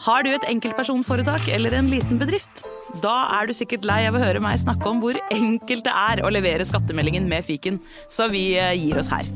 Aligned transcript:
Har 0.00 0.22
du 0.24 0.30
et 0.32 0.44
enkeltpersonforetak 0.48 1.50
eller 1.52 1.74
en 1.76 1.88
liten 1.92 2.16
bedrift? 2.16 2.62
Da 3.02 3.12
er 3.36 3.50
du 3.50 3.52
sikkert 3.52 3.84
lei 3.84 3.98
av 4.08 4.14
å 4.16 4.22
høre 4.22 4.40
meg 4.40 4.56
snakke 4.56 4.88
om 4.88 5.00
hvor 5.02 5.18
enkelt 5.28 5.84
det 5.84 5.92
er 5.92 6.22
å 6.24 6.30
levere 6.32 6.64
skattemeldingen 6.64 7.26
med 7.28 7.44
fiken, 7.44 7.76
så 8.08 8.30
vi 8.32 8.54
eh, 8.56 8.72
gir 8.80 8.96
oss 8.96 9.10
her. 9.12 9.28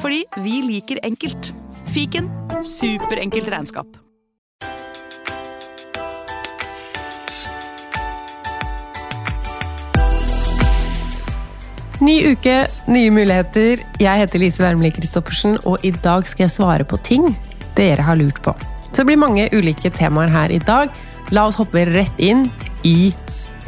Fordi 0.00 0.22
vi 0.40 0.62
liker 0.64 1.02
enkelt. 1.04 1.50
Fiken 1.92 2.30
superenkelt 2.64 3.50
regnskap. 3.52 3.90
Ny 12.00 12.14
uke, 12.32 12.54
nye 12.88 13.12
muligheter. 13.12 13.84
Jeg 14.00 14.22
heter 14.24 14.40
Lise 14.40 14.64
Wermelie 14.64 14.96
Christoffersen, 14.96 15.60
og 15.68 15.84
i 15.84 15.92
dag 15.92 16.24
skal 16.24 16.46
jeg 16.46 16.56
svare 16.56 16.88
på 16.88 17.00
ting 17.04 17.28
dere 17.76 18.08
har 18.08 18.16
lurt 18.16 18.40
på. 18.40 18.56
Så 18.96 19.02
det 19.02 19.10
blir 19.10 19.18
mange 19.20 19.44
ulike 19.52 19.90
temaer 19.92 20.30
her 20.32 20.52
i 20.56 20.56
dag. 20.56 20.88
La 21.36 21.42
oss 21.44 21.58
hoppe 21.60 21.82
rett 21.90 22.20
inn 22.22 22.46
i 22.80 23.10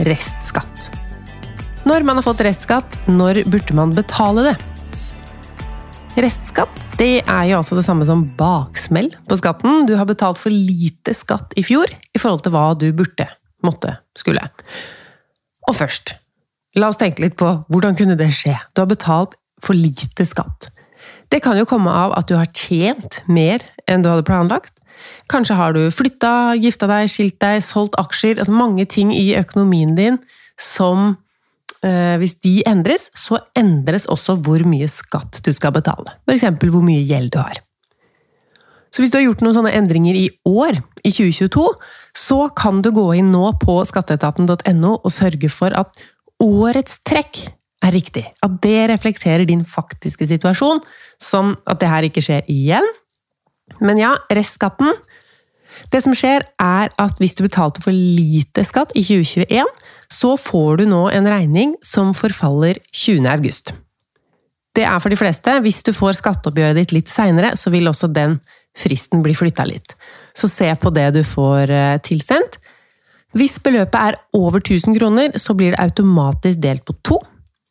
restskatt. 0.09 0.87
Når 1.85 2.07
man 2.09 2.17
har 2.17 2.25
fått 2.25 2.41
restskatt, 2.47 2.97
når 3.13 3.43
burde 3.53 3.77
man 3.77 3.93
betale 3.93 4.47
det? 4.47 4.55
Restskatt 6.25 6.81
det 6.97 7.21
er 7.21 7.43
jo 7.51 7.59
altså 7.59 7.77
det 7.77 7.85
samme 7.85 8.09
som 8.09 8.25
baksmell 8.41 9.11
på 9.29 9.37
skatten. 9.39 9.85
Du 9.85 9.93
har 10.01 10.09
betalt 10.09 10.41
for 10.41 10.49
lite 10.49 11.13
skatt 11.15 11.53
i 11.61 11.67
fjor 11.67 11.93
i 11.93 12.23
forhold 12.23 12.47
til 12.47 12.57
hva 12.57 12.65
du 12.81 12.89
burde, 12.97 13.29
måtte, 13.63 13.99
skulle. 14.17 14.49
Og 15.69 15.77
først, 15.77 16.17
la 16.81 16.89
oss 16.89 16.99
tenke 16.99 17.27
litt 17.27 17.37
på 17.37 17.53
hvordan 17.69 18.01
kunne 18.01 18.17
det 18.17 18.33
skje? 18.33 18.57
Du 18.73 18.81
har 18.81 18.89
betalt 18.89 19.37
for 19.61 19.77
lite 19.77 20.25
skatt. 20.25 20.73
Det 21.29 21.45
kan 21.45 21.61
jo 21.61 21.69
komme 21.69 21.93
av 21.93 22.17
at 22.17 22.33
du 22.33 22.39
har 22.41 22.49
tjent 22.57 23.21
mer 23.29 23.61
enn 23.85 24.01
du 24.01 24.09
hadde 24.09 24.25
planlagt. 24.25 24.78
Kanskje 25.31 25.57
har 25.59 25.77
du 25.77 25.83
flytta, 25.95 26.57
gifta 26.61 26.89
deg, 26.91 27.09
skilt 27.13 27.39
deg, 27.43 27.63
solgt 27.65 27.99
aksjer 28.01 28.39
altså 28.39 28.55
Mange 28.55 28.87
ting 28.89 29.13
i 29.15 29.33
økonomien 29.39 29.95
din 29.99 30.19
som 30.59 31.15
eh, 31.83 32.17
Hvis 32.19 32.39
de 32.45 32.59
endres, 32.67 33.09
så 33.17 33.41
endres 33.59 34.09
også 34.11 34.39
hvor 34.43 34.65
mye 34.67 34.89
skatt 34.91 35.41
du 35.45 35.53
skal 35.55 35.75
betale. 35.77 36.19
F.eks. 36.27 36.49
hvor 36.69 36.85
mye 36.85 37.05
gjeld 37.07 37.33
du 37.37 37.43
har. 37.43 37.63
Så 38.89 39.03
hvis 39.03 39.13
du 39.13 39.19
har 39.19 39.27
gjort 39.27 39.43
noen 39.45 39.57
sånne 39.57 39.75
endringer 39.77 40.17
i 40.17 40.29
år, 40.49 40.81
i 41.05 41.13
2022, 41.13 41.65
så 42.17 42.39
kan 42.57 42.81
du 42.83 42.91
gå 42.95 43.05
inn 43.21 43.31
nå 43.35 43.53
på 43.61 43.77
skatteetaten.no 43.89 44.95
og 44.97 45.13
sørge 45.13 45.51
for 45.53 45.77
at 45.77 45.93
årets 46.43 47.01
trekk 47.07 47.45
er 47.85 47.95
riktig. 47.95 48.25
At 48.45 48.59
det 48.65 48.89
reflekterer 48.91 49.47
din 49.49 49.65
faktiske 49.67 50.27
situasjon, 50.31 50.81
sånn 51.23 51.55
at 51.69 51.83
det 51.83 51.93
her 51.93 52.09
ikke 52.09 52.25
skjer 52.25 52.49
igjen. 52.51 52.87
Men 53.81 54.01
ja, 54.01 54.17
restskatten 54.35 54.95
Det 55.93 56.01
som 56.03 56.15
skjer, 56.17 56.43
er 56.59 56.91
at 56.99 57.21
hvis 57.21 57.37
du 57.39 57.45
betalte 57.45 57.81
for 57.85 57.95
lite 57.95 58.65
skatt 58.67 58.91
i 58.99 59.03
2021, 59.05 59.69
så 60.11 60.33
får 60.41 60.81
du 60.81 60.89
nå 60.91 61.05
en 61.15 61.29
regning 61.31 61.77
som 61.87 62.11
forfaller 62.17 62.81
20. 62.91 63.29
august. 63.31 63.73
Det 64.75 64.85
er 64.85 64.99
for 64.99 65.13
de 65.13 65.19
fleste. 65.21 65.55
Hvis 65.63 65.81
du 65.87 65.93
får 65.95 66.19
skatteoppgjøret 66.19 66.81
ditt 66.81 66.97
litt 66.97 67.13
seinere, 67.13 67.55
så 67.57 67.71
vil 67.71 67.89
også 67.91 68.11
den 68.11 68.41
fristen 68.79 69.23
bli 69.25 69.37
flytta 69.39 69.67
litt. 69.69 69.95
Så 70.37 70.51
se 70.51 70.69
på 70.79 70.93
det 70.95 71.09
du 71.17 71.23
får 71.27 71.71
eh, 71.71 71.97
tilsendt. 72.05 72.59
Hvis 73.37 73.59
beløpet 73.63 73.99
er 73.99 74.19
over 74.37 74.63
1000 74.63 74.97
kroner, 74.99 75.35
så 75.39 75.55
blir 75.55 75.75
det 75.75 75.83
automatisk 75.83 76.63
delt 76.65 76.85
på 76.89 76.97
to. 77.07 77.19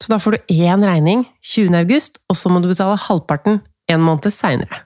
Så 0.01 0.12
da 0.13 0.19
får 0.22 0.38
du 0.38 0.53
én 0.53 0.84
regning 0.85 1.25
20. 1.41 1.73
august, 1.79 2.19
og 2.29 2.38
så 2.38 2.51
må 2.51 2.62
du 2.62 2.69
betale 2.69 3.00
halvparten 3.07 3.62
en 3.90 4.03
måned 4.03 4.29
seinere. 4.34 4.84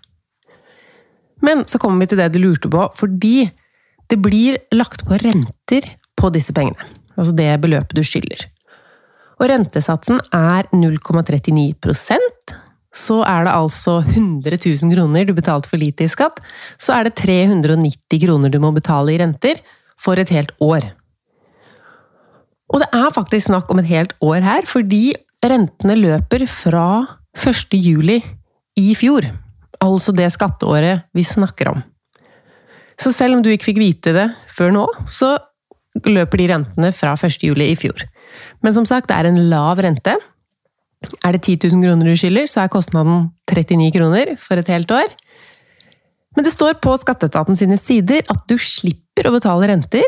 Men 1.46 1.66
så 1.70 1.80
kommer 1.82 2.04
vi 2.04 2.12
til 2.12 2.22
det 2.22 2.32
du 2.34 2.40
lurte 2.44 2.70
på, 2.72 2.88
fordi 2.98 3.50
det 4.12 4.20
blir 4.22 4.60
lagt 4.76 5.06
på 5.08 5.20
renter 5.22 5.88
på 6.20 6.32
disse 6.34 6.54
pengene. 6.54 6.90
Altså 7.18 7.36
det 7.36 7.52
beløpet 7.64 7.98
du 7.98 8.04
skylder. 8.06 8.48
Og 9.42 9.48
rentesatsen 9.50 10.20
er 10.36 10.68
0,39% 10.76 12.60
så 12.92 13.22
er 13.24 13.46
det 13.48 13.54
altså 13.56 14.00
100 14.04 14.58
000 14.60 14.92
kroner 14.92 15.28
du 15.28 15.34
betalte 15.36 15.70
for 15.72 15.80
lite 15.80 16.06
i 16.06 16.12
skatt, 16.12 16.42
så 16.76 16.98
er 16.98 17.08
det 17.08 17.16
390 17.22 18.20
kroner 18.26 18.52
du 18.52 18.60
må 18.60 18.74
betale 18.76 19.14
i 19.14 19.20
renter 19.22 19.62
for 20.00 20.20
et 20.20 20.32
helt 20.34 20.52
år. 20.60 20.90
Og 22.72 22.84
det 22.84 22.90
er 22.96 23.16
faktisk 23.16 23.48
snakk 23.48 23.72
om 23.72 23.80
et 23.80 23.90
helt 23.92 24.14
år 24.24 24.44
her, 24.44 24.68
fordi 24.68 25.14
rentene 25.44 25.96
løper 26.00 26.46
fra 26.52 26.88
1. 27.40 27.80
juli 27.80 28.20
i 28.80 28.92
fjor 28.96 29.28
altså 29.82 30.14
det 30.16 30.30
skatteåret 30.34 31.08
vi 31.18 31.26
snakker 31.26 31.72
om. 31.74 31.82
Så 33.02 33.14
selv 33.16 33.38
om 33.38 33.44
du 33.44 33.50
ikke 33.50 33.72
fikk 33.72 33.82
vite 33.82 34.14
det 34.14 34.28
før 34.54 34.74
nå, 34.76 34.86
så 35.10 35.36
løper 36.06 36.40
de 36.40 36.50
rentene 36.54 36.92
fra 36.96 37.16
1. 37.18 37.42
juli 37.44 37.72
i 37.72 37.78
fjor. 37.80 38.06
Men 38.64 38.76
som 38.76 38.86
sagt, 38.88 39.10
det 39.10 39.18
er 39.18 39.30
en 39.32 39.42
lav 39.52 39.82
rente. 39.84 40.16
Er 41.26 41.36
det 41.36 41.42
10 41.44 41.72
000 41.74 41.82
kroner 41.82 42.12
du 42.12 42.16
skylder, 42.20 42.48
så 42.48 42.64
er 42.64 42.72
kostnaden 42.72 43.32
39 43.50 43.90
kroner 43.98 44.36
for 44.40 44.62
et 44.62 44.70
helt 44.72 44.92
år. 44.94 45.10
Men 46.38 46.46
det 46.46 46.54
står 46.54 46.78
på 46.84 46.94
skatteetaten 47.02 47.58
sine 47.60 47.80
sider 47.82 48.22
at 48.32 48.46
du 48.48 48.56
slipper 48.62 49.28
å 49.28 49.34
betale 49.36 49.68
renter 49.74 50.06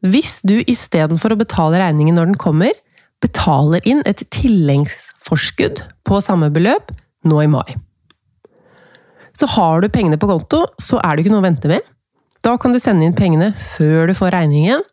hvis 0.00 0.40
du 0.48 0.62
istedenfor 0.64 1.34
å 1.34 1.38
betale 1.42 1.78
regningen 1.82 2.16
når 2.16 2.32
den 2.32 2.40
kommer, 2.40 2.72
betaler 3.20 3.84
inn 3.84 4.00
et 4.08 4.24
tilleggsforskudd 4.32 5.84
på 6.08 6.20
samme 6.24 6.48
beløp 6.54 6.88
nå 7.28 7.42
i 7.44 7.50
mai. 7.52 7.76
Så 9.36 9.48
har 9.56 9.82
du 9.82 9.90
pengene 9.92 10.18
på 10.20 10.28
konto, 10.30 10.64
så 10.80 11.00
er 11.04 11.14
det 11.14 11.24
ikke 11.24 11.34
noe 11.34 11.44
å 11.44 11.48
vente 11.48 11.70
med. 11.70 11.84
Da 12.44 12.56
kan 12.60 12.72
du 12.72 12.80
sende 12.80 13.04
inn 13.06 13.16
pengene 13.16 13.52
før 13.76 14.10
du 14.10 14.16
får 14.16 14.34
regningen. 14.34 14.84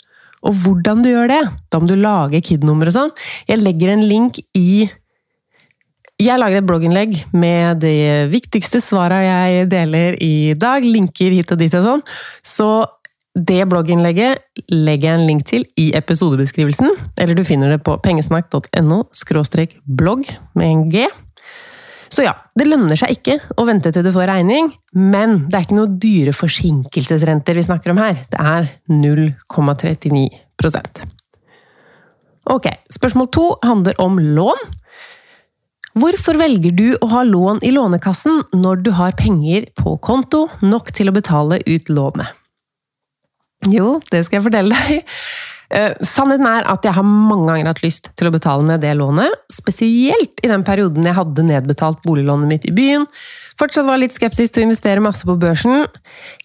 Og 0.45 0.55
hvordan 0.63 1.01
du 1.03 1.09
gjør 1.09 1.31
det, 1.31 1.41
da 1.71 1.79
må 1.81 1.89
du 1.89 1.95
lage 1.97 2.41
KID-nummer 2.45 2.89
og 2.89 2.95
sånn. 2.95 3.13
Jeg 3.49 3.63
legger 3.63 3.95
en 3.95 4.05
link 4.07 4.41
i 4.57 4.87
Jeg 6.17 6.41
lager 6.41 6.57
et 6.57 6.65
blogginnlegg 6.65 7.11
med 7.37 7.81
de 7.83 7.93
viktigste 8.31 8.81
svara 8.81 9.19
jeg 9.21 9.67
deler 9.69 10.17
i 10.23 10.53
dag. 10.57 10.85
Linker 10.85 11.33
hit 11.35 11.51
og 11.53 11.59
dit 11.61 11.73
og 11.77 11.85
sånn. 11.85 12.05
Så 12.41 12.69
det 13.37 13.67
blogginnlegget 13.69 14.41
legger 14.73 15.11
jeg 15.11 15.19
en 15.19 15.27
link 15.29 15.45
til 15.45 15.67
i 15.77 15.91
episodebeskrivelsen. 15.97 16.89
Eller 17.21 17.37
du 17.37 17.43
finner 17.45 17.69
det 17.69 17.83
på 17.85 17.99
pengesnakk.no 18.01 19.03
blogg 19.85 20.25
med 20.57 20.67
en 20.71 20.89
G. 20.89 21.05
Så 22.13 22.23
ja, 22.23 22.33
det 22.57 22.67
lønner 22.67 22.95
seg 22.99 23.11
ikke 23.17 23.35
å 23.59 23.65
vente 23.67 23.91
til 23.93 24.03
du 24.05 24.11
får 24.15 24.29
regning, 24.31 24.65
men 24.95 25.29
det 25.49 25.57
er 25.57 25.63
ikke 25.67 25.79
noe 25.79 25.97
dyre 25.99 26.33
forsinkelsesrenter 26.35 27.53
vi 27.57 27.67
snakker 27.67 27.89
om 27.93 28.01
her. 28.01 28.15
Det 28.31 28.39
er 28.39 28.61
0,39% 28.91 31.05
Ok, 32.47 32.67
spørsmål 32.95 33.27
to 33.35 33.45
handler 33.65 33.95
om 33.99 34.19
lån. 34.19 34.59
Hvorfor 35.97 36.37
velger 36.39 36.71
du 36.77 36.97
å 37.01 37.07
ha 37.11 37.23
lån 37.25 37.59
i 37.65 37.71
Lånekassen 37.73 38.43
når 38.55 38.75
du 38.85 38.91
har 38.95 39.17
penger 39.17 39.65
på 39.75 39.97
konto 40.03 40.49
nok 40.61 40.91
til 40.95 41.09
å 41.09 41.15
betale 41.15 41.59
ut 41.65 41.89
lånet? 41.91 42.27
Jo, 43.67 43.99
det 44.13 44.23
skal 44.23 44.37
jeg 44.37 44.45
fortelle 44.45 44.75
deg. 44.77 45.01
Uh, 45.67 45.91
sannheten 45.99 46.47
er 46.47 46.67
at 46.71 46.85
jeg 46.87 46.95
har 46.95 47.03
mange 47.03 47.49
ganger 47.49 47.71
hatt 47.71 47.83
lyst 47.83 48.11
til 48.15 48.29
å 48.29 48.33
betale 48.33 48.63
ned 48.67 48.83
det 48.85 48.93
lånet. 48.99 49.33
Spesielt 49.51 50.43
i 50.43 50.51
den 50.51 50.63
perioden 50.67 51.07
jeg 51.07 51.17
hadde 51.17 51.47
nedbetalt 51.47 52.03
boliglånet 52.05 52.51
mitt 52.51 52.67
i 52.69 52.75
byen. 52.75 53.07
Fortsatt 53.59 53.87
var 53.87 53.99
litt 53.99 54.15
skeptisk 54.15 54.53
til 54.53 54.63
å 54.63 54.67
investere 54.69 55.03
masse 55.03 55.27
på 55.27 55.35
børsen. 55.39 55.87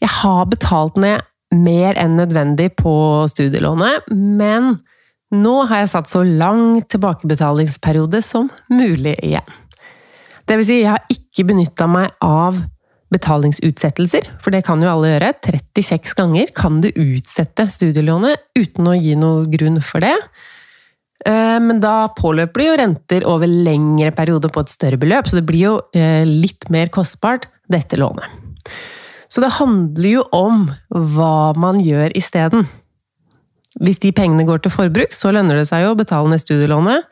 Jeg 0.02 0.12
har 0.22 0.48
betalt 0.50 0.98
ned 1.00 1.22
mer 1.52 1.98
enn 2.00 2.16
nødvendig 2.16 2.70
på 2.80 2.94
studielånet, 3.28 4.08
men 4.08 4.78
nå 5.32 5.54
har 5.68 5.82
jeg 5.82 5.92
satt 5.94 6.12
så 6.12 6.22
lang 6.24 6.80
tilbakebetalingsperiode 6.92 8.22
som 8.24 8.50
mulig 8.72 9.14
igjen. 9.24 9.58
Det 10.48 10.58
vil 10.58 10.66
si, 10.66 10.80
jeg 10.82 10.92
har 10.92 11.12
ikke 11.12 11.46
benytta 11.52 11.86
meg 11.88 12.12
av 12.24 12.58
betalingsutsettelser, 13.12 14.28
for 14.42 14.54
det 14.54 14.64
kan 14.66 14.82
jo 14.82 14.90
alle 14.90 15.12
gjøre. 15.14 15.34
36 15.44 16.16
ganger 16.18 16.50
kan 16.56 16.80
du 16.82 16.90
utsette 16.90 17.68
studielånet 17.70 18.40
uten 18.58 18.88
å 18.88 18.96
gi 18.96 19.14
noe 19.20 19.46
grunn 19.52 19.80
for 19.84 20.04
det. 20.04 20.16
Eh, 21.26 21.58
men 21.62 21.80
da 21.82 22.10
påløper 22.16 22.62
det 22.62 22.68
jo 22.68 22.78
renter 22.80 23.26
over 23.28 23.50
lengre 23.50 24.10
perioder 24.16 24.52
på 24.52 24.64
et 24.64 24.72
større 24.72 24.98
beløp, 25.00 25.28
så 25.28 25.38
det 25.38 25.46
blir 25.48 25.66
jo 25.68 25.74
eh, 25.94 26.24
litt 26.26 26.68
mer 26.72 26.90
kostbart, 26.94 27.46
dette 27.70 28.00
lånet. 28.00 28.26
Så 29.32 29.40
det 29.40 29.54
handler 29.56 30.08
jo 30.10 30.24
om 30.36 30.66
hva 30.92 31.52
man 31.56 31.78
gjør 31.80 32.12
isteden. 32.18 32.66
Hvis 33.80 34.02
de 34.02 34.10
pengene 34.12 34.44
går 34.44 34.60
til 34.60 34.74
forbruk, 34.74 35.14
så 35.16 35.32
lønner 35.32 35.56
det 35.56 35.70
seg 35.70 35.86
jo 35.86 35.94
å 35.94 35.98
betale 35.98 36.28
ned 36.28 36.42
studielånet. 36.42 37.06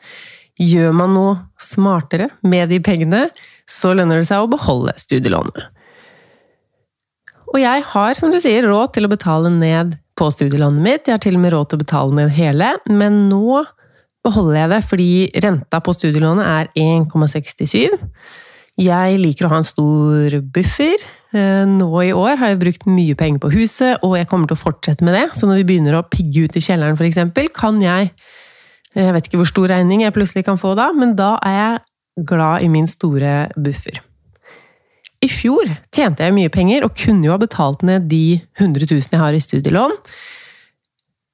Gjør 0.61 0.93
man 0.93 1.15
noe 1.15 1.37
smartere 1.57 2.29
med 2.45 2.69
de 2.69 2.77
pengene, 2.83 3.23
så 3.65 3.95
lønner 3.97 4.21
det 4.21 4.27
seg 4.29 4.43
å 4.43 4.51
beholde 4.51 4.93
studielånet. 5.01 5.71
Og 7.51 7.59
jeg 7.59 7.83
har, 7.93 8.15
som 8.15 8.31
du 8.31 8.39
sier, 8.39 8.65
råd 8.67 8.95
til 8.95 9.07
å 9.07 9.11
betale 9.11 9.51
ned 9.51 9.97
på 10.19 10.29
studielånet 10.31 10.83
mitt. 10.83 11.07
Jeg 11.07 11.17
har 11.17 11.23
til 11.23 11.37
og 11.37 11.43
med 11.43 11.53
råd 11.55 11.71
til 11.71 11.79
å 11.79 11.83
betale 11.83 12.15
ned 12.15 12.33
hele, 12.35 12.73
men 12.89 13.25
nå 13.31 13.63
beholder 14.25 14.59
jeg 14.59 14.71
det 14.71 14.81
fordi 14.85 15.11
renta 15.43 15.81
på 15.83 15.95
studielånet 15.97 16.45
er 16.45 16.69
1,67. 16.77 17.97
Jeg 18.81 19.17
liker 19.19 19.47
å 19.47 19.51
ha 19.51 19.59
en 19.59 19.67
stor 19.67 20.37
buffer. 20.53 21.03
Eh, 21.35 21.63
nå 21.67 21.89
i 22.05 22.13
år 22.15 22.37
har 22.39 22.53
jeg 22.53 22.61
brukt 22.61 22.87
mye 22.89 23.17
penger 23.19 23.41
på 23.43 23.51
huset, 23.55 23.99
og 24.05 24.15
jeg 24.19 24.29
kommer 24.31 24.49
til 24.49 24.59
å 24.59 24.63
fortsette 24.63 25.05
med 25.07 25.17
det. 25.17 25.25
Så 25.37 25.49
når 25.49 25.61
vi 25.61 25.67
begynner 25.71 25.99
å 25.99 26.05
pigge 26.07 26.45
ut 26.45 26.55
i 26.55 26.63
kjelleren, 26.63 26.99
f.eks., 26.99 27.51
kan 27.57 27.81
jeg 27.83 28.13
Jeg 28.91 29.13
vet 29.15 29.23
ikke 29.23 29.37
hvor 29.39 29.47
stor 29.47 29.69
regning 29.71 30.01
jeg 30.03 30.11
plutselig 30.11 30.43
kan 30.43 30.57
få 30.59 30.73
da, 30.75 30.89
men 30.91 31.13
da 31.15 31.37
er 31.47 31.53
jeg 31.55 32.25
glad 32.27 32.65
i 32.65 32.67
min 32.67 32.89
store 32.91 33.47
buffer. 33.55 34.01
I 35.21 35.29
fjor 35.29 35.69
tjente 35.93 36.25
jeg 36.25 36.33
mye 36.33 36.51
penger 36.53 36.85
og 36.85 36.95
kunne 36.97 37.27
jo 37.27 37.33
ha 37.35 37.41
betalt 37.41 37.83
ned 37.85 38.07
de 38.09 38.39
100 38.57 38.89
000 38.89 39.11
jeg 39.11 39.21
har 39.21 39.37
i 39.37 39.43
studielån. 39.43 39.93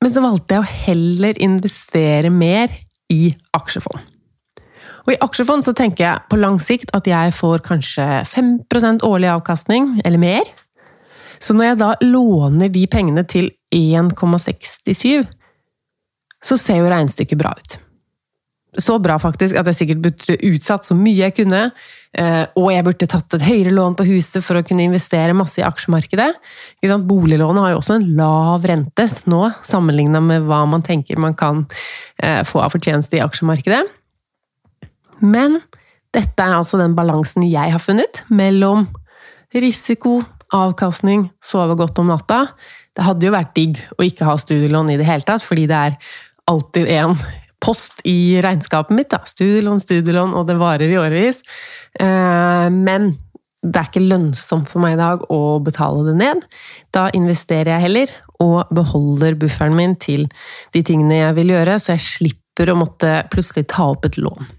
Men 0.04 0.14
så 0.14 0.22
valgte 0.22 0.58
jeg 0.58 0.64
å 0.64 0.76
heller 0.86 1.40
investere 1.42 2.30
mer 2.34 2.74
i 3.14 3.32
aksjefond. 3.56 4.04
Og 5.08 5.14
I 5.14 5.20
aksjefond 5.24 5.64
så 5.64 5.72
tenker 5.72 6.04
jeg 6.04 6.28
på 6.28 6.40
lang 6.40 6.60
sikt 6.60 6.92
at 6.98 7.08
jeg 7.08 7.32
får 7.38 7.64
kanskje 7.64 8.06
5% 8.28 9.06
årlig 9.08 9.32
avkastning, 9.32 9.94
eller 10.04 10.20
mer. 10.20 10.50
Så 11.40 11.56
når 11.56 11.70
jeg 11.70 11.80
da 11.80 11.90
låner 12.04 12.72
de 12.74 12.84
pengene 12.92 13.24
til 13.24 13.48
1,67, 13.72 15.24
så 16.44 16.60
ser 16.60 16.82
jo 16.82 16.92
regnestykket 16.92 17.40
bra 17.40 17.56
ut. 17.56 17.78
Så 18.78 19.00
bra 19.02 19.16
faktisk 19.18 19.58
at 19.58 19.66
jeg 19.72 19.78
sikkert 19.80 20.02
burde 20.04 20.36
utsatt 20.52 20.86
så 20.86 20.94
mye 20.98 21.18
jeg 21.18 21.34
kunne, 21.40 21.62
eh, 22.14 22.44
og 22.60 22.68
jeg 22.70 22.86
burde 22.86 23.08
tatt 23.10 23.34
et 23.34 23.46
høyere 23.48 23.74
lån 23.74 23.96
på 23.98 24.06
huset 24.12 24.46
for 24.46 24.60
å 24.60 24.66
kunne 24.66 24.86
investere 24.86 25.34
masse 25.38 25.58
i 25.58 25.66
aksjemarkedet. 25.66 26.30
Boliglånet 26.86 27.64
har 27.64 27.74
jo 27.74 27.80
også 27.82 27.98
en 27.98 28.10
lav 28.20 28.68
rente 28.70 29.08
nå, 29.26 29.42
sammenligna 29.66 30.22
med 30.22 30.46
hva 30.46 30.62
man 30.70 30.86
tenker 30.86 31.18
man 31.18 31.34
kan 31.38 31.66
eh, 32.22 32.44
få 32.46 32.62
av 32.62 32.76
fortjeneste 32.76 33.18
i 33.18 33.24
aksjemarkedet. 33.26 33.82
Men 35.26 35.58
dette 36.14 36.44
er 36.44 36.54
altså 36.60 36.78
den 36.78 36.94
balansen 36.98 37.48
jeg 37.50 37.74
har 37.74 37.82
funnet 37.82 38.22
mellom 38.30 38.86
risiko, 39.58 40.20
avkastning, 40.54 41.28
sove 41.44 41.76
godt 41.80 41.98
om 42.04 42.14
natta. 42.14 42.46
Det 42.94 43.06
hadde 43.06 43.26
jo 43.26 43.34
vært 43.34 43.58
digg 43.58 43.82
å 43.98 44.06
ikke 44.06 44.28
ha 44.28 44.38
studielån 44.38 44.94
i 44.94 45.02
det 45.02 45.10
hele 45.10 45.26
tatt, 45.26 45.42
fordi 45.46 45.66
det 45.70 45.82
er 45.90 45.98
alltid 46.48 46.88
en 47.00 47.18
post 47.64 48.02
i 48.08 48.40
regnskapet 48.44 48.96
mitt. 48.96 49.10
Da. 49.14 49.22
Studielån, 49.28 49.82
studielån, 49.84 50.36
og 50.38 50.48
det 50.50 50.58
varer 50.60 50.92
i 50.92 51.00
årevis. 51.00 51.42
Eh, 52.00 52.68
men 52.74 53.12
det 53.66 53.82
er 53.82 53.90
ikke 53.90 54.06
lønnsomt 54.06 54.70
for 54.70 54.84
meg 54.84 54.96
i 54.96 55.00
dag 55.00 55.24
å 55.34 55.58
betale 55.64 56.06
det 56.08 56.16
ned. 56.20 56.44
Da 56.96 57.08
investerer 57.18 57.74
jeg 57.74 57.86
heller, 57.88 58.14
og 58.44 58.70
beholder 58.76 59.38
bufferen 59.40 59.76
min 59.78 59.98
til 60.00 60.28
de 60.76 60.84
tingene 60.86 61.24
jeg 61.24 61.38
vil 61.40 61.56
gjøre, 61.56 61.80
så 61.82 61.96
jeg 61.96 62.06
slipper 62.06 62.72
å 62.72 62.78
måtte 62.80 63.20
plutselig 63.34 63.68
ta 63.74 63.90
opp 63.94 64.06
et 64.08 64.20
lån. 64.22 64.54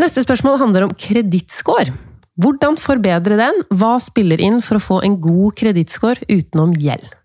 Neste 0.00 0.24
spørsmål 0.24 0.60
handler 0.62 0.86
om 0.86 0.94
kredittscore. 0.96 1.92
Hvordan 2.40 2.78
forbedre 2.80 3.36
den? 3.36 3.58
Hva 3.76 3.98
spiller 4.00 4.40
inn 4.40 4.62
for 4.64 4.78
å 4.78 4.84
få 4.84 5.00
en 5.04 5.18
god 5.20 5.58
kredittscore 5.60 6.24
utenom 6.30 6.72
gjeld? 6.80 7.19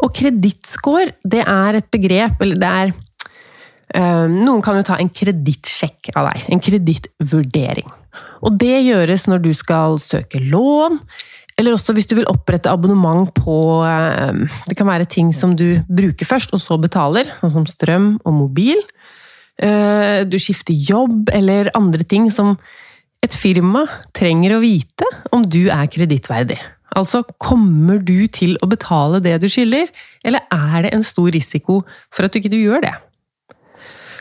Og 0.00 0.12
kredittscore, 0.16 1.12
det 1.24 1.44
er 1.44 1.78
et 1.78 1.88
begrep, 1.92 2.40
eller 2.40 2.60
det 2.60 2.70
er 2.70 2.92
øh, 2.92 4.28
Noen 4.32 4.62
kan 4.64 4.78
jo 4.78 4.86
ta 4.86 4.98
en 5.00 5.12
kredittsjekk 5.12 6.12
av 6.16 6.30
deg. 6.30 6.46
En 6.54 6.62
kredittvurdering. 6.64 7.90
Og 8.40 8.56
det 8.58 8.80
gjøres 8.86 9.28
når 9.30 9.44
du 9.44 9.52
skal 9.56 10.00
søke 10.02 10.40
lån, 10.42 10.98
eller 11.60 11.76
også 11.76 11.92
hvis 11.92 12.08
du 12.08 12.16
vil 12.16 12.28
opprette 12.30 12.70
abonnement 12.72 13.28
på 13.36 13.84
øh, 13.84 14.46
Det 14.68 14.76
kan 14.78 14.88
være 14.88 15.04
ting 15.04 15.34
som 15.36 15.52
du 15.56 15.82
bruker 15.88 16.26
først, 16.26 16.54
og 16.56 16.62
så 16.62 16.80
betaler, 16.80 17.28
sånn 17.40 17.58
som 17.58 17.68
strøm 17.68 18.14
og 18.24 18.36
mobil. 18.38 18.80
Øh, 19.60 20.24
du 20.24 20.38
skifter 20.40 20.72
jobb, 20.72 21.28
eller 21.36 21.72
andre 21.76 22.06
ting 22.08 22.30
som 22.32 22.56
et 23.20 23.34
firma 23.36 23.84
trenger 24.16 24.56
å 24.56 24.62
vite 24.62 25.04
om 25.34 25.44
du 25.44 25.66
er 25.68 25.90
kredittverdig. 25.92 26.56
Altså, 26.98 27.22
kommer 27.38 28.00
du 28.02 28.26
til 28.32 28.56
å 28.62 28.68
betale 28.70 29.20
det 29.22 29.36
du 29.42 29.48
skylder, 29.50 29.90
eller 30.26 30.42
er 30.50 30.86
det 30.86 30.94
en 30.96 31.06
stor 31.06 31.30
risiko 31.30 31.82
for 32.10 32.26
at 32.26 32.34
du 32.34 32.40
ikke 32.40 32.56
gjør 32.58 32.82
det? 32.86 32.94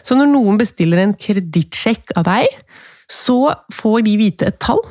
Så 0.06 0.16
når 0.16 0.30
noen 0.31 0.60
bestiller 0.60 1.01
en 1.01 1.16
kredittsjekk 1.18 2.13
av 2.19 2.27
deg, 2.30 2.48
så 3.10 3.56
får 3.74 4.04
de 4.06 4.16
vite 4.21 4.48
et 4.50 4.60
tall 4.62 4.81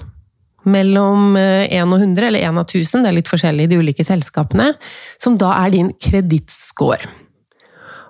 mellom 0.68 1.36
1 1.38 1.70
eh, 1.70 1.86
og 1.86 1.96
100, 2.00 2.26
eller 2.28 2.44
1 2.44 2.58
av 2.60 2.66
1000, 2.66 3.04
det 3.04 3.10
er 3.10 3.16
litt 3.20 3.30
forskjellig 3.30 3.68
i 3.68 3.70
de 3.70 3.78
ulike 3.80 4.04
selskapene, 4.04 4.72
som 5.22 5.38
da 5.40 5.54
er 5.62 5.72
din 5.74 5.92
kredittscore. 6.02 7.08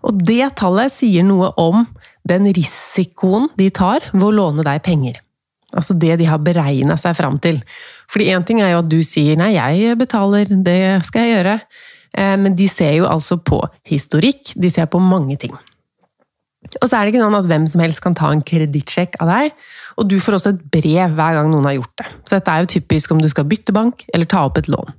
Og 0.08 0.20
det 0.24 0.54
tallet 0.58 0.92
sier 0.94 1.26
noe 1.26 1.52
om 1.60 1.84
den 2.28 2.48
risikoen 2.54 3.48
de 3.58 3.68
tar 3.74 4.04
ved 4.12 4.28
å 4.30 4.34
låne 4.34 4.64
deg 4.66 4.82
penger. 4.86 5.20
Altså 5.76 5.94
det 6.00 6.16
de 6.20 6.28
har 6.28 6.40
beregna 6.40 6.96
seg 7.00 7.16
fram 7.18 7.36
til. 7.42 7.60
Fordi 8.08 8.30
én 8.32 8.44
ting 8.46 8.62
er 8.64 8.72
jo 8.72 8.82
at 8.82 8.88
du 8.88 9.02
sier 9.04 9.36
'nei, 9.36 9.52
jeg 9.56 9.98
betaler, 9.98 10.44
det 10.48 11.04
skal 11.04 11.26
jeg 11.26 11.36
gjøre', 11.36 11.60
eh, 12.16 12.36
men 12.36 12.54
de 12.56 12.68
ser 12.68 12.94
jo 12.96 13.04
altså 13.04 13.36
på 13.36 13.60
historikk, 13.84 14.54
de 14.56 14.70
ser 14.70 14.86
på 14.86 14.98
mange 14.98 15.36
ting. 15.36 15.52
Og 16.82 16.88
så 16.88 16.96
er 16.96 17.04
det 17.04 17.14
ikke 17.14 17.24
sånn 17.24 17.38
at 17.38 17.48
hvem 17.48 17.66
som 17.66 17.80
helst 17.80 18.00
kan 18.00 18.14
ta 18.14 18.30
en 18.32 18.42
kredittsjekk 18.42 19.20
av 19.20 19.28
deg, 19.28 19.52
og 19.98 20.08
du 20.08 20.18
får 20.20 20.38
også 20.38 20.54
et 20.54 20.64
brev 20.70 21.14
hver 21.16 21.36
gang 21.36 21.50
noen 21.50 21.64
har 21.64 21.76
gjort 21.78 21.96
det. 22.00 22.08
Så 22.26 22.36
dette 22.36 22.50
er 22.50 22.64
jo 22.64 22.72
typisk 22.74 23.12
om 23.14 23.20
du 23.22 23.28
skal 23.28 23.46
bytte 23.48 23.72
bank 23.72 24.04
eller 24.12 24.26
ta 24.26 24.44
opp 24.44 24.58
et 24.58 24.68
lån. 24.68 24.90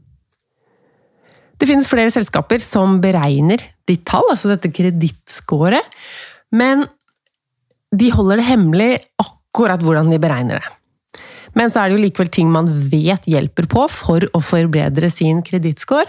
Det 1.60 1.68
finnes 1.68 1.88
flere 1.88 2.12
selskaper 2.14 2.62
som 2.64 3.02
beregner 3.04 3.60
ditt 3.90 4.06
tall, 4.08 4.24
altså 4.32 4.54
dette 4.54 4.72
kredittskåret, 4.72 5.84
men 6.56 6.86
de 7.92 8.12
holder 8.14 8.40
det 8.40 8.48
hemmelig 8.48 8.92
akkurat 9.20 9.39
hvordan 9.58 10.12
de 10.12 10.20
beregner 10.22 10.60
det. 10.60 10.76
Men 11.58 11.72
så 11.72 11.82
er 11.82 11.90
det 11.90 11.98
jo 11.98 12.04
likevel 12.04 12.30
ting 12.32 12.52
man 12.54 12.70
vet 12.92 13.26
hjelper 13.30 13.66
på 13.72 13.88
for 13.92 14.26
å 14.38 14.42
forbedre 14.44 15.10
sin 15.12 15.42
kredittscore. 15.46 16.08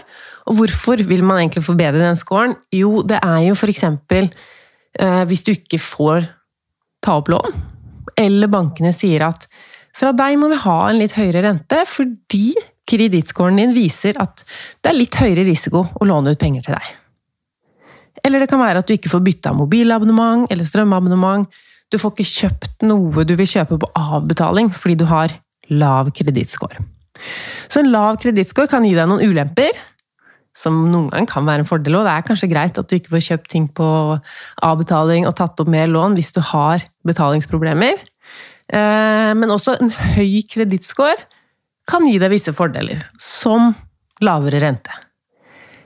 Og 0.49 0.59
hvorfor 0.59 1.01
vil 1.09 1.23
man 1.25 1.41
egentlig 1.41 1.65
forbedre 1.65 2.03
den 2.03 2.19
scoren? 2.19 2.53
Jo, 2.73 3.01
det 3.07 3.19
er 3.25 3.47
jo 3.47 3.57
f.eks. 3.57 3.83
Eh, 3.87 5.23
hvis 5.29 5.43
du 5.47 5.53
ikke 5.55 5.81
får 5.81 6.29
ta 7.01 7.17
opp 7.17 7.31
lån, 7.33 7.57
eller 8.21 8.51
bankene 8.51 8.91
sier 8.93 9.25
at 9.25 9.47
fra 9.97 10.11
deg 10.15 10.37
må 10.39 10.51
vi 10.51 10.59
ha 10.61 10.77
en 10.87 11.01
litt 11.01 11.17
høyere 11.17 11.41
rente 11.43 11.81
fordi 11.89 12.53
kredittscoren 12.87 13.57
din 13.59 13.73
viser 13.75 14.17
at 14.21 14.43
det 14.83 14.91
er 14.91 14.97
litt 14.97 15.17
høyere 15.19 15.45
risiko 15.47 15.85
å 15.95 16.07
låne 16.07 16.33
ut 16.33 16.39
penger 16.39 16.67
til 16.67 16.77
deg. 16.77 16.89
Eller 18.27 18.43
det 18.43 18.49
kan 18.51 18.61
være 18.61 18.83
at 18.83 18.87
du 18.87 18.93
ikke 18.95 19.11
får 19.11 19.23
bytta 19.25 19.53
mobilabonnement 19.57 20.51
eller 20.51 20.67
strømabonnement 20.67 21.47
du 21.91 21.99
får 21.99 22.13
ikke 22.15 22.31
kjøpt 22.31 22.85
noe 22.87 23.25
du 23.27 23.35
vil 23.39 23.49
kjøpe 23.49 23.77
på 23.81 23.89
avbetaling 23.99 24.71
fordi 24.73 24.97
du 25.01 25.05
har 25.09 25.33
lav 25.71 26.11
kredittscore. 26.15 26.79
Så 27.71 27.81
en 27.81 27.91
lav 27.91 28.19
kredittscore 28.21 28.69
kan 28.71 28.85
gi 28.87 28.93
deg 28.95 29.09
noen 29.09 29.23
ulemper, 29.23 29.75
som 30.57 30.81
noen 30.91 31.11
gang 31.13 31.27
kan 31.29 31.45
være 31.47 31.63
en 31.63 31.67
fordel. 31.67 31.95
Og 31.99 32.07
det 32.07 32.13
er 32.13 32.25
kanskje 32.27 32.49
greit 32.51 32.79
at 32.79 32.87
du 32.89 32.97
ikke 32.97 33.13
får 33.13 33.27
kjøpt 33.27 33.51
ting 33.53 33.67
på 33.71 33.87
avbetaling 34.67 35.27
og 35.27 35.35
tatt 35.39 35.59
opp 35.63 35.71
mer 35.71 35.87
lån 35.91 36.17
hvis 36.17 36.33
du 36.35 36.41
har 36.51 36.83
betalingsproblemer. 37.07 38.01
Eh, 38.71 39.31
men 39.37 39.51
også 39.51 39.77
en 39.79 39.91
høy 39.91 40.41
kredittscore 40.51 41.19
kan 41.89 42.05
gi 42.07 42.17
deg 42.21 42.31
visse 42.31 42.53
fordeler, 42.55 43.03
som 43.19 43.71
lavere 44.23 44.61
rente. 44.63 44.93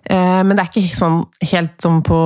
Eh, 0.05 0.41
men 0.45 0.53
det 0.53 0.65
er 0.65 0.71
ikke 0.71 0.99
sånn 0.99 1.21
helt 1.49 1.77
som 1.81 2.01
på 2.05 2.19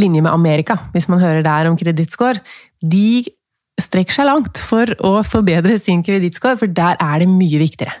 linje 0.00 0.22
med 0.24 0.32
Amerika, 0.32 0.78
hvis 0.94 1.08
man 1.08 1.22
hører 1.22 1.44
der 1.46 1.70
om 1.70 1.78
kredittscore. 1.78 2.42
De 2.80 3.24
strekker 3.80 4.20
seg 4.20 4.28
langt 4.28 4.60
for 4.62 4.90
å 5.02 5.18
forbedre 5.26 5.76
sin 5.80 6.04
kredittscore, 6.06 6.58
for 6.60 6.70
der 6.70 6.98
er 7.02 7.22
det 7.22 7.30
mye 7.30 7.60
viktigere. 7.62 7.94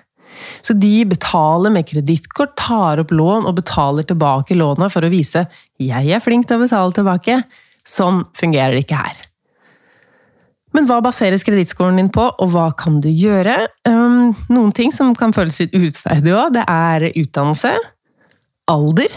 Så 0.64 0.74
de 0.78 1.04
betaler 1.06 1.72
med 1.74 1.86
kredittkort, 1.88 2.56
tar 2.58 3.02
opp 3.02 3.12
lån 3.14 3.46
og 3.46 3.58
betaler 3.60 4.06
tilbake 4.06 4.56
lånet 4.58 4.92
for 4.92 5.06
å 5.06 5.12
vise 5.12 5.46
'jeg 5.78 6.10
er 6.10 6.20
flink 6.20 6.48
til 6.48 6.58
å 6.58 6.64
betale 6.64 6.92
tilbake'. 6.92 7.44
Sånn 7.86 8.24
fungerer 8.34 8.74
det 8.74 8.86
ikke 8.86 9.02
her. 9.02 9.16
Men 10.74 10.86
hva 10.86 11.00
baseres 11.00 11.44
kredittskolen 11.44 11.96
din 11.96 12.08
på, 12.10 12.24
og 12.38 12.50
hva 12.50 12.72
kan 12.76 13.00
du 13.00 13.08
gjøre? 13.08 13.68
Um, 13.86 14.34
noen 14.48 14.72
ting 14.74 14.90
som 14.90 15.14
kan 15.14 15.32
føles 15.32 15.60
litt 15.60 15.74
urettferdig 15.74 16.34
òg, 16.34 16.52
det 16.56 16.64
er 16.66 17.12
utdannelse, 17.14 17.78
alder. 18.66 19.08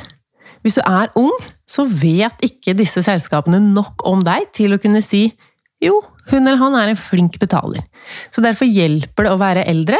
Hvis 0.67 0.75
du 0.75 0.83
er 0.83 1.13
ung, 1.15 1.31
så 1.63 1.85
vet 1.87 2.41
ikke 2.43 2.73
disse 2.75 2.99
selskapene 3.05 3.61
nok 3.63 4.03
om 4.09 4.19
deg 4.25 4.49
til 4.51 4.75
å 4.75 4.79
kunne 4.83 4.99
si 4.99 5.29
jo, 5.79 6.01
hun 6.27 6.41
eller 6.41 6.59
han 6.59 6.75
er 6.75 6.91
en 6.91 6.99
flink 6.99 7.37
betaler. 7.39 7.85
Så 8.35 8.43
derfor 8.43 8.67
hjelper 8.67 9.23
det 9.23 9.31
å 9.31 9.39
være 9.39 9.63
eldre, 9.71 9.95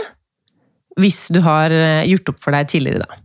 hvis 0.99 1.29
du 1.31 1.39
har 1.45 1.71
eh, 1.71 2.03
gjort 2.09 2.33
opp 2.33 2.41
for 2.43 2.57
deg 2.57 2.67
tidligere, 2.67 3.07
da. 3.07 3.21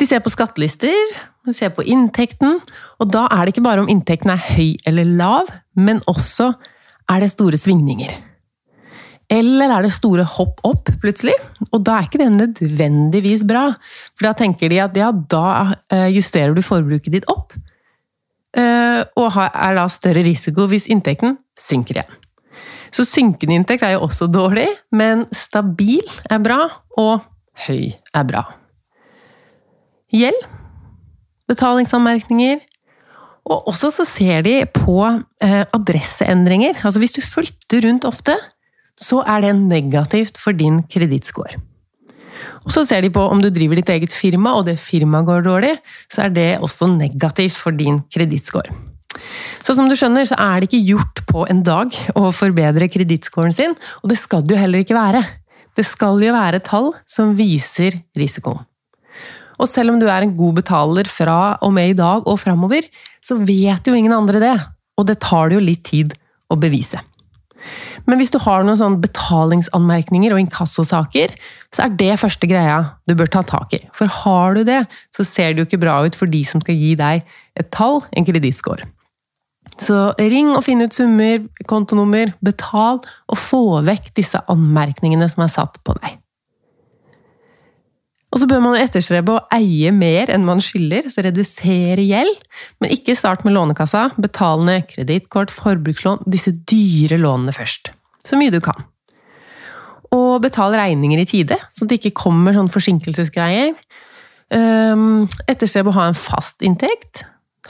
De 0.00 0.08
ser 0.08 0.24
på 0.24 0.32
skattelister, 0.32 1.12
de 1.44 1.52
ser 1.52 1.74
på 1.76 1.84
inntekten, 1.84 2.56
og 2.96 3.10
da 3.12 3.26
er 3.28 3.44
det 3.44 3.52
ikke 3.52 3.66
bare 3.68 3.84
om 3.84 3.90
inntekten 3.92 4.32
er 4.32 4.48
høy 4.54 4.80
eller 4.88 5.12
lav, 5.20 5.52
men 5.76 6.00
også 6.08 6.54
er 7.12 7.20
det 7.20 7.34
store 7.34 7.60
svingninger. 7.60 8.16
Eller 9.32 9.72
er 9.72 9.86
det 9.86 9.94
store 9.94 10.24
hopp 10.28 10.60
opp, 10.66 10.90
plutselig? 11.02 11.34
Og 11.70 11.80
da 11.84 11.96
er 11.96 12.08
ikke 12.08 12.20
det 12.20 12.32
nødvendigvis 12.34 13.44
bra. 13.48 13.70
For 14.14 14.28
da 14.28 14.34
tenker 14.36 14.72
de 14.72 14.82
at 14.84 14.98
ja, 14.98 15.10
da 15.12 15.46
eh, 15.92 16.10
justerer 16.14 16.52
du 16.56 16.60
forbruket 16.64 17.14
ditt 17.14 17.28
opp, 17.32 17.54
eh, 18.58 19.00
og 19.16 19.40
er 19.46 19.78
da 19.78 19.86
større 19.92 20.24
risiko 20.26 20.68
hvis 20.70 20.88
inntekten 20.92 21.38
synker 21.60 22.02
igjen. 22.02 22.20
Så 22.94 23.06
synkende 23.08 23.56
inntekt 23.58 23.82
er 23.82 23.96
jo 23.96 24.04
også 24.06 24.28
dårlig, 24.30 24.68
men 24.94 25.24
stabil 25.34 26.04
er 26.30 26.42
bra, 26.42 26.60
og 27.00 27.24
høy 27.66 27.90
er 27.90 28.28
bra. 28.28 28.44
Gjeld, 30.14 30.44
betalingsanmerkninger, 31.50 32.60
og 33.50 33.66
også 33.68 33.90
så 33.92 34.06
ser 34.08 34.44
de 34.46 34.60
på 34.70 35.00
eh, 35.04 35.64
adresseendringer. 35.74 36.78
Altså 36.86 37.02
hvis 37.02 37.16
du 37.16 37.20
flytter 37.24 37.84
rundt 37.88 38.06
ofte, 38.08 38.36
så 39.00 39.22
er 39.26 39.44
det 39.44 39.54
negativt 39.58 40.38
for 40.40 40.56
din 40.56 40.82
kredittscore. 40.90 41.58
Og 42.64 42.72
så 42.72 42.84
ser 42.88 43.04
de 43.04 43.12
på 43.12 43.22
om 43.28 43.40
du 43.42 43.50
driver 43.52 43.78
ditt 43.78 43.92
eget 43.92 44.14
firma, 44.14 44.54
og 44.56 44.66
det 44.68 44.78
firmaet 44.80 45.28
går 45.28 45.44
dårlig, 45.46 45.74
så 46.12 46.26
er 46.26 46.34
det 46.34 46.48
også 46.64 46.88
negativt 46.94 47.56
for 47.60 47.76
din 47.76 48.00
kredittscore. 48.12 48.72
Så 49.64 49.76
som 49.76 49.88
du 49.88 49.94
skjønner, 49.96 50.26
så 50.28 50.36
er 50.40 50.60
det 50.60 50.68
ikke 50.70 50.86
gjort 50.90 51.22
på 51.28 51.46
en 51.50 51.62
dag 51.66 51.94
å 52.18 52.30
forbedre 52.34 52.90
kredittscoren 52.90 53.54
sin, 53.54 53.76
og 54.02 54.10
det 54.10 54.18
skal 54.20 54.44
det 54.44 54.56
jo 54.56 54.60
heller 54.60 54.84
ikke 54.84 54.98
være. 54.98 55.22
Det 55.74 55.86
skal 55.86 56.22
jo 56.22 56.34
være 56.34 56.62
tall 56.64 56.92
som 57.10 57.34
viser 57.38 57.96
risikoen. 58.18 58.62
Og 59.54 59.70
selv 59.70 59.92
om 59.92 60.00
du 60.02 60.08
er 60.10 60.24
en 60.24 60.34
god 60.34 60.58
betaler 60.58 61.06
fra 61.06 61.54
og 61.62 61.74
med 61.76 61.92
i 61.92 61.98
dag 61.98 62.26
og 62.26 62.40
framover, 62.42 62.86
så 63.22 63.38
vet 63.38 63.86
jo 63.86 63.94
ingen 63.94 64.14
andre 64.14 64.42
det, 64.42 64.54
og 64.98 65.06
det 65.06 65.20
tar 65.22 65.50
det 65.50 65.60
jo 65.60 65.66
litt 65.68 65.84
tid 65.86 66.16
å 66.50 66.58
bevise. 66.58 66.98
Men 68.08 68.20
hvis 68.20 68.32
du 68.34 68.38
har 68.42 68.64
noen 68.64 68.78
sånn 68.80 68.98
betalingsanmerkninger 69.02 70.34
og 70.34 70.42
inkassosaker, 70.42 71.34
så 71.74 71.86
er 71.86 71.94
det 72.00 72.18
første 72.20 72.48
greia 72.50 72.80
du 73.08 73.14
bør 73.18 73.30
ta 73.30 73.44
tak 73.46 73.76
i. 73.76 73.82
For 73.96 74.10
har 74.22 74.58
du 74.58 74.64
det, 74.68 74.82
så 75.14 75.26
ser 75.26 75.52
det 75.52 75.62
jo 75.62 75.68
ikke 75.68 75.82
bra 75.86 76.00
ut 76.04 76.18
for 76.18 76.30
de 76.30 76.42
som 76.46 76.62
skal 76.64 76.78
gi 76.78 76.94
deg 77.00 77.24
et 77.58 77.70
tall, 77.74 78.02
en 78.12 78.26
kredittscore. 78.26 78.86
Så 79.80 80.12
ring 80.20 80.52
og 80.54 80.62
finn 80.66 80.84
ut 80.84 80.94
summer, 80.94 81.40
kontonummer, 81.70 82.34
betal, 82.44 83.00
og 83.30 83.40
få 83.40 83.64
vekk 83.86 84.12
disse 84.18 84.38
anmerkningene 84.52 85.26
som 85.32 85.46
er 85.46 85.54
satt 85.54 85.80
på 85.86 85.96
deg. 86.02 86.20
Og 88.34 88.40
så 88.42 88.48
bør 88.50 88.64
man 88.64 88.78
etterstrebe 88.80 89.36
å 89.36 89.42
eie 89.54 89.92
mer 89.94 90.32
enn 90.34 90.46
man 90.46 90.62
skylder, 90.62 91.06
så 91.06 91.22
redusere 91.22 92.02
gjeld. 92.02 92.40
Men 92.82 92.90
ikke 92.96 93.14
start 93.14 93.44
med 93.46 93.54
Lånekassa. 93.54 94.08
Betal 94.18 94.64
ned 94.66 94.88
kredittkort, 94.90 95.54
forbrukslån, 95.54 96.24
disse 96.26 96.50
dyre 96.66 97.20
lånene 97.22 97.54
først. 97.54 97.92
Så 98.26 98.38
mye 98.40 98.50
du 98.50 98.58
kan. 98.64 98.88
Og 100.14 100.42
betal 100.42 100.74
regninger 100.74 101.22
i 101.22 101.28
tide, 101.30 101.60
så 101.70 101.86
det 101.86 102.00
ikke 102.00 102.16
kommer 102.24 102.54
sånn 102.56 102.70
forsinkelsesgreier. 102.70 103.74
Etterstrebe 104.50 105.90
å 105.90 105.96
ha 105.96 106.08
en 106.10 106.18
fast 106.18 106.62
inntekt. 106.66 107.22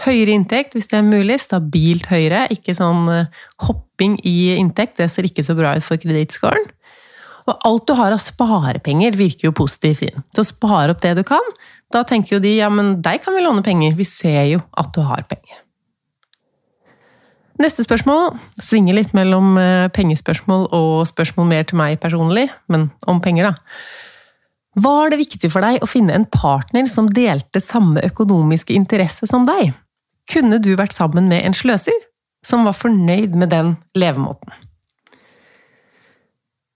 Høyere 0.03 0.35
inntekt 0.35 0.75
hvis 0.75 0.89
det 0.91 0.99
er 0.99 1.07
mulig, 1.07 1.39
stabilt 1.43 2.09
høyere, 2.11 2.49
ikke 2.51 2.75
sånn 2.75 3.05
eh, 3.13 3.43
hopping 3.63 4.17
i 4.27 4.57
inntekt. 4.57 4.97
Det 4.99 5.07
ser 5.13 5.29
ikke 5.29 5.45
så 5.47 5.55
bra 5.55 5.77
ut 5.79 5.87
for 5.87 6.01
kredittscoren. 6.03 6.67
Og 7.45 7.67
alt 7.69 7.85
du 7.89 7.93
har 7.99 8.15
av 8.15 8.23
sparepenger, 8.25 9.17
virker 9.19 9.51
jo 9.51 9.57
positivt 9.57 10.07
inn. 10.07 10.25
Så 10.33 10.47
spare 10.49 10.95
opp 10.95 11.03
det 11.05 11.13
du 11.19 11.25
kan. 11.29 11.53
Da 11.93 12.05
tenker 12.09 12.37
jo 12.37 12.43
de 12.43 12.55
ja, 12.57 12.71
men 12.73 12.97
deg 13.05 13.21
kan 13.25 13.37
vi 13.37 13.45
låne 13.45 13.65
penger, 13.65 13.97
vi 13.99 14.07
ser 14.09 14.49
jo 14.49 14.63
at 14.81 14.95
du 14.97 15.03
har 15.05 15.27
penger. 15.29 15.61
Neste 17.63 17.85
spørsmål 17.85 18.33
svinger 18.59 18.97
litt 18.97 19.13
mellom 19.15 19.53
eh, 19.61 19.87
pengespørsmål 19.95 20.67
og 20.75 21.05
spørsmål 21.07 21.47
mer 21.53 21.69
til 21.69 21.79
meg 21.79 22.01
personlig, 22.03 22.49
men 22.73 22.89
om 23.07 23.21
penger, 23.23 23.53
da. 23.53 23.79
Var 24.75 25.13
det 25.13 25.21
viktig 25.21 25.53
for 25.53 25.63
deg 25.63 25.85
å 25.85 25.87
finne 25.87 26.17
en 26.17 26.27
partner 26.27 26.89
som 26.91 27.07
delte 27.07 27.63
samme 27.63 28.03
økonomiske 28.09 28.75
interesse 28.75 29.29
som 29.31 29.47
deg? 29.47 29.71
Kunne 30.33 30.59
du 30.59 30.73
vært 30.75 30.97
sammen 30.97 31.29
med 31.31 31.45
en 31.47 31.55
sløser 31.55 31.95
som 32.45 32.67
var 32.67 32.75
fornøyd 32.75 33.37
med 33.39 33.53
den 33.55 33.77
levemåten? 33.95 34.64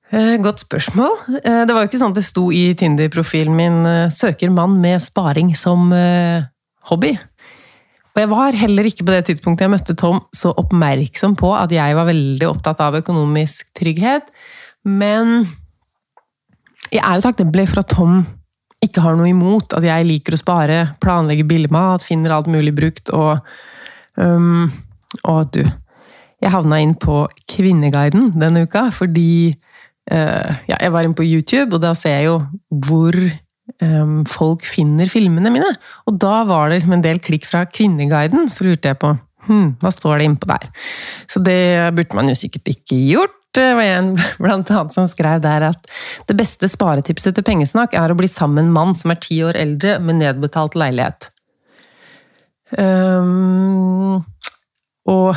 Eh, 0.08 0.38
godt 0.40 0.62
spørsmål. 0.64 1.18
Eh, 1.44 1.64
det 1.68 1.74
var 1.74 1.84
jo 1.84 1.88
ikke 1.90 1.98
sånn 2.00 2.14
at 2.14 2.16
det 2.16 2.24
sto 2.24 2.46
i 2.54 2.72
Tinder-profilen 2.72 3.52
min 3.52 3.82
eh, 3.84 4.08
'søker 4.08 4.48
mann 4.50 4.80
med 4.80 5.02
sparing 5.04 5.52
som 5.56 5.92
hobby'. 6.88 7.18
Og 8.16 8.22
jeg 8.22 8.28
var 8.28 8.52
heller 8.52 8.84
ikke 8.88 9.04
på 9.04 9.12
det 9.12 9.26
tidspunktet 9.28 9.66
jeg 9.66 9.70
møtte 9.70 9.94
Tom 9.94 10.22
så 10.34 10.54
oppmerksom 10.56 11.36
på 11.36 11.52
at 11.54 11.70
jeg 11.70 11.94
var 11.94 12.08
veldig 12.08 12.48
opptatt 12.48 12.80
av 12.80 12.96
økonomisk 12.96 13.68
trygghet. 13.78 14.22
Men 14.84 15.46
jeg 16.90 17.04
er 17.04 17.14
jo 17.14 17.28
takknemlig 17.28 17.68
for 17.68 17.84
at 17.84 17.92
Tom 17.92 18.26
ikke 18.82 19.04
har 19.04 19.14
noe 19.14 19.28
imot 19.28 19.74
at 19.76 19.84
jeg 19.84 20.06
liker 20.08 20.34
å 20.34 20.40
spare, 20.40 20.96
planlegge 21.02 21.44
billigmat, 21.46 22.02
finner 22.02 22.32
alt 22.32 22.46
mulig 22.46 22.74
brukt 22.74 23.10
og 23.10 23.38
um, 24.16 24.70
Og 25.24 25.52
du 25.52 25.64
Jeg 26.40 26.50
havna 26.50 26.78
inn 26.78 26.94
på 26.94 27.26
Kvinneguiden 27.50 28.32
denne 28.38 28.62
uka 28.62 28.90
fordi 28.94 29.52
ja, 30.08 30.76
jeg 30.78 30.92
var 30.94 31.04
inne 31.04 31.18
på 31.18 31.26
YouTube, 31.26 31.76
og 31.76 31.82
da 31.84 31.92
ser 31.98 32.16
jeg 32.16 32.28
jo 32.30 32.38
hvor 32.86 33.16
um, 33.82 34.20
folk 34.28 34.66
finner 34.66 35.10
filmene 35.10 35.52
mine. 35.52 35.70
Og 36.08 36.18
da 36.20 36.42
var 36.48 36.68
det 36.68 36.78
liksom 36.78 36.98
en 36.98 37.04
del 37.04 37.20
klikk 37.22 37.48
fra 37.48 37.64
Kvinneguiden, 37.68 38.48
så 38.52 38.66
lurte 38.66 38.92
jeg 38.92 39.00
på 39.02 39.14
hm, 39.48 39.74
hva 39.82 39.92
står 39.94 40.20
det 40.20 40.28
innpå 40.28 40.48
der? 40.50 40.70
Så 41.30 41.42
det 41.44 41.60
burde 41.96 42.18
man 42.18 42.30
jo 42.30 42.36
sikkert 42.38 42.72
ikke 42.72 42.98
gjort. 43.12 43.36
Det 43.56 43.70
var 43.78 43.90
en 43.96 44.12
blant 44.42 44.70
annet 44.74 44.94
som 44.94 45.08
skrev 45.10 45.40
der 45.44 45.70
at 45.70 45.88
det 46.28 46.36
beste 46.38 46.68
sparetipset 46.70 47.36
til 47.36 47.46
pengesnakk 47.46 47.96
er 47.96 48.12
å 48.12 48.18
bli 48.18 48.28
sammen 48.30 48.60
med 48.60 48.68
en 48.68 48.76
mann 48.76 48.98
som 48.98 49.14
er 49.14 49.22
ti 49.24 49.40
år 49.44 49.58
eldre 49.58 49.98
med 50.04 50.20
nedbetalt 50.22 50.76
leilighet. 50.78 51.30
Um, 52.76 54.20
og 55.08 55.32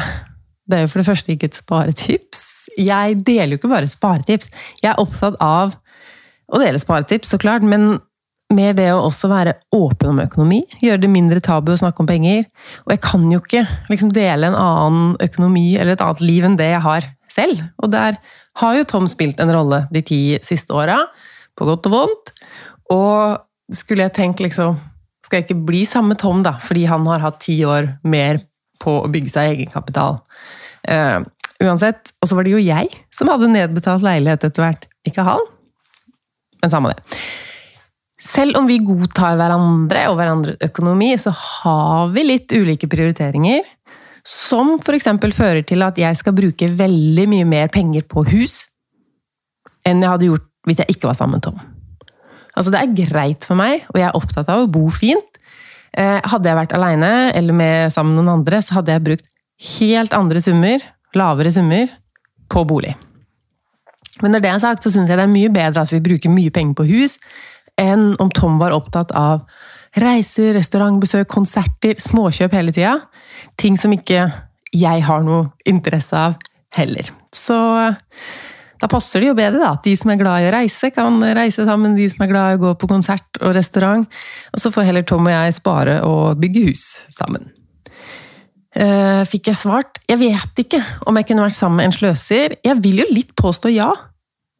det 0.71 0.77
er 0.79 0.85
jo 0.85 0.91
for 0.93 1.01
det 1.01 1.09
første 1.09 1.33
ikke 1.33 1.49
et 1.51 1.59
sparetips. 1.59 2.45
Jeg 2.79 3.19
deler 3.27 3.55
jo 3.55 3.61
ikke 3.61 3.71
bare 3.71 3.89
sparetips. 3.89 4.51
Jeg 4.81 4.93
er 4.93 5.01
opptatt 5.01 5.37
av 5.43 5.75
å 6.51 6.59
dele 6.61 6.79
sparetips, 6.81 7.31
så 7.31 7.39
klart, 7.41 7.65
men 7.67 7.99
mer 8.51 8.75
det 8.75 8.89
å 8.91 9.03
også 9.05 9.29
være 9.31 9.55
åpen 9.75 10.11
om 10.11 10.21
økonomi. 10.23 10.61
Gjøre 10.83 11.03
det 11.05 11.11
mindre 11.11 11.43
tabu 11.43 11.71
å 11.73 11.79
snakke 11.79 12.03
om 12.03 12.09
penger. 12.09 12.45
Og 12.85 12.93
jeg 12.95 13.01
kan 13.05 13.25
jo 13.31 13.39
ikke 13.41 13.63
liksom 13.91 14.11
dele 14.15 14.51
en 14.51 14.59
annen 14.59 15.15
økonomi 15.23 15.67
eller 15.77 15.95
et 15.95 16.03
annet 16.03 16.23
liv 16.25 16.47
enn 16.47 16.59
det 16.59 16.71
jeg 16.73 16.83
har 16.85 17.07
selv. 17.31 17.63
Og 17.81 17.91
der 17.93 18.19
har 18.59 18.77
jo 18.77 18.87
Tom 18.87 19.07
spilt 19.11 19.39
en 19.41 19.53
rolle 19.55 19.85
de 19.93 20.03
ti 20.05 20.21
siste 20.43 20.75
åra, 20.75 20.99
på 21.55 21.67
godt 21.67 21.87
og 21.89 21.95
vondt. 21.95 22.33
Og 22.91 23.75
skulle 23.75 24.07
jeg 24.07 24.17
tenkt 24.17 24.41
liksom 24.43 24.79
Skal 25.21 25.39
jeg 25.39 25.45
ikke 25.45 25.63
bli 25.69 25.85
samme 25.87 26.15
Tom, 26.19 26.41
da, 26.43 26.57
fordi 26.59 26.81
han 26.89 27.05
har 27.07 27.21
hatt 27.23 27.37
ti 27.39 27.53
år 27.63 27.85
mer 28.03 28.41
på 28.81 28.97
å 29.03 29.09
bygge 29.13 29.31
seg 29.31 29.53
egenkapital. 29.53 30.17
Uh, 30.88 31.21
uansett. 31.61 32.13
Og 32.21 32.29
så 32.29 32.38
var 32.38 32.47
det 32.47 32.55
jo 32.55 32.63
jeg 32.63 32.89
som 33.13 33.29
hadde 33.31 33.51
nedbetalt 33.51 34.05
leilighet 34.05 34.47
etter 34.47 34.65
hvert, 34.65 34.88
ikke 35.07 35.25
han. 35.27 35.43
Men 36.61 36.73
samme 36.73 36.93
det. 36.93 37.19
Selv 38.21 38.59
om 38.59 38.67
vi 38.69 38.77
godtar 38.85 39.38
hverandre 39.39 40.05
og 40.11 40.19
hverandres 40.19 40.59
økonomi, 40.61 41.09
så 41.17 41.33
har 41.33 42.11
vi 42.13 42.25
litt 42.27 42.53
ulike 42.53 42.89
prioriteringer. 42.89 43.65
Som 44.27 44.75
f.eks. 44.77 45.07
fører 45.33 45.63
til 45.65 45.81
at 45.81 45.97
jeg 45.97 46.19
skal 46.19 46.35
bruke 46.38 46.69
veldig 46.77 47.25
mye 47.31 47.47
mer 47.50 47.71
penger 47.73 48.05
på 48.05 48.21
hus 48.29 48.67
enn 49.88 50.03
jeg 50.03 50.11
hadde 50.11 50.27
gjort 50.27 50.45
hvis 50.69 50.81
jeg 50.83 50.93
ikke 50.93 51.09
var 51.09 51.17
sammen 51.17 51.39
med 51.39 51.47
Tom. 51.47 51.57
Altså, 52.51 52.69
det 52.69 52.81
er 52.81 53.07
greit 53.09 53.47
for 53.47 53.57
meg, 53.57 53.88
og 53.89 53.97
jeg 53.97 54.05
er 54.09 54.17
opptatt 54.19 54.50
av 54.51 54.65
å 54.65 54.69
bo 54.69 54.83
fint. 54.93 55.39
Eh, 55.97 56.19
hadde 56.21 56.47
jeg 56.47 56.59
vært 56.59 56.75
aleine 56.77 57.31
eller 57.35 57.55
med, 57.55 57.89
sammen 57.91 58.13
med 58.13 58.27
noen 58.27 58.41
andre, 58.41 58.61
så 58.61 58.77
hadde 58.77 58.93
jeg 58.93 59.05
brukt 59.07 59.25
helt 59.62 60.13
andre 60.18 60.41
summer, 60.41 60.84
lavere 61.18 61.51
summer, 61.53 61.89
på 62.51 62.65
bolig. 62.68 62.96
Men 64.22 64.36
når 64.36 64.44
det 64.44 64.51
er 64.51 64.62
sagt, 64.63 64.84
så 64.84 64.91
syns 64.94 65.10
jeg 65.10 65.18
det 65.18 65.25
er 65.25 65.32
mye 65.32 65.51
bedre 65.53 65.84
at 65.84 65.94
vi 65.94 66.01
bruker 66.03 66.34
mye 66.34 66.53
penger 66.53 66.77
på 66.77 66.88
hus, 66.89 67.18
enn 67.80 68.12
om 68.22 68.30
Tom 68.34 68.60
var 68.62 68.75
opptatt 68.75 69.13
av 69.18 69.46
reiser, 70.01 70.53
restaurantbesøk, 70.56 71.27
konserter, 71.32 72.00
småkjøp 72.00 72.53
hele 72.56 72.74
tida. 72.75 72.98
Ting 73.60 73.80
som 73.80 73.94
ikke 73.96 74.27
jeg 74.72 75.03
har 75.03 75.24
noe 75.25 75.50
interesse 75.68 76.15
av 76.15 76.38
heller. 76.77 77.10
Så 77.36 77.58
da 78.82 78.89
passer 78.89 79.22
det 79.22 79.32
jo 79.32 79.38
bedre 79.38 79.62
da, 79.62 79.74
at 79.75 79.86
de 79.86 79.96
som 80.00 80.12
er 80.13 80.20
glad 80.22 80.44
i 80.44 80.50
å 80.50 80.53
reise, 80.56 80.91
kan 80.96 81.20
reise 81.38 81.68
sammen. 81.68 81.98
De 81.98 82.08
som 82.12 82.24
er 82.25 82.32
glad 82.32 82.53
i 82.53 82.60
å 82.60 82.63
gå 82.65 82.75
på 82.82 82.89
konsert 82.91 83.41
og 83.41 83.56
restaurant. 83.58 84.08
Og 84.56 84.63
så 84.63 84.72
får 84.74 84.88
heller 84.89 85.08
Tom 85.08 85.27
og 85.27 85.36
jeg 85.36 85.58
spare 85.60 86.00
og 86.08 86.39
bygge 86.41 86.70
hus 86.70 86.86
sammen. 87.13 87.51
Uh, 88.71 89.23
fikk 89.27 89.49
jeg 89.51 89.59
svart? 89.59 89.99
Jeg 90.07 90.21
vet 90.21 90.63
ikke 90.63 90.79
om 91.09 91.17
jeg 91.19 91.27
kunne 91.27 91.47
vært 91.47 91.59
sammen 91.59 91.81
med 91.81 91.89
en 91.89 91.97
sløser. 91.97 92.55
Jeg 92.63 92.79
vil 92.83 93.03
jo 93.03 93.09
litt 93.11 93.35
påstå 93.39 93.73
ja. 93.73 93.89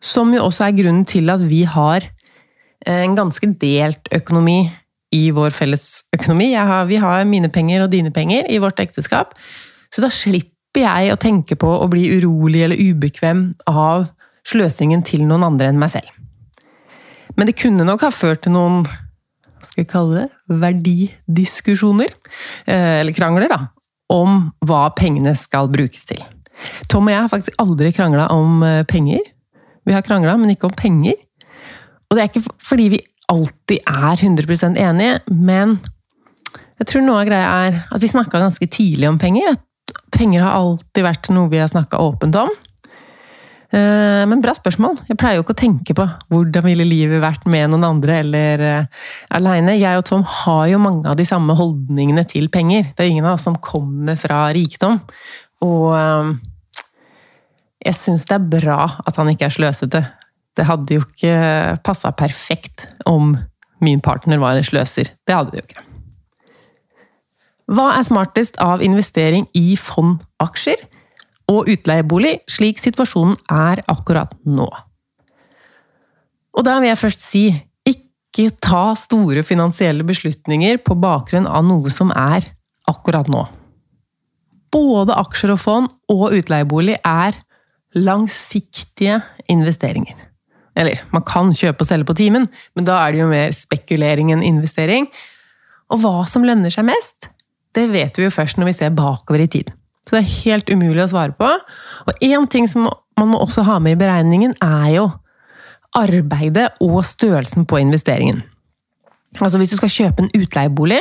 Som 0.02 0.34
jo 0.34 0.48
også 0.48 0.66
er 0.66 0.78
grunnen 0.80 1.06
til 1.06 1.30
at 1.30 1.44
vi 1.46 1.62
har 1.70 2.08
en 2.90 3.14
ganske 3.14 3.46
delt 3.62 4.08
økonomi 4.10 4.64
i 5.14 5.28
vår 5.36 5.54
felles 5.54 6.08
økonomi. 6.16 6.54
Har, 6.56 6.88
vi 6.90 6.98
har 7.02 7.28
mine 7.30 7.52
penger 7.54 7.86
og 7.86 7.92
dine 7.92 8.10
penger 8.16 8.48
i 8.50 8.58
vårt 8.64 8.80
ekteskap. 8.82 9.36
Så 9.92 10.04
da 10.04 10.10
slipper 10.14 10.86
jeg 10.86 11.12
å 11.14 11.20
tenke 11.20 11.58
på 11.60 11.70
å 11.70 11.90
bli 11.92 12.08
urolig 12.16 12.64
eller 12.66 12.80
ubekvem 12.80 13.52
av 13.70 14.08
sløsingen 14.48 15.04
til 15.06 15.28
noen 15.28 15.46
andre 15.52 15.70
enn 15.70 15.82
meg 15.82 15.94
selv. 15.94 16.10
Men 17.38 17.48
det 17.48 17.60
kunne 17.60 17.86
nok 17.88 18.06
ha 18.08 18.12
ført 18.14 18.46
til 18.46 18.56
noen 18.56 18.82
hva 18.86 19.68
skal 19.68 19.84
jeg 19.84 19.92
kalle 19.92 20.24
det, 20.24 20.30
verdidiskusjoner, 20.62 22.16
eh, 22.66 23.02
eller 23.04 23.14
krangler, 23.14 23.52
da, 23.52 23.60
om 24.12 24.52
hva 24.68 24.86
pengene 24.98 25.34
skal 25.38 25.72
brukes 25.72 26.06
til. 26.10 26.22
Tom 26.92 27.08
og 27.08 27.14
jeg 27.14 27.24
har 27.24 27.32
faktisk 27.32 27.62
aldri 27.62 27.94
krangla 27.96 28.28
om 28.34 28.62
eh, 28.66 28.84
penger. 28.90 29.24
Vi 29.88 29.96
har 29.96 30.06
krangla, 30.06 30.36
men 30.38 30.54
ikke 30.54 30.70
om 30.70 30.78
penger. 30.78 31.18
Og 32.10 32.18
det 32.18 32.24
er 32.24 32.30
ikke 32.30 32.44
fordi 32.68 32.90
vi 32.98 33.02
alltid 33.32 33.80
er 33.88 34.20
100% 34.20 34.78
enige, 34.82 35.20
men 35.32 35.78
jeg 36.82 36.90
tror 36.90 37.04
noe 37.06 37.22
av 37.22 37.30
greia 37.30 37.52
er 37.68 37.78
at 37.94 38.04
vi 38.04 38.10
snakka 38.10 38.42
ganske 38.42 38.68
tidlig 38.74 39.08
om 39.10 39.20
penger. 39.22 39.54
At 39.54 39.94
penger 40.14 40.44
har 40.44 40.58
alltid 40.58 41.06
vært 41.06 41.30
noe 41.34 41.52
vi 41.52 41.62
har 41.62 41.70
snakka 41.72 42.02
åpent 42.02 42.36
om. 42.42 42.52
Eh, 43.72 44.24
men 44.28 44.42
bra 44.44 44.52
spørsmål. 44.56 44.98
Jeg 45.08 45.18
pleier 45.20 45.38
jo 45.40 45.46
ikke 45.46 45.56
å 45.56 45.62
tenke 45.62 45.96
på 45.96 46.06
hvordan 46.34 46.66
ville 46.66 46.88
livet 46.88 47.22
vært 47.24 47.46
med 47.48 47.72
noen 47.72 47.88
andre 47.88 48.18
eller 48.20 48.64
uh, 48.66 49.04
aleine. 49.32 49.78
Jeg 49.80 50.00
og 50.00 50.04
Tom 50.10 50.26
har 50.28 50.66
jo 50.74 50.82
mange 50.84 51.08
av 51.08 51.16
de 51.20 51.26
samme 51.28 51.56
holdningene 51.56 52.26
til 52.28 52.50
penger. 52.52 52.90
Det 52.92 53.06
er 53.06 53.14
ingen 53.14 53.30
av 53.30 53.38
oss 53.38 53.48
som 53.48 53.56
kommer 53.64 54.20
fra 54.20 54.44
rikdom. 54.56 55.00
Og 55.64 55.88
uh, 55.96 56.34
jeg 57.86 57.96
syns 57.96 58.28
det 58.28 58.38
er 58.42 58.50
bra 58.60 58.82
at 59.08 59.22
han 59.22 59.32
ikke 59.32 59.48
er 59.48 59.56
sløsete. 59.56 60.04
Det 60.60 60.68
hadde 60.68 61.00
jo 61.00 61.06
ikke 61.08 61.80
passa 61.88 62.12
perfekt 62.12 62.90
om 63.08 63.38
min 63.82 64.04
partner 64.04 64.42
var 64.42 64.60
en 64.60 64.68
sløser. 64.68 65.16
Det 65.24 65.38
hadde 65.38 65.56
det 65.56 65.62
jo 65.62 65.70
ikke. 65.70 65.88
Hva 67.72 67.94
er 67.96 68.04
smartest 68.04 68.60
av 68.60 68.84
investering 68.84 69.48
i 69.56 69.78
fondaksjer 69.80 70.84
og 71.50 71.70
utleiebolig, 71.72 72.38
slik 72.50 72.80
situasjonen 72.82 73.38
er 73.52 73.82
akkurat 73.92 74.34
nå? 74.46 74.70
Og 76.52 76.66
da 76.68 76.78
vil 76.80 76.92
jeg 76.92 77.02
først 77.02 77.24
si 77.24 77.46
ikke 77.88 78.52
ta 78.64 78.92
store 79.00 79.44
finansielle 79.48 80.06
beslutninger 80.08 80.82
på 80.86 80.98
bakgrunn 81.00 81.48
av 81.48 81.66
noe 81.68 81.92
som 81.94 82.12
er 82.16 82.52
akkurat 82.92 83.30
nå. 83.32 83.46
Både 84.72 85.16
aksjer 85.20 85.56
og 85.56 85.60
fond 85.60 85.90
og 86.12 86.36
utleiebolig 86.38 86.98
er 87.04 87.40
langsiktige 87.96 89.20
investeringer. 89.52 90.16
Eller, 90.80 91.02
man 91.12 91.26
kan 91.28 91.52
kjøpe 91.56 91.84
og 91.84 91.90
selge 91.90 92.08
på 92.08 92.16
timen, 92.22 92.48
men 92.78 92.88
da 92.88 93.02
er 93.04 93.12
det 93.12 93.20
jo 93.20 93.28
mer 93.32 93.52
spekulering 93.56 94.32
enn 94.32 94.46
investering. 94.48 95.10
Og 95.92 96.00
hva 96.00 96.24
som 96.32 96.46
lønner 96.48 96.72
seg 96.72 96.88
mest, 96.88 97.28
det 97.76 97.90
vet 97.92 98.16
vi 98.16 98.28
jo 98.28 98.32
først 98.32 98.60
når 98.60 98.72
vi 98.72 98.78
ser 98.80 98.96
bakover 98.96 99.44
i 99.44 99.52
tid. 99.52 99.72
Så 100.12 100.18
det 100.18 100.26
er 100.26 100.40
helt 100.44 100.70
umulig 100.74 101.06
å 101.06 101.08
svare 101.08 101.32
på. 101.32 101.48
Og 102.04 102.26
én 102.28 102.44
ting 102.52 102.66
som 102.68 102.90
man 103.16 103.30
må 103.32 103.40
også 103.40 103.64
ha 103.64 103.78
med 103.80 103.96
i 103.96 104.02
beregningen, 104.02 104.58
er 104.60 104.90
jo 104.98 105.06
arbeidet 105.96 106.74
og 106.84 107.00
størrelsen 107.08 107.64
på 107.64 107.80
investeringen. 107.80 108.42
Altså 109.40 109.56
hvis 109.62 109.72
du 109.72 109.78
skal 109.80 109.94
kjøpe 109.94 110.26
en 110.26 110.34
utleiebolig, 110.36 111.00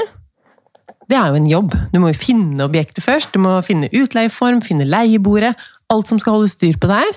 det 1.10 1.18
er 1.18 1.32
jo 1.32 1.40
en 1.40 1.50
jobb. 1.50 1.74
Du 1.90 1.98
må 1.98 2.12
jo 2.12 2.20
finne 2.22 2.62
objektet 2.62 3.02
først. 3.02 3.32
Du 3.34 3.42
må 3.42 3.56
finne 3.66 3.90
utleieform, 3.90 4.62
finne 4.62 4.86
leieboere. 4.86 5.56
Alt 5.90 6.06
som 6.06 6.22
skal 6.22 6.38
holde 6.38 6.52
styr 6.52 6.78
på 6.78 6.86
der. 6.86 7.10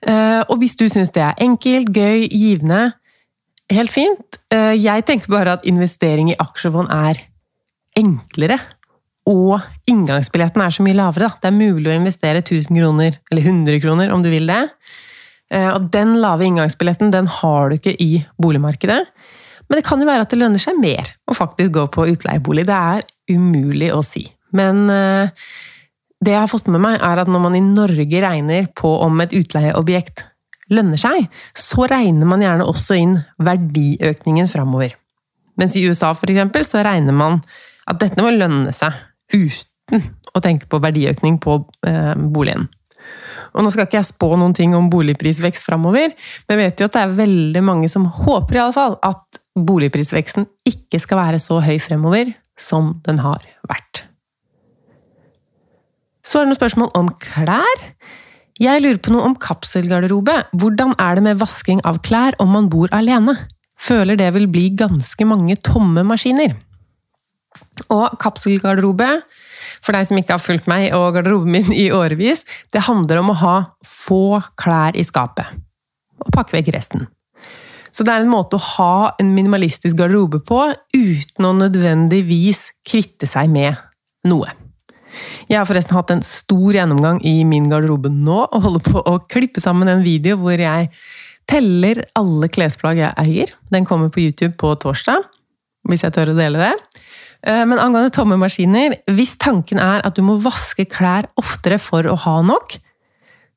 her. 0.00 0.44
og 0.48 0.56
hvis 0.62 0.76
du 0.80 0.88
syns 0.88 1.12
det 1.12 1.22
er 1.22 1.34
enkelt, 1.44 1.92
gøy, 1.92 2.24
givende, 2.32 2.92
helt 3.70 3.92
fint. 3.92 4.40
Eh, 4.50 4.80
jeg 4.80 5.04
tenker 5.04 5.28
bare 5.28 5.58
at 5.58 5.68
investering 5.68 6.30
i 6.30 6.38
aksjefond 6.40 6.88
er 6.88 7.20
enklere. 7.96 8.58
Og 9.28 9.58
inngangsbilletten 9.90 10.62
er 10.64 10.74
så 10.74 10.84
mye 10.86 10.96
lavere. 10.96 11.28
Da. 11.28 11.42
Det 11.42 11.50
er 11.50 11.58
mulig 11.58 11.90
å 11.90 11.96
investere 11.98 12.42
1000 12.44 12.78
kroner, 12.80 13.18
eller 13.30 13.50
100 13.50 13.82
kroner 13.84 14.14
om 14.14 14.24
du 14.24 14.30
vil 14.32 14.48
det. 14.48 14.62
Eh, 15.52 15.68
og 15.74 15.90
den 15.92 16.16
lave 16.22 16.46
inngangsbilletten 16.48 17.12
den 17.14 17.28
har 17.40 17.68
du 17.68 17.78
ikke 17.78 17.96
i 18.00 18.22
boligmarkedet. 18.40 19.02
Men 19.68 19.76
det 19.76 19.84
kan 19.84 20.00
jo 20.00 20.08
være 20.08 20.24
at 20.24 20.32
det 20.32 20.40
lønner 20.40 20.62
seg 20.62 20.80
mer 20.80 21.12
å 21.28 21.36
faktisk 21.36 21.74
gå 21.76 21.84
på 21.92 22.08
utleiebolig. 22.14 22.64
Det 22.68 22.76
er 22.76 23.04
umulig 23.36 23.90
å 23.92 24.00
si. 24.06 24.24
Men 24.56 24.86
det 26.24 26.32
jeg 26.32 26.40
har 26.40 26.50
fått 26.50 26.70
med 26.72 26.82
meg, 26.82 26.98
er 27.04 27.20
at 27.22 27.30
når 27.30 27.42
man 27.44 27.56
i 27.58 27.62
Norge 27.62 28.22
regner 28.24 28.66
på 28.76 28.90
om 29.04 29.20
et 29.22 29.34
utleieobjekt 29.36 30.24
lønner 30.74 31.00
seg, 31.00 31.28
så 31.56 31.86
regner 31.88 32.28
man 32.28 32.42
gjerne 32.42 32.66
også 32.68 32.96
inn 32.98 33.14
verdiøkningen 33.44 34.50
framover. 34.50 34.96
Mens 35.58 35.76
i 35.78 35.84
USA 35.86 36.12
for 36.16 36.30
eksempel, 36.30 36.64
så 36.66 36.82
regner 36.86 37.14
man 37.16 37.40
at 37.88 38.00
dette 38.02 38.22
må 38.22 38.32
lønne 38.34 38.74
seg 38.74 38.96
uten 39.34 40.04
å 40.36 40.42
tenke 40.44 40.68
på 40.70 40.80
verdiøkning 40.82 41.38
på 41.42 41.60
eh, 41.88 42.14
boligen. 42.18 42.68
Og 43.56 43.64
nå 43.64 43.72
skal 43.72 43.86
ikke 43.88 44.00
jeg 44.00 44.10
spå 44.10 44.34
noen 44.36 44.54
ting 44.56 44.74
om 44.76 44.90
boligprisvekst 44.92 45.64
framover, 45.66 46.12
men 46.12 46.54
jeg 46.54 46.60
vet 46.60 46.82
jo 46.82 46.88
at 46.88 46.96
det 46.96 47.04
er 47.04 47.16
veldig 47.22 47.62
mange 47.64 47.88
som 47.92 48.04
håper 48.12 48.58
i 48.58 48.62
alle 48.62 48.76
fall 48.76 48.98
at 49.06 49.40
boligprisveksten 49.58 50.46
ikke 50.68 51.00
skal 51.02 51.22
være 51.22 51.40
så 51.42 51.60
høy 51.64 51.78
fremover 51.82 52.34
som 52.60 52.96
den 53.06 53.22
har 53.24 53.44
vært. 53.70 54.04
Så 56.26 56.38
er 56.38 56.44
det 56.44 56.52
noen 56.52 56.60
spørsmål 56.60 56.90
om 56.98 57.08
klær. 57.22 57.84
Jeg 58.60 58.82
lurer 58.82 58.98
på 59.00 59.14
noe 59.14 59.30
om 59.30 59.36
kapselgarderobe. 59.38 60.34
Hvordan 60.60 60.92
er 61.00 61.16
det 61.16 61.24
med 61.24 61.40
vasking 61.40 61.80
av 61.88 62.02
klær 62.04 62.36
om 62.42 62.52
man 62.52 62.68
bor 62.68 62.90
alene? 62.92 63.36
Føler 63.78 64.18
det 64.18 64.32
vil 64.34 64.48
bli 64.50 64.66
ganske 64.76 65.24
mange 65.28 65.56
tomme 65.64 66.02
maskiner. 66.04 66.56
Og 67.92 68.16
kapselgarderobe, 68.20 69.08
for 69.84 69.94
deg 69.94 70.08
som 70.08 70.18
ikke 70.18 70.36
har 70.36 70.42
fulgt 70.42 70.68
meg 70.70 70.90
og 70.96 71.12
garderoben 71.16 71.54
min 71.54 71.70
i 71.74 71.88
årevis, 71.94 72.44
det 72.74 72.86
handler 72.88 73.22
om 73.22 73.32
å 73.32 73.38
ha 73.42 73.56
få 73.86 74.40
klær 74.58 74.98
i 74.98 75.06
skapet. 75.06 75.46
Og 76.24 76.32
pakke 76.34 76.58
vekk 76.58 76.72
resten. 76.74 77.06
Så 77.94 78.04
det 78.04 78.12
er 78.14 78.24
en 78.24 78.32
måte 78.32 78.58
å 78.58 78.66
ha 78.76 79.10
en 79.20 79.30
minimalistisk 79.34 79.96
garderobe 79.98 80.40
på 80.44 80.60
uten 80.94 81.46
å 81.46 81.54
nødvendigvis 81.56 82.68
kvitte 82.86 83.28
seg 83.28 83.50
med 83.52 83.78
noe. 84.28 84.50
Jeg 85.48 85.56
har 85.56 85.66
forresten 85.68 85.96
hatt 85.96 86.12
en 86.12 86.24
stor 86.24 86.76
gjennomgang 86.76 87.22
i 87.26 87.40
min 87.48 87.70
garderobe 87.70 88.10
nå, 88.12 88.42
og 88.44 88.64
holder 88.66 88.84
på 88.84 89.02
å 89.02 89.16
klippe 89.30 89.62
sammen 89.64 89.88
en 89.90 90.04
video 90.04 90.36
hvor 90.40 90.60
jeg 90.60 90.90
teller 91.48 92.02
alle 92.18 92.50
klesplagg 92.52 93.00
jeg 93.00 93.16
eier. 93.24 93.54
Den 93.72 93.88
kommer 93.88 94.12
på 94.12 94.20
YouTube 94.26 94.54
på 94.60 94.74
torsdag, 94.82 95.24
hvis 95.88 96.04
jeg 96.04 96.14
tør 96.14 96.34
å 96.34 96.38
dele 96.38 96.60
det. 96.60 96.74
Eh, 97.48 97.64
men 97.64 97.80
angående 97.80 98.12
tomme 98.12 98.36
maskiner, 98.40 98.98
hvis 99.16 99.36
tanken 99.40 99.80
er 99.80 100.04
at 100.06 100.18
du 100.18 100.24
må 100.26 100.36
vaske 100.42 100.84
klær 100.90 101.30
oftere 101.40 101.80
for 101.80 102.08
å 102.08 102.16
ha 102.26 102.40
nok, 102.44 102.76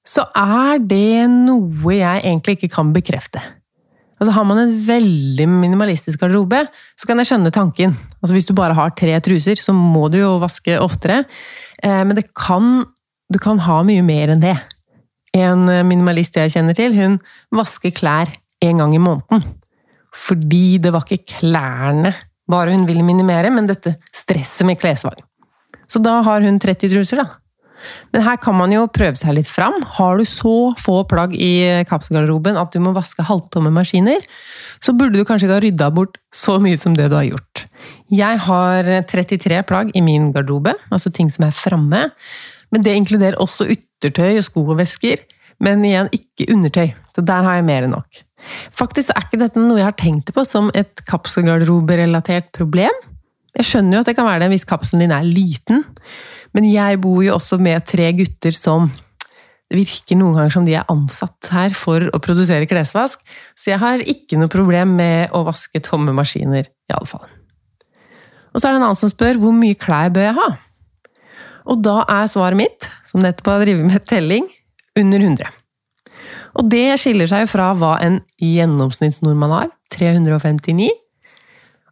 så 0.07 0.25
er 0.37 0.79
det 0.81 1.27
noe 1.29 1.97
jeg 1.97 2.23
egentlig 2.23 2.57
ikke 2.57 2.75
kan 2.77 2.93
bekrefte. 2.95 3.41
Altså 4.21 4.35
Har 4.35 4.45
man 4.45 4.59
en 4.61 4.73
veldig 4.85 5.47
minimalistisk 5.49 6.21
garderobe, 6.21 6.63
så 6.97 7.09
kan 7.09 7.19
jeg 7.19 7.31
skjønne 7.31 7.53
tanken. 7.53 7.95
Altså 8.21 8.35
Hvis 8.37 8.47
du 8.49 8.53
bare 8.57 8.77
har 8.77 8.93
tre 8.97 9.15
truser, 9.19 9.57
så 9.57 9.73
må 9.73 10.07
du 10.13 10.19
jo 10.21 10.35
vaske 10.41 10.77
oftere. 10.79 11.23
Eh, 11.83 12.03
men 12.05 12.15
det 12.17 12.29
kan, 12.37 12.85
du 13.33 13.41
kan 13.41 13.61
ha 13.65 13.81
mye 13.87 14.05
mer 14.05 14.33
enn 14.33 14.43
det. 14.43 14.55
En 15.37 15.65
minimalist 15.87 16.35
jeg 16.35 16.51
kjenner 16.53 16.75
til, 16.75 16.93
hun 16.97 17.17
vasker 17.55 17.93
klær 17.95 18.29
en 18.61 18.81
gang 18.83 18.95
i 18.95 19.01
måneden. 19.01 19.45
Fordi 20.11 20.77
det 20.83 20.91
var 20.93 21.07
ikke 21.07 21.37
klærne 21.39 22.11
bare 22.51 22.73
hun 22.75 22.87
vil 22.89 23.03
minimere, 23.05 23.51
men 23.53 23.69
dette 23.69 23.95
stresset 24.15 24.67
med 24.67 24.79
klesvalg. 24.81 25.23
Så 25.91 25.99
da 26.03 26.21
har 26.25 26.43
hun 26.45 26.59
30 26.61 26.91
truser, 26.93 27.23
da. 27.23 27.41
Men 28.13 28.23
her 28.25 28.37
kan 28.41 28.55
man 28.57 28.73
jo 28.73 28.83
prøve 28.93 29.17
seg 29.17 29.35
litt 29.35 29.49
fram. 29.49 29.79
Har 29.97 30.19
du 30.19 30.25
så 30.29 30.71
få 30.79 31.01
plagg 31.09 31.33
i 31.33 31.83
kapselgarderoben 31.89 32.59
at 32.59 32.73
du 32.73 32.81
må 32.83 32.93
vaske 32.95 33.25
halvtomme 33.25 33.71
maskiner, 33.73 34.21
så 34.83 34.93
burde 34.97 35.17
du 35.17 35.25
kanskje 35.27 35.47
ikke 35.47 35.57
ha 35.57 35.63
rydda 35.65 35.89
bort 35.95 36.19
så 36.35 36.59
mye 36.61 36.79
som 36.79 36.95
det 36.97 37.09
du 37.11 37.17
har 37.17 37.27
gjort. 37.31 37.65
Jeg 38.13 38.41
har 38.45 38.91
33 39.09 39.61
plagg 39.67 39.93
i 39.97 40.05
min 40.05 40.31
garderobe, 40.35 40.75
altså 40.93 41.13
ting 41.13 41.31
som 41.33 41.47
er 41.47 41.55
framme. 41.55 42.07
Men 42.71 42.85
det 42.85 42.95
inkluderer 42.95 43.39
også 43.41 43.67
yttertøy 43.73 44.37
og 44.37 44.45
sko 44.47 44.65
og 44.69 44.77
vesker. 44.79 45.23
Men 45.61 45.83
igjen, 45.85 46.09
ikke 46.15 46.49
undertøy. 46.53 46.93
Så 47.11 47.23
der 47.25 47.45
har 47.45 47.59
jeg 47.59 47.67
mer 47.67 47.85
enn 47.85 47.93
nok. 47.93 48.21
Faktisk 48.75 49.13
er 49.13 49.25
ikke 49.25 49.39
dette 49.41 49.61
noe 49.61 49.79
jeg 49.79 49.87
har 49.89 49.97
tenkt 49.99 50.33
på 50.35 50.43
som 50.47 50.69
et 50.77 51.03
kapselgarderoberelatert 51.09 52.51
problem. 52.55 52.95
Jeg 53.57 53.67
skjønner 53.67 53.97
jo 53.97 54.03
at 54.03 54.09
det 54.09 54.17
kan 54.17 54.27
være 54.27 54.45
det 54.45 54.51
hvis 54.53 54.67
kapselen 54.67 55.03
din 55.03 55.13
er 55.15 55.27
liten, 55.27 55.83
men 56.55 56.67
jeg 56.67 56.99
bor 57.03 57.21
jo 57.23 57.35
også 57.37 57.59
med 57.61 57.85
tre 57.87 58.09
gutter 58.15 58.55
som 58.55 58.89
det 59.71 59.79
virker 59.79 60.17
noen 60.19 60.35
ganger 60.35 60.51
som 60.51 60.65
de 60.67 60.73
er 60.75 60.89
ansatt 60.91 61.47
her 61.53 61.75
for 61.77 62.03
å 62.11 62.19
produsere 62.19 62.67
klesvask, 62.67 63.21
så 63.55 63.71
jeg 63.71 63.79
har 63.79 64.03
ikke 64.03 64.35
noe 64.39 64.51
problem 64.51 64.97
med 64.97 65.31
å 65.31 65.45
vaske 65.47 65.79
tomme 65.85 66.11
maskiner, 66.15 66.67
iallfall. 66.91 67.29
Og 68.51 68.59
så 68.59 68.67
er 68.67 68.73
det 68.73 68.81
en 68.81 68.87
annen 68.89 68.99
som 68.99 69.13
spør 69.13 69.39
hvor 69.39 69.55
mye 69.55 69.79
klær 69.79 70.11
bør 70.11 70.27
jeg 70.27 70.37
ha? 70.41 70.49
Og 71.71 71.79
da 71.87 72.01
er 72.09 72.27
svaret 72.27 72.59
mitt, 72.59 72.89
som 73.07 73.23
nettopp 73.23 73.53
har 73.53 73.63
drevet 73.63 73.87
med 73.87 74.03
telling, 74.11 74.51
under 74.99 75.23
100. 75.23 75.60
Og 76.59 76.67
det 76.71 76.99
skiller 76.99 77.29
seg 77.31 77.47
fra 77.51 77.71
hva 77.77 77.95
en 78.03 78.19
gjennomsnittsnordmann 78.41 79.55
har, 79.55 79.69
359. 79.93 80.89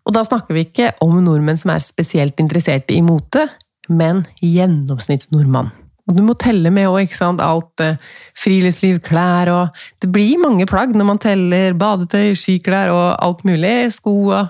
Og 0.08 0.16
da 0.16 0.24
snakker 0.26 0.56
vi 0.56 0.66
ikke 0.66 0.94
om 1.06 1.20
nordmenn 1.24 1.60
som 1.60 1.74
er 1.74 1.84
spesielt 1.84 2.40
interesserte 2.42 2.96
i 2.96 3.04
mote, 3.06 3.46
men 3.90 4.24
gjennomsnittsnordmann. 4.44 5.72
Og 6.10 6.18
du 6.18 6.24
må 6.26 6.34
telle 6.42 6.72
med 6.74 6.90
òg, 6.90 7.04
ikke 7.06 7.20
sant. 7.20 7.42
Alt 7.44 7.84
eh, 7.86 8.00
friluftsliv, 8.38 8.98
klær 9.06 9.52
og 9.54 9.82
Det 10.02 10.10
blir 10.10 10.42
mange 10.42 10.66
plagg 10.70 10.96
når 10.98 11.06
man 11.06 11.22
teller 11.22 11.78
badetøy, 11.78 12.34
skiklær 12.38 12.90
og 12.94 13.06
alt 13.22 13.46
mulig. 13.46 13.92
Sko 13.94 14.16
og 14.34 14.48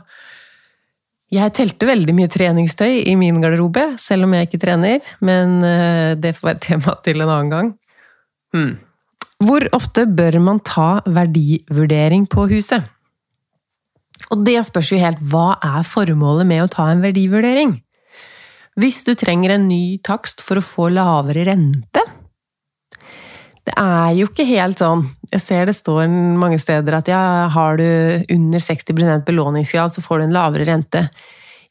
Jeg 1.29 1.53
telte 1.53 1.85
veldig 1.85 2.15
mye 2.15 2.31
treningstøy 2.31 3.03
i 3.11 3.13
min 3.19 3.41
garderobe, 3.43 3.83
selv 4.01 4.25
om 4.25 4.31
jeg 4.33 4.47
ikke 4.47 4.63
trener. 4.63 5.11
Men 5.19 5.59
eh, 5.61 6.15
det 6.15 6.37
får 6.37 6.53
være 6.53 6.63
tema 6.69 6.95
til 7.03 7.19
en 7.19 7.33
annen 7.33 7.51
gang. 7.53 7.73
Hmm. 8.55 8.77
Hvor 9.39 9.63
ofte 9.71 10.03
bør 10.03 10.35
man 10.43 10.57
ta 10.67 10.99
verdivurdering 11.07 12.25
på 12.27 12.43
huset? 12.51 12.83
Og 14.33 14.41
det 14.43 14.57
spørs 14.67 14.91
jo 14.91 14.99
helt 14.99 15.21
hva 15.31 15.53
er 15.63 15.87
formålet 15.87 16.47
med 16.49 16.65
å 16.65 16.71
ta 16.71 16.89
en 16.91 17.03
verdivurdering? 17.03 17.77
Hvis 18.79 19.01
du 19.07 19.13
trenger 19.15 19.55
en 19.55 19.69
ny 19.71 19.99
takst 20.03 20.43
for 20.43 20.59
å 20.59 20.63
få 20.63 20.89
lavere 20.93 21.41
rente 21.49 22.03
Det 23.67 23.73
er 23.73 24.11
jo 24.15 24.27
ikke 24.29 24.45
helt 24.47 24.79
sånn 24.79 25.01
Jeg 25.33 25.41
ser 25.43 25.65
det 25.67 25.75
står 25.75 26.05
mange 26.11 26.59
steder 26.61 26.99
at 26.99 27.09
ja, 27.11 27.23
har 27.51 27.79
du 27.79 27.87
under 28.35 28.63
60% 28.63 29.25
belåningsgrad, 29.27 29.95
så 29.95 30.03
får 30.03 30.19
du 30.19 30.27
en 30.27 30.35
lavere 30.35 30.67
rente. 30.69 31.03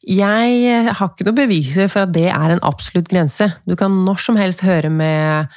Jeg 0.05 0.85
har 0.89 1.09
ikke 1.09 1.25
noe 1.27 1.37
beviser 1.37 1.89
for 1.91 2.05
at 2.05 2.13
det 2.15 2.29
er 2.31 2.53
en 2.53 2.63
absolutt 2.65 3.09
grense. 3.11 3.49
Du 3.67 3.75
kan 3.77 3.93
når 4.05 4.23
som 4.23 4.39
helst 4.39 4.63
høre 4.65 4.89
med 4.89 5.51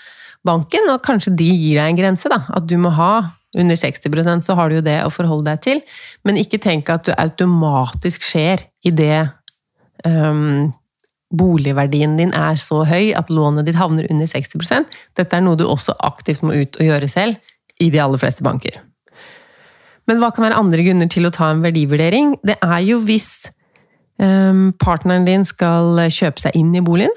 banken, 0.46 0.90
og 0.90 1.02
kanskje 1.06 1.34
de 1.38 1.48
gir 1.48 1.78
deg 1.78 1.92
en 1.92 2.00
grense. 2.00 2.28
da, 2.30 2.42
At 2.54 2.66
du 2.68 2.76
må 2.80 2.92
ha 2.96 3.12
under 3.58 3.76
60% 3.76 4.46
så 4.46 4.56
har 4.56 4.70
du 4.70 4.78
jo 4.78 4.84
det 4.84 4.98
å 5.04 5.12
forholde 5.12 5.50
deg 5.50 5.64
til. 5.64 5.82
Men 6.24 6.40
ikke 6.40 6.60
tenk 6.62 6.90
at 6.92 7.06
du 7.06 7.12
automatisk 7.16 8.24
skjer 8.24 8.64
i 8.86 8.92
det 8.94 9.26
um, 10.06 10.72
boligverdien 11.32 12.16
din 12.18 12.32
er 12.36 12.56
så 12.60 12.82
høy 12.88 13.12
at 13.16 13.32
lånet 13.32 13.68
ditt 13.68 13.78
havner 13.80 14.08
under 14.12 14.28
60% 14.28 14.96
Dette 15.16 15.36
er 15.36 15.44
noe 15.44 15.56
du 15.56 15.64
også 15.64 15.94
aktivt 16.04 16.44
må 16.44 16.56
ut 16.56 16.80
og 16.80 16.88
gjøre 16.88 17.08
selv, 17.08 17.40
i 17.80 17.88
de 17.90 17.98
aller 17.98 18.20
fleste 18.20 18.44
banker. 18.44 18.76
Men 20.06 20.20
hva 20.20 20.28
kan 20.34 20.44
være 20.44 20.58
andre 20.60 20.84
grunner 20.84 21.08
til 21.10 21.26
å 21.26 21.32
ta 21.34 21.48
en 21.50 21.62
verdivurdering? 21.64 22.36
Det 22.46 22.54
er 22.62 22.78
jo 22.84 23.00
hvis 23.02 23.48
um, 24.22 24.70
partneren 24.78 25.26
din 25.26 25.46
skal 25.48 26.04
kjøpe 26.12 26.44
seg 26.44 26.58
inn 26.58 26.70
i 26.76 26.82
boligen. 26.84 27.14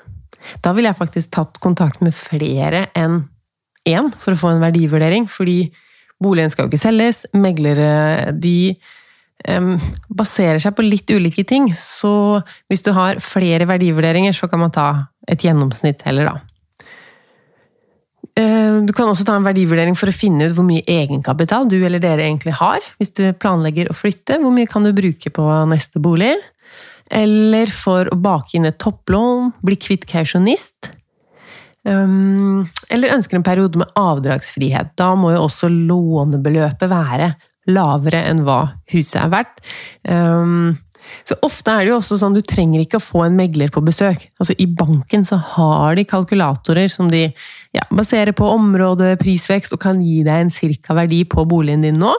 Da 0.64 0.74
ville 0.76 0.92
jeg 0.92 1.00
faktisk 1.00 1.34
tatt 1.36 1.60
kontakt 1.64 2.04
med 2.06 2.16
flere 2.18 2.88
enn 2.98 3.24
én 3.86 4.12
for 4.18 4.34
å 4.34 4.40
få 4.40 4.54
en 4.54 4.64
verdivurdering, 4.64 5.28
fordi 5.30 5.70
boligen 6.22 6.52
skal 6.52 6.66
jo 6.66 6.74
ikke 6.74 6.86
selges. 6.88 7.24
Meglere 7.38 8.32
de 8.34 8.74
um, 9.50 9.76
baserer 10.10 10.62
seg 10.64 10.76
på 10.78 10.86
litt 10.86 11.12
ulike 11.12 11.46
ting. 11.48 11.70
Så 11.78 12.42
hvis 12.72 12.86
du 12.86 12.92
har 12.96 13.22
flere 13.24 13.68
verdivurderinger, 13.70 14.36
så 14.36 14.50
kan 14.52 14.64
man 14.64 14.74
ta 14.76 14.90
et 15.30 15.46
gjennomsnitt 15.46 16.06
heller, 16.08 16.34
da. 16.34 16.42
Uh, 18.36 18.82
du 18.84 18.92
kan 18.92 19.08
også 19.08 19.24
ta 19.24 19.38
en 19.38 19.46
verdivurdering 19.46 19.96
for 19.96 20.12
å 20.12 20.16
finne 20.16 20.50
ut 20.50 20.56
hvor 20.58 20.66
mye 20.68 20.84
egenkapital 20.92 21.70
du 21.72 21.78
eller 21.78 22.02
dere 22.04 22.26
egentlig 22.26 22.58
har. 22.58 22.84
Hvis 23.00 23.14
du 23.16 23.24
planlegger 23.40 23.92
å 23.92 23.96
flytte, 23.96 24.42
hvor 24.42 24.52
mye 24.56 24.70
kan 24.70 24.84
du 24.84 24.92
bruke 24.96 25.32
på 25.32 25.46
neste 25.72 26.02
bolig? 26.04 26.34
Eller 27.13 27.70
for 27.70 28.10
å 28.10 28.18
bake 28.18 28.58
inn 28.58 28.65
et 28.65 28.80
topplån, 28.82 29.52
bli 29.65 29.78
kvitt 29.78 30.08
kausjonist. 30.10 30.91
Um, 31.86 32.65
eller 32.89 33.13
ønsker 33.13 33.38
en 33.38 33.46
periode 33.46 33.78
med 33.78 33.91
avdragsfrihet. 34.00 34.96
Da 34.98 35.12
må 35.20 35.36
jo 35.36 35.44
også 35.46 35.70
lånebeløpet 35.70 36.89
være 36.89 37.36
lavere 37.70 38.24
enn 38.30 38.41
hva 38.46 38.60
huset 38.94 39.20
er 39.22 39.30
verdt. 39.34 39.62
Um, 40.10 40.74
så 41.26 41.38
ofte 41.46 41.70
er 41.70 41.86
det 41.86 41.91
jo 41.91 42.00
også 42.00 42.18
sånn 42.18 42.36
du 42.38 42.41
trenger 42.46 42.82
ikke 42.82 42.98
å 42.98 43.04
få 43.04 43.24
en 43.28 43.38
megler 43.38 43.70
på 43.74 43.84
besøk. 43.86 44.28
Altså 44.41 44.56
I 44.62 44.65
banken 44.65 45.26
så 45.28 45.38
har 45.54 45.98
de 45.98 46.06
kalkulatorer 46.10 46.89
som 46.91 47.12
de 47.12 47.28
ja, 47.76 47.86
baserer 47.94 48.34
på 48.38 48.50
område, 48.50 49.13
prisvekst, 49.22 49.76
og 49.76 49.84
kan 49.86 50.02
gi 50.02 50.24
deg 50.26 50.46
en 50.46 50.54
cirka 50.54 50.98
verdi 50.98 51.24
på 51.30 51.46
boligen 51.50 51.86
din 51.86 52.02
nå. 52.02 52.13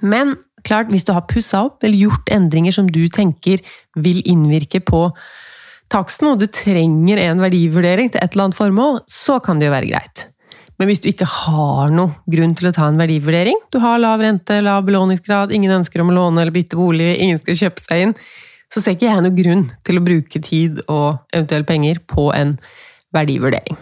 Men 0.00 0.34
klart, 0.66 0.92
hvis 0.92 1.06
du 1.06 1.14
har 1.16 1.26
pussa 1.30 1.64
opp 1.68 1.84
eller 1.86 2.06
gjort 2.06 2.30
endringer 2.34 2.74
som 2.74 2.88
du 2.90 3.04
tenker 3.12 3.62
vil 4.02 4.22
innvirke 4.28 4.82
på 4.84 5.08
taksten, 5.92 6.32
og 6.32 6.40
du 6.42 6.48
trenger 6.50 7.20
en 7.22 7.42
verdivurdering 7.42 8.10
til 8.12 8.22
et 8.22 8.32
eller 8.34 8.48
annet 8.48 8.58
formål, 8.58 9.04
så 9.10 9.38
kan 9.42 9.60
det 9.60 9.68
jo 9.68 9.76
være 9.76 9.92
greit. 9.92 10.26
Men 10.76 10.90
hvis 10.90 11.00
du 11.00 11.08
ikke 11.08 11.28
har 11.30 11.92
noe 11.94 12.18
grunn 12.28 12.52
til 12.58 12.68
å 12.68 12.74
ta 12.76 12.90
en 12.90 13.00
verdivurdering, 13.00 13.62
du 13.72 13.78
har 13.80 14.00
lav 14.02 14.20
rente, 14.20 14.58
lav 14.64 14.84
belåningsgrad, 14.88 15.54
ingen 15.54 15.72
ønsker 15.78 16.02
om 16.02 16.12
å 16.12 16.18
låne 16.18 16.42
eller 16.42 16.52
bytte 16.52 16.76
bolig, 16.76 17.14
ingen 17.16 17.40
skal 17.40 17.62
kjøpe 17.62 17.84
seg 17.86 18.04
inn, 18.04 18.16
så 18.72 18.82
ser 18.82 18.96
ikke 18.96 19.08
jeg 19.08 19.24
noen 19.24 19.38
grunn 19.38 19.66
til 19.86 20.00
å 20.00 20.04
bruke 20.04 20.42
tid 20.42 20.82
og 20.84 21.22
eventuelt 21.32 21.68
penger 21.70 22.02
på 22.10 22.28
en 22.36 22.56
verdivurdering. 23.16 23.78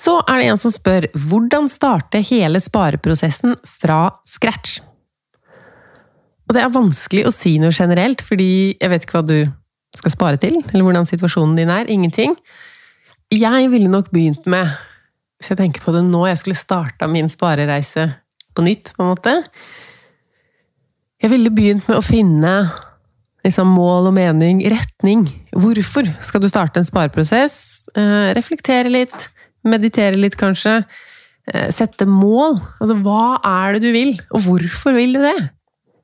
Så 0.00 0.16
er 0.24 0.40
det 0.40 0.48
en 0.48 0.60
som 0.60 0.72
spør 0.72 1.08
hvordan 1.28 1.68
starte 1.68 2.22
hele 2.24 2.60
spareprosessen 2.62 3.56
fra 3.68 4.06
scratch? 4.28 4.78
Og 6.48 6.56
det 6.56 6.64
er 6.64 6.72
vanskelig 6.74 7.26
å 7.28 7.34
si 7.34 7.58
noe 7.62 7.74
generelt, 7.74 8.24
fordi 8.26 8.74
jeg 8.80 8.90
vet 8.90 9.04
ikke 9.04 9.20
hva 9.20 9.26
du 9.28 9.38
skal 9.94 10.14
spare 10.14 10.40
til, 10.40 10.56
eller 10.70 10.86
hvordan 10.86 11.06
situasjonen 11.06 11.58
din 11.58 11.70
er. 11.70 11.90
Ingenting. 11.90 12.34
Jeg 13.30 13.68
ville 13.70 13.90
nok 13.90 14.08
begynt 14.10 14.48
med, 14.50 14.72
hvis 15.38 15.52
jeg 15.52 15.60
tenker 15.60 15.84
på 15.84 15.94
det 15.94 16.02
nå, 16.08 16.24
jeg 16.26 16.40
skulle 16.40 16.58
starta 16.58 17.06
min 17.10 17.30
sparereise 17.30 18.08
på 18.56 18.64
nytt, 18.66 18.94
på 18.96 19.04
en 19.04 19.12
måte 19.12 19.34
Jeg 21.20 21.30
ville 21.30 21.52
begynt 21.54 21.86
med 21.86 22.00
å 22.00 22.02
finne 22.02 22.54
liksom, 23.44 23.70
mål 23.76 24.08
og 24.08 24.14
mening, 24.16 24.62
retning. 24.72 25.26
Hvorfor 25.52 26.08
skal 26.24 26.42
du 26.42 26.48
starte 26.48 26.80
en 26.80 26.88
spareprosess? 26.88 27.90
Eh, 27.94 28.32
reflektere 28.34 28.90
litt, 28.90 29.28
meditere 29.66 30.18
litt, 30.18 30.36
kanskje. 30.40 30.80
Eh, 31.50 31.70
sette 31.74 32.06
mål. 32.08 32.58
Altså, 32.80 32.96
hva 33.04 33.40
er 33.44 33.76
det 33.76 33.82
du 33.86 33.90
vil, 33.94 34.14
og 34.30 34.44
hvorfor 34.46 34.96
vil 34.96 35.16
du 35.16 35.22
det? 35.24 35.50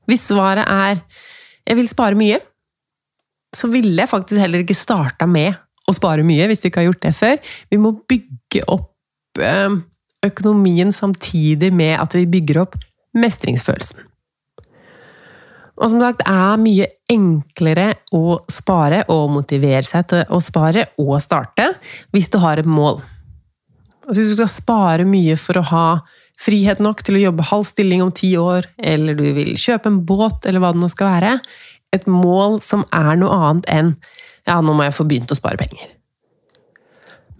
Hvis 0.07 0.29
svaret 0.31 0.67
er 0.67 1.03
'jeg 1.67 1.77
vil 1.77 1.89
spare 1.89 2.15
mye', 2.15 2.41
så 3.55 3.71
ville 3.71 3.97
jeg 3.97 4.09
faktisk 4.09 4.41
heller 4.41 4.63
ikke 4.63 4.75
starta 4.75 5.27
med 5.27 5.57
å 5.89 5.95
spare 5.95 6.23
mye, 6.23 6.47
hvis 6.47 6.61
du 6.61 6.69
ikke 6.69 6.83
har 6.83 6.93
gjort 6.93 7.01
det 7.01 7.15
før. 7.15 7.37
Vi 7.71 7.77
må 7.77 7.93
bygge 8.09 8.65
opp 8.69 8.93
eh, 9.39 9.71
økonomien 10.25 10.93
samtidig 10.93 11.73
med 11.73 11.99
at 12.01 12.13
vi 12.15 12.27
bygger 12.27 12.63
opp 12.63 12.77
mestringsfølelsen. 13.15 13.99
Og 15.77 15.91
som 15.93 16.01
sagt, 16.01 16.23
det 16.23 16.33
er 16.33 16.57
mye 16.57 16.87
enklere 17.13 17.91
å 18.17 18.39
spare 18.49 19.03
og 19.13 19.29
motivere 19.31 19.85
seg 19.85 20.09
til 20.09 20.25
å 20.33 20.41
spare 20.41 20.89
og 20.99 21.19
starte 21.21 21.75
hvis 22.15 22.31
du 22.33 22.39
har 22.39 22.63
et 22.63 22.67
mål. 22.69 23.03
Altså 24.07 24.23
hvis 24.23 24.33
du 24.33 24.39
skal 24.39 24.53
spare 24.53 25.09
mye 25.09 25.35
for 25.41 25.59
å 25.59 25.67
ha 25.71 25.87
frihet 26.41 26.83
nok 26.85 27.03
til 27.05 27.19
å 27.19 27.25
jobbe 27.27 27.49
halv 27.49 27.67
stilling 27.67 28.05
om 28.05 28.13
ti 28.15 28.35
år, 28.39 28.69
eller 28.79 29.17
du 29.19 29.25
vil 29.37 29.55
kjøpe 29.59 29.91
en 29.91 30.03
båt, 30.07 30.47
eller 30.47 30.63
hva 30.63 30.73
det 30.75 30.83
nå 30.83 30.91
skal 30.93 31.15
være, 31.17 31.33
et 31.97 32.07
mål 32.11 32.61
som 32.65 32.85
er 32.95 33.17
noe 33.19 33.35
annet 33.35 33.71
enn 33.73 33.93
ja, 34.47 34.61
nå 34.63 34.77
må 34.77 34.85
jeg 34.87 34.95
få 34.95 35.07
begynt 35.09 35.33
å 35.33 35.39
spare 35.39 35.59
penger. 35.59 35.91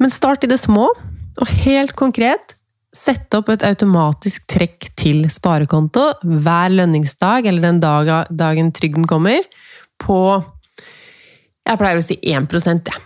Men 0.03 0.13
start 0.13 0.45
i 0.45 0.51
det 0.51 0.59
små, 0.63 0.89
og 1.37 1.57
helt 1.67 1.95
konkret 1.99 2.57
Sett 2.97 3.35
opp 3.37 3.51
et 3.53 3.65
automatisk 3.67 4.47
trekk 4.49 4.89
til 4.97 5.27
sparekonto 5.29 6.05
hver 6.25 6.73
lønningsdag, 6.73 7.49
eller 7.51 7.67
den 7.67 7.81
dagen 7.83 8.71
trygden 8.73 9.05
kommer, 9.09 9.45
på 10.01 10.21
Jeg 11.67 11.81
pleier 11.81 12.01
å 12.01 12.07
si 12.07 12.17
1 12.23 12.49
jeg. 12.87 13.06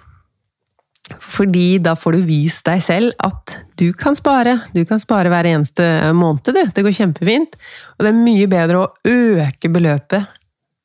Fordi 1.21 1.79
da 1.83 1.97
får 1.99 2.17
du 2.17 2.27
vist 2.29 2.65
deg 2.69 2.83
selv 2.85 3.15
at 3.27 3.57
du 3.81 3.91
kan 3.97 4.17
spare. 4.19 4.59
Du 4.75 4.83
kan 4.89 5.01
spare 5.03 5.33
hver 5.33 5.49
eneste 5.51 5.87
måned, 6.17 6.53
du. 6.55 6.61
Det 6.75 6.85
går 6.87 6.97
kjempefint. 6.97 7.57
Og 7.97 8.07
det 8.07 8.13
er 8.13 8.21
mye 8.21 8.51
bedre 8.51 8.85
å 8.85 8.91
øke 9.09 9.73
beløpet 9.73 10.37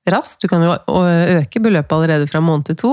raskt, 0.05 0.43
du 0.43 0.49
kan 0.51 0.61
jo 0.61 0.75
øke 1.39 1.61
beløpet 1.63 1.95
allerede 1.95 2.27
fra 2.29 2.37
måned 2.43 2.67
til 2.69 2.75
to, 2.77 2.91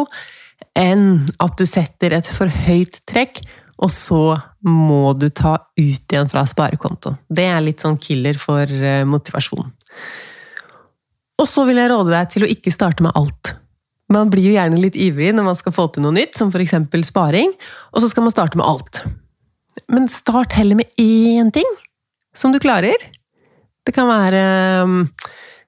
enn 0.78 1.26
at 1.42 1.58
du 1.60 1.66
setter 1.68 2.14
et 2.16 2.28
for 2.32 2.48
høyt 2.48 3.02
trekk, 3.04 3.42
og 3.82 3.90
så 3.92 4.22
må 4.64 5.12
du 5.18 5.26
ta 5.28 5.56
ut 5.76 6.14
igjen 6.14 6.30
fra 6.32 6.46
sparekontoen. 6.48 7.18
Det 7.28 7.44
er 7.50 7.60
litt 7.64 7.82
sånn 7.84 7.98
killer 8.00 8.38
for 8.40 8.64
motivasjonen. 8.64 9.10
motivasjon. 9.12 9.72
Og 11.42 11.48
så 11.48 11.64
vil 11.66 11.80
jeg 11.80 11.90
råde 11.90 12.12
deg 12.12 12.30
til 12.30 12.46
å 12.46 12.50
ikke 12.54 12.72
starte 12.74 13.04
med 13.04 13.16
alt. 13.18 13.54
Man 14.12 14.30
blir 14.32 14.50
jo 14.50 14.54
gjerne 14.56 14.80
litt 14.80 14.98
ivrig 14.98 15.32
når 15.36 15.46
man 15.46 15.58
skal 15.58 15.74
få 15.74 15.88
til 15.92 16.04
noe 16.04 16.14
nytt, 16.16 16.36
som 16.38 16.52
f.eks. 16.52 16.76
sparing, 17.08 17.52
og 17.92 18.02
så 18.02 18.10
skal 18.12 18.26
man 18.26 18.34
starte 18.34 18.58
med 18.60 18.68
alt. 18.68 19.02
Men 19.92 20.08
start 20.12 20.52
heller 20.56 20.78
med 20.78 20.90
én 21.00 21.52
ting 21.54 21.68
som 22.36 22.52
du 22.52 22.60
klarer. 22.60 22.96
Det 23.86 23.94
kan 23.96 24.08
være 24.10 24.42
um, 24.84 24.98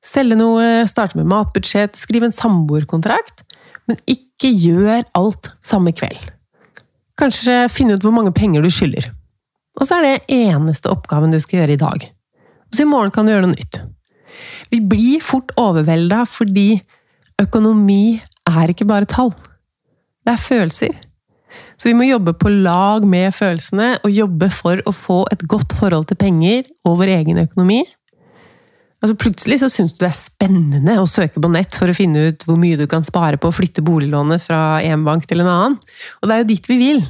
selge 0.04 0.36
noe, 0.38 0.84
starte 0.90 1.18
med 1.18 1.28
matbudsjett, 1.30 1.96
skrive 1.98 2.28
en 2.28 2.36
samboerkontrakt. 2.36 3.44
Men 3.88 3.98
ikke 4.08 4.50
gjør 4.52 5.04
alt 5.16 5.50
samme 5.64 5.92
kveld. 5.96 6.20
Kanskje 7.20 7.64
finne 7.70 7.96
ut 7.96 8.04
hvor 8.04 8.14
mange 8.14 8.34
penger 8.34 8.64
du 8.64 8.70
skylder. 8.72 9.10
Og 9.78 9.88
så 9.88 9.98
er 9.98 10.06
det 10.06 10.36
eneste 10.36 10.90
oppgaven 10.92 11.34
du 11.34 11.40
skal 11.42 11.62
gjøre 11.62 11.76
i 11.76 11.80
dag. 11.80 12.06
Så 12.74 12.84
i 12.84 12.90
morgen 12.90 13.12
kan 13.14 13.26
du 13.26 13.32
gjøre 13.34 13.48
noe 13.48 13.56
nytt. 13.56 13.80
Vi 14.72 14.80
blir 14.82 15.22
fort 15.22 15.52
overvelda 15.60 16.24
fordi 16.26 16.78
økonomi 17.42 18.18
er 18.48 18.72
ikke 18.72 18.88
bare 18.88 19.08
tall. 19.08 19.32
Det 20.24 20.34
er 20.34 20.40
følelser. 20.40 20.94
Så 21.78 21.90
vi 21.90 21.96
må 21.96 22.06
jobbe 22.06 22.34
på 22.38 22.50
lag 22.50 23.04
med 23.06 23.34
følelsene 23.34 23.98
og 24.04 24.14
jobbe 24.14 24.48
for 24.54 24.80
å 24.86 24.94
få 24.94 25.24
et 25.34 25.42
godt 25.50 25.74
forhold 25.78 26.08
til 26.10 26.18
penger 26.20 26.64
og 26.86 26.98
vår 27.02 27.12
egen 27.18 27.40
økonomi. 27.42 27.82
Altså 29.04 29.18
Plutselig 29.20 29.58
så 29.60 29.68
syns 29.68 29.92
du 29.92 30.00
det 30.00 30.08
er 30.08 30.16
spennende 30.16 30.94
å 30.96 31.08
søke 31.10 31.42
på 31.42 31.50
nett 31.52 31.76
for 31.76 31.90
å 31.90 31.96
finne 31.96 32.30
ut 32.30 32.46
hvor 32.48 32.56
mye 32.60 32.78
du 32.80 32.86
kan 32.90 33.04
spare 33.04 33.36
på 33.40 33.50
å 33.50 33.54
flytte 33.54 33.84
boliglånet 33.84 34.46
fra 34.46 34.80
en 34.86 35.04
bank 35.04 35.28
til 35.28 35.44
en 35.44 35.50
annen. 35.50 35.76
Og 36.22 36.30
det 36.30 36.36
er 36.36 36.42
jo 36.42 36.50
dit 36.54 36.70
vi 36.70 36.78
vil. 36.80 37.04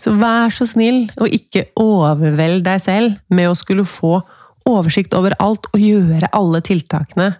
Så 0.00 0.14
vær 0.16 0.54
så 0.54 0.64
snill 0.64 1.04
og 1.20 1.28
ikke 1.28 1.66
overveld 1.82 2.64
deg 2.64 2.80
selv 2.80 3.20
med 3.28 3.50
å 3.50 3.58
skulle 3.58 3.84
få 3.84 4.22
oversikt 4.66 5.12
over 5.18 5.36
alt 5.42 5.68
og 5.74 5.82
gjøre 5.82 6.32
alle 6.34 6.62
tiltakene 6.64 7.34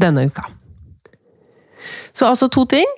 denne 0.00 0.24
uka. 0.32 0.48
Så 2.16 2.28
altså 2.28 2.48
to 2.52 2.64
ting. 2.68 2.88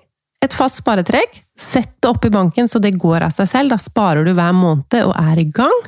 Et 0.45 0.55
fast 0.55 0.83
sparetrekk. 0.83 1.41
Sett 1.57 1.93
det 2.03 2.11
opp 2.11 2.25
i 2.27 2.33
banken 2.35 2.69
så 2.69 2.81
det 2.83 2.97
går 3.01 3.25
av 3.27 3.35
seg 3.37 3.49
selv. 3.51 3.75
Da 3.75 3.81
sparer 3.81 4.27
du 4.27 4.35
hver 4.37 4.55
måned 4.57 5.01
og 5.03 5.15
er 5.17 5.41
i 5.41 5.49
gang. 5.49 5.81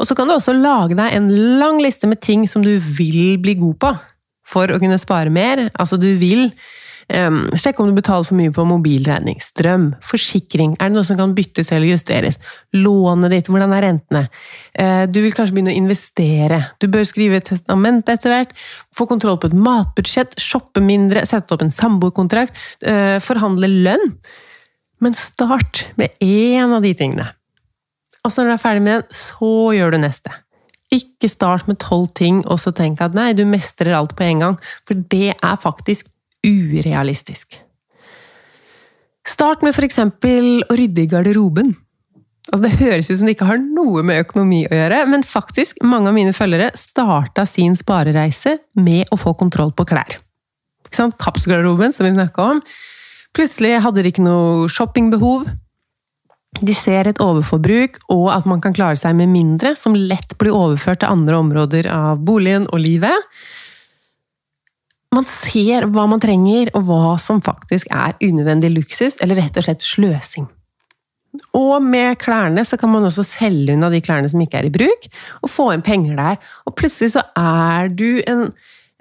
Og 0.00 0.08
så 0.08 0.16
kan 0.18 0.28
du 0.28 0.34
også 0.34 0.56
lage 0.56 0.96
deg 0.98 1.14
en 1.14 1.28
lang 1.60 1.78
liste 1.82 2.08
med 2.10 2.22
ting 2.24 2.48
som 2.50 2.64
du 2.64 2.72
vil 2.78 3.36
bli 3.42 3.56
god 3.60 3.78
på 3.84 3.92
for 4.54 4.70
å 4.70 4.80
kunne 4.82 4.98
spare 5.00 5.32
mer. 5.32 5.68
Altså 5.78 5.98
du 6.00 6.10
vil 6.20 6.50
Um, 7.12 7.42
sjekk 7.60 7.82
om 7.82 7.90
du 7.90 7.96
betaler 7.96 8.24
for 8.24 8.36
mye 8.38 8.52
på 8.54 8.64
mobilregning, 8.68 9.36
strøm, 9.44 9.90
forsikring. 10.04 10.72
Er 10.78 10.88
det 10.88 10.96
noe 10.96 11.06
som 11.06 11.18
kan 11.18 11.34
byttes 11.36 11.72
eller 11.74 11.90
justeres? 11.90 12.40
Lånet 12.76 13.34
ditt, 13.34 13.50
hvordan 13.52 13.74
er 13.76 13.84
rentene? 13.84 14.22
Uh, 14.72 15.04
du 15.10 15.20
vil 15.24 15.34
kanskje 15.36 15.58
begynne 15.58 15.74
å 15.74 15.82
investere. 15.82 16.62
Du 16.80 16.88
bør 16.92 17.04
skrive 17.08 17.40
et 17.40 17.48
testament 17.50 18.08
etter 18.08 18.32
hvert. 18.32 18.54
Få 18.96 19.08
kontroll 19.10 19.36
på 19.42 19.50
et 19.52 19.58
matbudsjett, 19.58 20.38
shoppe 20.40 20.82
mindre, 20.84 21.26
sette 21.28 21.56
opp 21.56 21.66
en 21.66 21.74
samboerkontrakt, 21.74 22.56
uh, 22.88 23.20
forhandle 23.24 23.68
lønn. 23.74 24.14
Men 25.04 25.18
start 25.18 25.88
med 26.00 26.16
én 26.24 26.72
av 26.72 26.84
de 26.84 26.94
tingene. 26.96 27.28
Og 28.24 28.32
så 28.32 28.40
når 28.40 28.54
du 28.54 28.56
er 28.56 28.64
ferdig 28.64 28.86
med 28.86 28.96
den, 28.96 29.20
så 29.20 29.52
gjør 29.76 29.92
du 29.92 30.00
neste. 30.06 30.32
Ikke 30.94 31.28
start 31.28 31.68
med 31.68 31.80
tolv 31.82 32.08
ting 32.16 32.40
og 32.46 32.60
så 32.62 32.72
tenk 32.76 33.02
at 33.04 33.16
nei, 33.16 33.32
du 33.36 33.44
mestrer 33.48 33.92
alt 33.98 34.14
på 34.16 34.24
en 34.24 34.42
gang, 34.44 34.58
for 34.88 35.04
det 35.12 35.34
er 35.34 35.60
faktisk 35.60 36.08
urealistisk. 36.44 37.58
Start 39.24 39.64
med 39.64 39.72
f.eks. 39.72 39.98
å 40.04 40.76
rydde 40.76 41.04
i 41.04 41.08
garderoben. 41.08 41.72
Altså, 42.52 42.60
det 42.66 42.74
høres 42.76 43.08
ut 43.08 43.18
som 43.18 43.28
det 43.28 43.38
ikke 43.38 43.48
har 43.48 43.60
noe 43.62 44.02
med 44.04 44.20
økonomi 44.26 44.60
å 44.68 44.76
gjøre, 44.76 45.00
men 45.08 45.24
faktisk, 45.24 45.80
mange 45.82 46.10
av 46.10 46.16
mine 46.16 46.34
følgere 46.36 46.68
starta 46.76 47.46
sin 47.48 47.72
sparereise 47.78 48.58
med 48.76 49.08
å 49.14 49.18
få 49.20 49.32
kontroll 49.40 49.72
på 49.72 49.86
klær. 49.88 50.18
Kapsgarderoben, 50.94 51.94
som 51.96 52.06
vi 52.06 52.12
snakka 52.12 52.50
om. 52.52 52.60
Plutselig 53.34 53.80
hadde 53.82 54.04
de 54.04 54.12
ikke 54.12 54.22
noe 54.22 54.68
shoppingbehov. 54.70 55.48
De 56.62 56.74
ser 56.76 57.08
et 57.10 57.18
overforbruk, 57.18 57.96
og 58.14 58.28
at 58.30 58.44
man 58.46 58.60
kan 58.62 58.76
klare 58.76 59.00
seg 59.00 59.16
med 59.18 59.32
mindre, 59.32 59.72
som 59.74 59.96
lett 59.96 60.36
blir 60.38 60.54
overført 60.54 61.02
til 61.02 61.10
andre 61.10 61.40
områder 61.40 61.88
av 61.90 62.22
boligen 62.22 62.68
og 62.70 62.84
livet 62.84 63.34
man 65.14 65.28
ser 65.28 65.88
hva 65.94 66.08
man 66.10 66.22
trenger, 66.22 66.72
og 66.74 66.88
hva 66.88 67.14
som 67.22 67.42
faktisk 67.44 67.90
er 67.94 68.16
unødvendig 68.22 68.72
luksus, 68.74 69.18
eller 69.24 69.40
rett 69.40 69.58
og 69.60 69.66
slett 69.66 69.84
sløsing. 69.84 70.50
Og 71.58 71.82
med 71.82 72.18
klærne 72.22 72.62
så 72.66 72.78
kan 72.78 72.92
man 72.92 73.06
også 73.08 73.24
selge 73.26 73.74
unna 73.74 73.90
de 73.90 74.02
klærne 74.04 74.30
som 74.30 74.42
ikke 74.42 74.60
er 74.60 74.68
i 74.68 74.74
bruk, 74.74 75.08
og 75.42 75.50
få 75.50 75.72
inn 75.74 75.82
penger 75.86 76.18
der. 76.20 76.38
Og 76.68 76.76
plutselig 76.78 77.16
så 77.16 77.24
er 77.38 77.90
du 77.90 78.22
en 78.22 78.48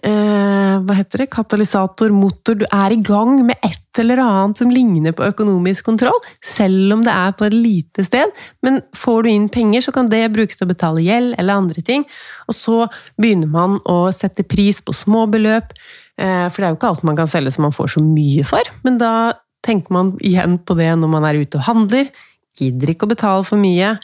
eh, 0.03 0.75
hva 0.83 0.97
heter 0.97 1.23
det, 1.23 1.29
katalysator, 1.33 2.13
motor 2.13 2.57
Du 2.59 2.65
er 2.67 2.95
i 2.95 2.99
gang 3.05 3.35
med 3.45 3.57
et 3.63 4.01
eller 4.01 4.21
annet 4.23 4.59
som 4.59 4.71
ligner 4.73 5.13
på 5.13 5.25
økonomisk 5.27 5.85
kontroll, 5.85 6.17
selv 6.41 6.95
om 6.95 7.03
det 7.05 7.13
er 7.13 7.35
på 7.37 7.45
et 7.47 7.55
lite 7.55 8.05
sted. 8.07 8.31
Men 8.65 8.81
får 8.97 9.23
du 9.23 9.31
inn 9.31 9.49
penger, 9.53 9.85
så 9.85 9.93
kan 9.95 10.09
det 10.09 10.25
brukes 10.33 10.57
til 10.57 10.67
å 10.67 10.73
betale 10.73 11.05
gjeld 11.05 11.37
eller 11.37 11.61
andre 11.61 11.85
ting. 11.85 12.07
Og 12.49 12.57
så 12.57 12.79
begynner 13.21 13.51
man 13.53 13.77
å 13.85 14.07
sette 14.15 14.45
pris 14.47 14.81
på 14.81 14.95
små 14.97 15.27
beløp. 15.29 15.75
Eh, 16.19 16.47
for 16.49 16.61
det 16.61 16.67
er 16.67 16.73
jo 16.73 16.79
ikke 16.79 16.91
alt 16.93 17.07
man 17.07 17.17
kan 17.17 17.29
selge 17.29 17.53
som 17.55 17.65
man 17.65 17.75
får 17.75 17.95
så 17.95 18.03
mye 18.05 18.45
for, 18.47 18.69
men 18.85 18.99
da 19.01 19.13
tenker 19.65 19.95
man 19.95 20.13
igjen 20.21 20.59
på 20.61 20.75
det 20.77 20.91
når 20.99 21.09
man 21.09 21.25
er 21.27 21.39
ute 21.41 21.59
og 21.59 21.67
handler. 21.69 22.11
Gidder 22.59 22.93
ikke 22.93 23.07
å 23.07 23.13
betale 23.13 23.45
for 23.47 23.61
mye. 23.61 23.95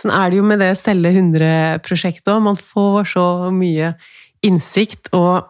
Sånn 0.00 0.12
er 0.14 0.32
det 0.32 0.40
jo 0.40 0.46
med 0.46 0.62
det 0.62 0.72
Selge 0.80 1.12
100-prosjektet 1.12 2.30
òg. 2.32 2.40
Man 2.48 2.58
får 2.58 3.12
så 3.12 3.26
mye 3.54 3.92
innsikt, 4.42 5.12
og 5.14 5.44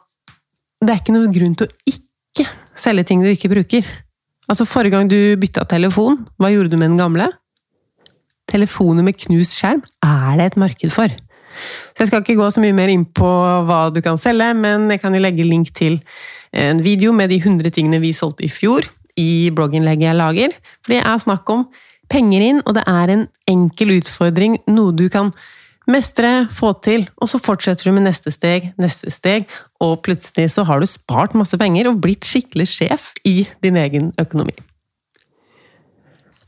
det 0.82 0.92
er 0.92 1.00
ikke 1.00 1.14
noen 1.14 1.32
grunn 1.32 1.54
til 1.56 1.70
å 1.70 1.92
ikke 1.94 2.48
selge 2.78 3.06
ting 3.08 3.22
du 3.22 3.30
ikke 3.30 3.52
bruker. 3.52 3.86
Altså, 4.50 4.66
Forrige 4.68 4.96
gang 4.96 5.08
du 5.08 5.38
bytta 5.40 5.64
telefon, 5.70 6.24
hva 6.36 6.50
gjorde 6.52 6.74
du 6.74 6.76
med 6.76 6.90
den 6.90 7.00
gamle? 7.00 7.30
Telefoner 8.50 9.06
med 9.06 9.16
knust 9.22 9.54
skjerm 9.56 9.80
er 10.04 10.40
det 10.40 10.50
et 10.50 10.58
marked 10.60 10.92
for. 10.92 11.14
Så 11.92 12.04
jeg 12.04 12.10
skal 12.10 12.24
ikke 12.24 12.38
gå 12.40 12.50
så 12.54 12.62
mye 12.64 12.76
mer 12.76 12.92
inn 12.92 13.06
på 13.06 13.30
hva 13.68 13.84
du 13.94 14.00
kan 14.04 14.20
selge, 14.20 14.52
men 14.58 14.90
jeg 14.92 15.02
kan 15.02 15.14
jo 15.14 15.22
legge 15.22 15.46
link 15.46 15.72
til 15.76 16.00
en 16.52 16.82
video 16.84 17.14
med 17.16 17.32
de 17.32 17.40
100 17.40 17.72
tingene 17.72 18.02
vi 18.02 18.12
solgte 18.16 18.44
i 18.46 18.52
fjor, 18.52 18.88
i 19.16 19.50
blogginnlegget 19.54 20.10
jeg 20.10 20.18
lager. 20.18 20.54
For 20.84 20.94
det 20.94 21.00
er 21.04 21.24
snakk 21.24 21.48
om 21.52 21.66
penger 22.12 22.44
inn, 22.44 22.60
og 22.66 22.76
det 22.76 22.84
er 22.88 23.14
en 23.14 23.26
enkel 23.48 23.96
utfordring, 23.98 24.58
noe 24.68 24.94
du 24.96 25.06
kan 25.12 25.32
mestre, 25.90 26.46
få 26.54 26.72
til, 26.84 27.06
og 27.18 27.30
så 27.30 27.40
fortsetter 27.42 27.88
du 27.88 27.96
med 27.96 28.06
neste 28.06 28.30
steg, 28.30 28.70
neste 28.80 29.10
steg, 29.10 29.48
og 29.82 30.02
plutselig 30.06 30.52
så 30.54 30.64
har 30.68 30.82
du 30.82 30.86
spart 30.86 31.34
masse 31.38 31.58
penger 31.58 31.90
og 31.90 32.02
blitt 32.04 32.28
skikkelig 32.28 32.68
sjef 32.70 33.10
i 33.26 33.42
din 33.64 33.78
egen 33.80 34.12
økonomi. 34.20 34.54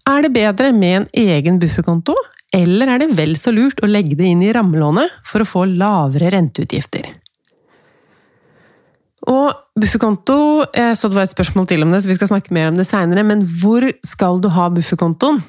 Er 0.04 0.26
det 0.26 0.34
bedre 0.36 0.70
med 0.76 0.94
en 0.98 1.06
egen 1.16 1.58
bufferkonto, 1.58 2.14
eller 2.54 2.92
er 2.92 3.02
det 3.02 3.10
vel 3.18 3.34
så 3.38 3.52
lurt 3.54 3.82
å 3.82 3.90
legge 3.90 4.16
det 4.18 4.30
inn 4.30 4.42
i 4.44 4.52
rammelånet 4.54 5.12
for 5.26 5.42
å 5.42 5.48
få 5.48 5.66
lavere 5.66 6.30
renteutgifter? 6.34 7.08
Og 9.24 9.78
bufferkonto 9.80 10.36
eh, 10.76 10.92
så 10.92 11.08
Det 11.08 11.16
var 11.16 11.24
et 11.24 11.32
spørsmål 11.32 11.68
til 11.70 11.84
om 11.84 11.92
det, 11.92 12.02
så 12.04 12.10
vi 12.10 12.16
skal 12.18 12.30
snakke 12.30 12.54
mer 12.54 12.68
om 12.70 12.78
det 12.78 12.86
seinere. 12.88 13.24
Men 13.26 13.44
hvor 13.62 13.86
skal 14.04 14.42
du 14.44 14.50
ha 14.52 14.68
bufferkontoen? 14.72 15.40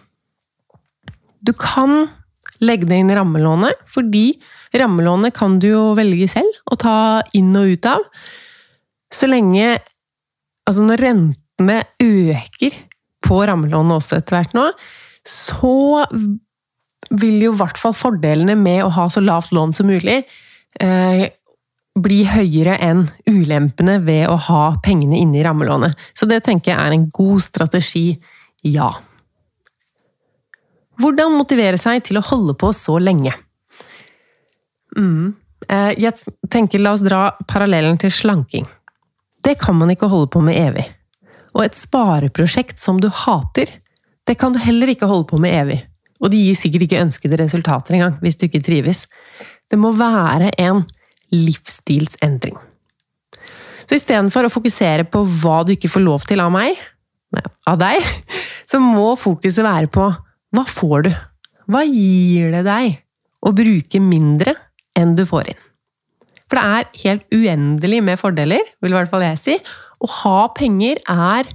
Du 1.45 1.51
kan 1.53 2.07
legge 2.63 2.87
det 2.87 3.01
inn 3.01 3.11
i 3.11 3.17
rammelånet, 3.17 3.81
fordi 3.91 4.39
rammelånet 4.75 5.35
kan 5.35 5.59
du 5.59 5.67
jo 5.73 5.83
velge 5.97 6.29
selv 6.31 6.71
å 6.71 6.77
ta 6.79 6.97
inn 7.37 7.51
og 7.59 7.75
ut 7.75 7.91
av. 7.91 8.07
Så 9.13 9.29
lenge 9.31 9.75
Altså, 10.65 10.81
når 10.81 10.97
rentene 10.97 11.75
øker 12.01 12.73
på 13.21 13.35
rammelånet 13.45 13.99
også 13.99 14.15
etter 14.17 14.33
hvert 14.33 14.55
nå, 14.57 14.63
så 15.29 15.73
vil 17.09 17.41
jo 17.43 17.53
i 17.53 17.59
hvert 17.59 17.79
fall 17.79 17.95
fordelene 17.95 18.55
med 18.59 18.83
å 18.85 18.93
ha 18.95 19.07
så 19.11 19.23
lavt 19.23 19.53
lån 19.55 19.73
som 19.75 19.89
mulig 19.89 20.23
eh, 20.81 21.25
bli 21.95 22.21
høyere 22.27 22.75
enn 22.83 23.05
ulempene 23.29 23.99
ved 24.03 24.27
å 24.27 24.35
ha 24.49 24.63
pengene 24.83 25.19
inne 25.21 25.39
i 25.39 25.45
rammelånet. 25.45 25.95
Så 26.13 26.27
det 26.27 26.41
tenker 26.47 26.73
jeg 26.73 26.79
er 26.81 26.95
en 26.95 27.07
god 27.13 27.43
strategi, 27.45 28.07
ja. 28.67 28.91
Hvordan 30.99 31.35
motivere 31.35 31.79
seg 31.79 32.03
til 32.07 32.19
å 32.19 32.25
holde 32.25 32.55
på 32.59 32.71
så 32.75 32.97
lenge? 32.99 33.33
Mm. 34.95 35.35
Eh, 35.67 35.91
jeg 35.99 36.35
tenker 36.51 36.83
la 36.83 36.95
oss 36.95 37.03
dra 37.03 37.29
parallellen 37.47 37.99
til 37.99 38.13
slanking. 38.13 38.67
Det 39.43 39.57
kan 39.61 39.77
man 39.77 39.91
ikke 39.93 40.09
holde 40.11 40.31
på 40.33 40.41
med 40.43 40.57
evig. 40.57 40.85
Og 41.55 41.63
et 41.63 41.77
spareprosjekt 41.77 42.79
som 42.81 42.99
du 43.01 43.09
hater, 43.09 43.81
Det 44.25 44.39
kan 44.41 44.53
du 44.53 44.57
heller 44.57 44.89
ikke 44.89 45.05
holde 45.05 45.27
på 45.29 45.37
med 45.37 45.53
evig. 45.53 45.83
Og 46.23 46.31
de 46.31 46.39
gir 46.39 46.57
sikkert 46.57 46.85
ikke 46.87 47.01
ønskede 47.03 47.39
resultater 47.41 47.97
engang, 47.97 48.15
hvis 48.23 48.37
du 48.39 48.47
ikke 48.47 48.63
trives. 48.63 49.05
Det 49.71 49.79
må 49.79 49.91
være 49.97 50.53
en 50.61 50.85
livsstilsendring. 51.33 52.57
Så 53.85 53.99
istedenfor 53.99 54.47
å 54.47 54.53
fokusere 54.53 55.05
på 55.09 55.21
hva 55.41 55.61
du 55.65 55.75
ikke 55.75 55.91
får 55.91 56.05
lov 56.05 56.25
til 56.29 56.41
av 56.41 56.53
meg, 56.53 56.77
nei, 57.35 57.43
av 57.69 57.79
deg, 57.81 58.05
så 58.69 58.81
må 58.81 59.13
fokuset 59.19 59.65
være 59.65 59.91
på 59.93 60.07
hva 60.55 60.63
får 60.69 61.05
du? 61.05 61.11
Hva 61.69 61.81
gir 61.85 62.53
det 62.53 62.63
deg 62.67 62.99
å 63.45 63.51
bruke 63.55 64.01
mindre 64.01 64.55
enn 64.97 65.15
du 65.17 65.25
får 65.27 65.51
inn? 65.51 65.61
For 66.45 66.61
det 66.61 66.65
er 66.77 66.89
helt 67.01 67.33
uendelig 67.33 68.01
med 68.05 68.21
fordeler, 68.21 68.61
vil 68.81 68.93
i 68.93 68.97
hvert 68.99 69.11
fall 69.11 69.25
jeg 69.25 69.41
si. 69.41 69.55
Å 69.97 70.09
ha 70.21 70.39
penger 70.55 71.01
er 71.09 71.49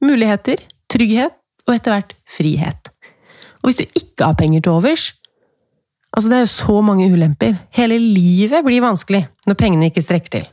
muligheter, 0.00 0.62
trygghet 0.90 1.36
og 1.68 1.74
etter 1.76 1.94
hvert 1.94 2.14
frihet. 2.24 2.79
Og 3.60 3.70
hvis 3.70 3.80
du 3.82 3.84
ikke 3.98 4.24
har 4.24 4.38
penger 4.38 4.64
til 4.64 4.78
overs 4.78 5.10
Altså, 6.10 6.26
det 6.26 6.36
er 6.36 6.40
jo 6.42 6.50
så 6.50 6.80
mange 6.82 7.06
ulemper. 7.06 7.52
Hele 7.70 7.94
livet 8.02 8.64
blir 8.66 8.82
vanskelig 8.82 9.20
når 9.46 9.56
pengene 9.60 9.86
ikke 9.86 10.02
strekker 10.02 10.32
til. 10.34 10.48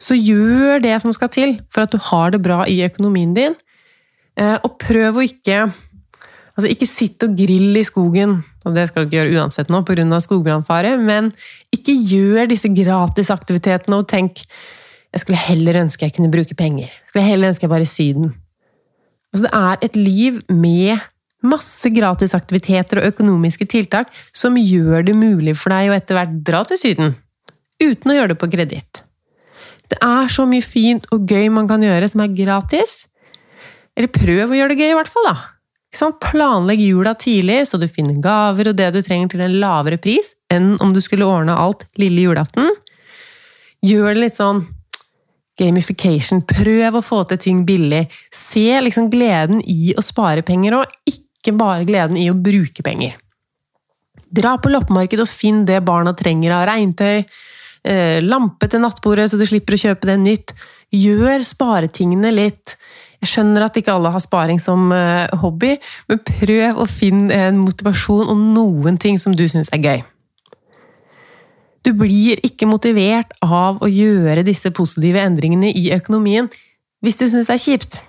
Så 0.00 0.16
gjør 0.16 0.80
det 0.80 0.94
som 1.04 1.12
skal 1.12 1.28
til 1.28 1.58
for 1.68 1.84
at 1.84 1.92
du 1.92 1.98
har 2.00 2.32
det 2.32 2.40
bra 2.40 2.62
i 2.64 2.78
økonomien 2.86 3.34
din, 3.36 3.52
eh, 4.40 4.56
og 4.64 4.78
prøv 4.80 5.20
å 5.20 5.26
ikke 5.28 5.66
Altså, 6.52 6.68
ikke 6.68 6.84
sitt 6.84 7.24
og 7.24 7.32
grill 7.32 7.78
i 7.80 7.84
skogen, 7.88 8.34
og 8.66 8.74
det 8.76 8.82
skal 8.88 9.02
du 9.02 9.08
ikke 9.08 9.22
gjøre 9.22 9.38
uansett 9.40 9.70
nå 9.72 9.78
pga. 9.88 10.20
skogbrannfare, 10.20 10.98
men 11.00 11.32
ikke 11.72 11.94
gjør 11.96 12.50
disse 12.50 12.68
gratisaktivitetene 12.68 13.96
og 13.96 14.06
tenk 14.06 14.44
jeg 15.12 15.20
skulle 15.20 15.38
heller 15.38 15.80
ønske 15.80 16.04
jeg 16.04 16.12
kunne 16.12 16.30
bruke 16.30 16.54
penger. 16.54 16.92
Jeg 16.92 17.08
skulle 17.08 17.24
heller 17.24 17.48
ønske 17.48 17.64
jeg 17.64 17.70
var 17.70 17.80
i 17.80 17.88
Syden. 17.88 18.34
Altså, 19.32 19.46
det 19.46 19.52
er 19.54 19.76
et 19.80 19.96
liv 19.96 20.42
med 20.48 21.00
masse 21.46 21.90
gratisaktiviteter 21.92 23.00
og 23.00 23.08
økonomiske 23.12 23.66
tiltak 23.70 24.12
som 24.36 24.58
gjør 24.58 25.06
det 25.08 25.16
mulig 25.18 25.56
for 25.58 25.74
deg 25.74 25.90
å 25.90 25.96
etter 25.96 26.18
hvert 26.18 26.36
dra 26.46 26.62
til 26.68 26.80
Syden, 26.80 27.16
uten 27.82 28.12
å 28.12 28.18
gjøre 28.18 28.34
det 28.34 28.40
på 28.42 28.50
kreditt. 28.52 29.02
Det 29.92 29.98
er 30.00 30.30
så 30.32 30.46
mye 30.48 30.64
fint 30.64 31.08
og 31.12 31.28
gøy 31.28 31.50
man 31.52 31.68
kan 31.68 31.82
gjøre 31.84 32.08
som 32.08 32.22
er 32.24 32.32
gratis. 32.32 33.02
Eller 33.92 34.08
prøv 34.12 34.52
å 34.52 34.56
gjøre 34.56 34.72
det 34.72 34.80
gøy, 34.80 34.92
i 34.94 34.96
hvert 34.96 35.10
fall. 35.12 35.28
da. 35.28 36.12
Planlegg 36.22 36.80
jula 36.80 37.12
tidlig, 37.20 37.66
så 37.68 37.76
du 37.76 37.84
finner 37.90 38.16
gaver 38.24 38.70
og 38.70 38.78
det 38.78 38.88
du 38.94 39.02
trenger 39.04 39.34
til 39.34 39.42
en 39.44 39.58
lavere 39.60 40.00
pris 40.00 40.32
enn 40.52 40.78
om 40.80 40.94
du 40.94 41.02
skulle 41.04 41.28
ordne 41.28 41.52
alt 41.52 41.84
lille 42.00 42.24
julaften. 42.24 42.70
Gjør 43.84 44.14
det 44.14 44.22
litt 44.22 44.40
sånn 44.40 44.62
gamification. 45.60 46.40
Prøv 46.48 46.96
å 46.96 47.04
få 47.04 47.22
til 47.28 47.40
ting 47.42 47.62
billig. 47.68 48.06
Se 48.32 48.80
liksom 48.80 49.10
gleden 49.12 49.60
i 49.68 49.92
å 49.98 50.04
spare 50.04 50.44
penger, 50.46 50.80
og 50.80 50.96
ikke 51.08 51.21
bare 51.50 51.86
gleden 51.88 52.16
i 52.16 52.28
å 52.30 52.38
bruke 52.38 52.84
penger. 52.86 53.16
Dra 54.32 54.54
på 54.62 54.70
loppemarked 54.70 55.20
og 55.20 55.28
finn 55.28 55.64
det 55.66 55.82
barna 55.84 56.14
trenger 56.14 56.54
av 56.54 56.68
regntøy, 56.70 57.24
eh, 57.84 58.20
lampe 58.22 58.70
til 58.70 58.80
nattbordet 58.80 59.30
så 59.30 59.40
du 59.40 59.44
slipper 59.44 59.74
å 59.74 59.82
kjøpe 59.82 60.06
det 60.06 60.18
nytt. 60.22 60.54
Gjør 60.94 61.42
sparetingene 61.42 62.30
litt 62.32 62.76
jeg 63.22 63.30
skjønner 63.36 63.68
at 63.68 63.76
ikke 63.78 63.92
alle 63.94 64.10
har 64.10 64.22
sparing 64.22 64.58
som 64.58 64.88
eh, 64.90 65.30
hobby, 65.38 65.76
men 66.10 66.22
prøv 66.26 66.80
å 66.82 66.88
finne 66.90 67.36
en 67.46 67.60
motivasjon 67.62 68.26
og 68.26 68.40
noen 68.56 68.98
ting 68.98 69.18
som 69.22 69.36
du 69.38 69.44
syns 69.46 69.70
er 69.70 69.82
gøy. 69.82 70.02
Du 71.86 71.92
blir 71.98 72.42
ikke 72.46 72.66
motivert 72.70 73.30
av 73.42 73.78
å 73.82 73.90
gjøre 73.90 74.42
disse 74.46 74.70
positive 74.74 75.22
endringene 75.22 75.70
i 75.70 75.90
økonomien 75.94 76.50
hvis 77.02 77.18
du 77.18 77.26
syns 77.28 77.50
det 77.50 77.56
er 77.56 77.62
kjipt. 77.62 78.00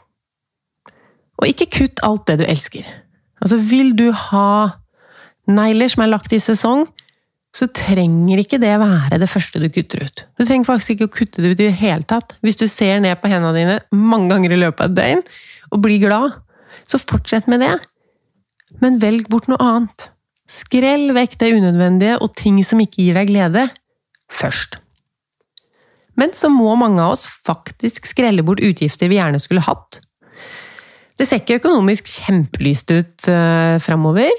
Og 1.41 1.49
ikke 1.49 1.69
kutt 1.77 2.01
alt 2.05 2.25
det 2.29 2.39
du 2.41 2.45
elsker. 2.49 2.89
Altså, 3.43 3.59
vil 3.59 3.91
du 3.99 4.09
ha 4.15 4.79
negler 5.51 5.91
som 5.91 6.05
er 6.05 6.13
lagt 6.13 6.33
i 6.35 6.39
sesong, 6.41 6.85
så 7.53 7.67
trenger 7.75 8.39
ikke 8.41 8.57
det 8.61 8.71
være 8.81 9.19
det 9.21 9.29
første 9.29 9.59
du 9.61 9.67
kutter 9.69 10.07
ut. 10.07 10.23
Du 10.39 10.45
trenger 10.45 10.65
faktisk 10.65 10.95
ikke 10.95 11.09
å 11.09 11.13
kutte 11.19 11.43
det 11.43 11.51
ut 11.51 11.59
i 11.59 11.67
det 11.67 11.77
hele 11.77 12.07
tatt. 12.09 12.33
Hvis 12.41 12.57
du 12.57 12.65
ser 12.71 13.03
ned 13.03 13.19
på 13.21 13.29
hendene 13.29 13.53
dine 13.57 13.75
mange 13.93 14.31
ganger 14.31 14.55
i 14.55 14.61
løpet 14.63 14.81
av 14.81 14.89
et 14.89 14.97
døgn 14.97 15.21
og 15.69 15.83
blir 15.83 16.01
glad, 16.01 16.39
så 16.89 16.97
fortsett 17.01 17.49
med 17.51 17.61
det. 17.61 17.75
Men 18.81 18.97
velg 19.03 19.29
bort 19.29 19.49
noe 19.51 19.61
annet. 19.61 20.09
Skrell 20.49 21.11
vekk 21.15 21.37
det 21.43 21.51
unødvendige 21.59 22.17
og 22.23 22.33
ting 22.39 22.57
som 22.65 22.81
ikke 22.81 23.03
gir 23.03 23.19
deg 23.19 23.29
glede, 23.29 23.67
først. 24.33 24.79
Men 26.19 26.33
så 26.37 26.49
må 26.53 26.73
mange 26.77 27.01
av 27.01 27.15
oss 27.15 27.27
faktisk 27.45 28.09
skrelle 28.09 28.45
bort 28.45 28.61
utgifter 28.65 29.09
vi 29.09 29.19
gjerne 29.19 29.41
skulle 29.41 29.63
hatt. 29.65 30.01
Det 31.19 31.27
ser 31.29 31.41
ikke 31.43 31.59
økonomisk 31.61 32.09
kjempelyst 32.09 32.89
ut 32.93 33.27
uh, 33.29 33.77
framover, 33.83 34.31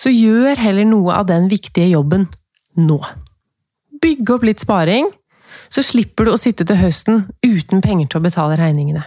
så 0.00 0.10
gjør 0.10 0.58
heller 0.58 0.88
noe 0.88 1.14
av 1.14 1.28
den 1.28 1.50
viktige 1.50 1.90
jobben 1.92 2.26
nå. 2.80 2.98
Bygge 4.02 4.34
opp 4.34 4.46
litt 4.48 4.64
sparing, 4.64 5.10
så 5.72 5.84
slipper 5.84 6.26
du 6.26 6.34
å 6.34 6.40
sitte 6.40 6.66
til 6.66 6.78
høsten 6.80 7.26
uten 7.44 7.82
penger 7.84 8.10
til 8.10 8.20
å 8.20 8.24
betale 8.24 8.58
regningene. 8.58 9.04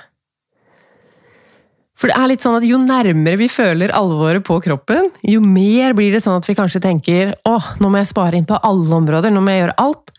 For 1.97 2.11
det 2.11 2.17
er 2.19 2.29
litt 2.29 2.43
sånn 2.45 2.59
at 2.59 2.65
Jo 2.67 2.77
nærmere 2.77 3.39
vi 3.39 3.47
føler 3.49 3.93
alvoret 3.97 4.45
på 4.45 4.59
kroppen, 4.61 5.09
jo 5.25 5.41
mer 5.41 5.95
blir 5.97 6.13
det 6.13 6.21
sånn 6.21 6.37
at 6.37 6.45
vi 6.45 6.55
kanskje 6.57 6.83
tenker 6.83 7.33
åh, 7.49 7.71
nå 7.81 7.89
må 7.89 8.03
jeg 8.03 8.11
spare 8.11 8.37
inn 8.37 8.45
på 8.47 8.59
alle 8.61 8.99
områder, 8.99 9.33
nå 9.33 9.41
må 9.41 9.55
jeg 9.55 9.63
gjøre 9.63 9.79
alt, 9.81 10.13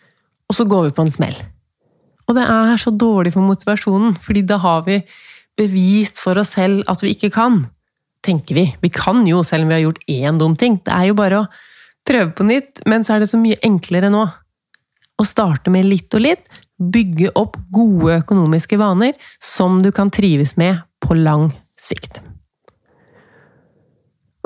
og 0.51 0.59
så 0.59 0.67
går 0.67 0.89
vi 0.89 0.97
på 0.97 1.07
en 1.07 1.15
smell. 1.15 1.39
Og 2.29 2.37
det 2.37 2.45
er 2.45 2.81
så 2.83 2.91
dårlig 2.93 3.33
for 3.37 3.47
motivasjonen, 3.47 4.17
fordi 4.21 4.43
da 4.49 4.59
har 4.61 4.83
vi 4.89 4.99
bevist 5.59 6.21
for 6.23 6.39
oss 6.41 6.55
selv 6.57 6.87
at 6.91 7.03
vi 7.05 7.13
ikke 7.15 7.33
kan. 7.35 7.65
Tenker 8.25 8.59
vi. 8.59 8.67
Vi 8.83 8.91
kan 8.95 9.25
jo, 9.29 9.43
selv 9.47 9.67
om 9.67 9.73
vi 9.73 9.79
har 9.79 9.85
gjort 9.87 10.05
én 10.11 10.39
dum 10.41 10.57
ting. 10.59 10.79
Det 10.85 10.95
er 10.95 11.11
jo 11.11 11.19
bare 11.19 11.43
å 11.43 11.49
prøve 12.09 12.33
på 12.35 12.47
nytt, 12.49 12.83
men 12.89 13.05
så 13.05 13.17
er 13.17 13.23
det 13.23 13.31
så 13.31 13.41
mye 13.41 13.59
enklere 13.67 14.11
nå. 14.13 14.25
Å 15.19 15.27
starte 15.27 15.73
med 15.75 15.87
litt 15.87 16.15
og 16.15 16.25
litt, 16.25 16.45
bygge 16.79 17.33
opp 17.39 17.59
gode 17.75 18.21
økonomiske 18.21 18.79
vaner 18.79 19.17
som 19.43 19.81
du 19.83 19.91
kan 19.95 20.13
trives 20.15 20.55
med 20.61 20.79
på 21.03 21.17
lang 21.19 21.51
sikt. 21.79 22.21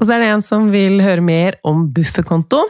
Og 0.01 0.09
så 0.09 0.17
er 0.17 0.25
det 0.25 0.31
en 0.33 0.45
som 0.45 0.71
vil 0.73 1.03
høre 1.05 1.23
mer 1.25 1.59
om 1.69 1.85
bufferkonto. 1.95 2.65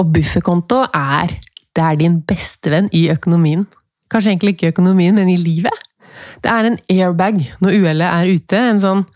Og 0.00 0.14
bufferkonto 0.14 0.84
er 0.94 1.34
det 1.76 1.84
er 1.84 1.98
din 2.00 2.20
bestevenn 2.24 2.88
i 2.96 3.06
økonomien. 3.12 3.66
Kanskje 4.08 4.32
egentlig 4.32 4.54
ikke 4.54 4.70
i 4.70 4.72
økonomien, 4.72 5.14
men 5.18 5.28
i 5.28 5.36
livet. 5.36 5.85
Det 6.44 6.52
er 6.52 6.68
en 6.68 6.78
airbag 6.92 7.40
når 7.64 7.78
uhellet 7.80 8.06
er 8.08 8.34
ute. 8.36 8.60
En 8.72 8.82
sånn 8.82 9.06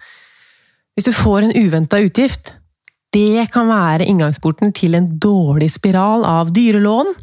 Hvis 0.97 1.07
du 1.07 1.15
får 1.17 1.47
en 1.47 1.55
uventa 1.57 2.01
utgift, 2.03 2.55
det 3.15 3.49
kan 3.55 3.71
være 3.71 4.07
inngangsporten 4.07 4.75
til 4.77 4.95
en 4.99 5.07
dårlig 5.23 5.71
spiral 5.75 6.27
av 6.27 6.53
dyrelån, 6.55 7.15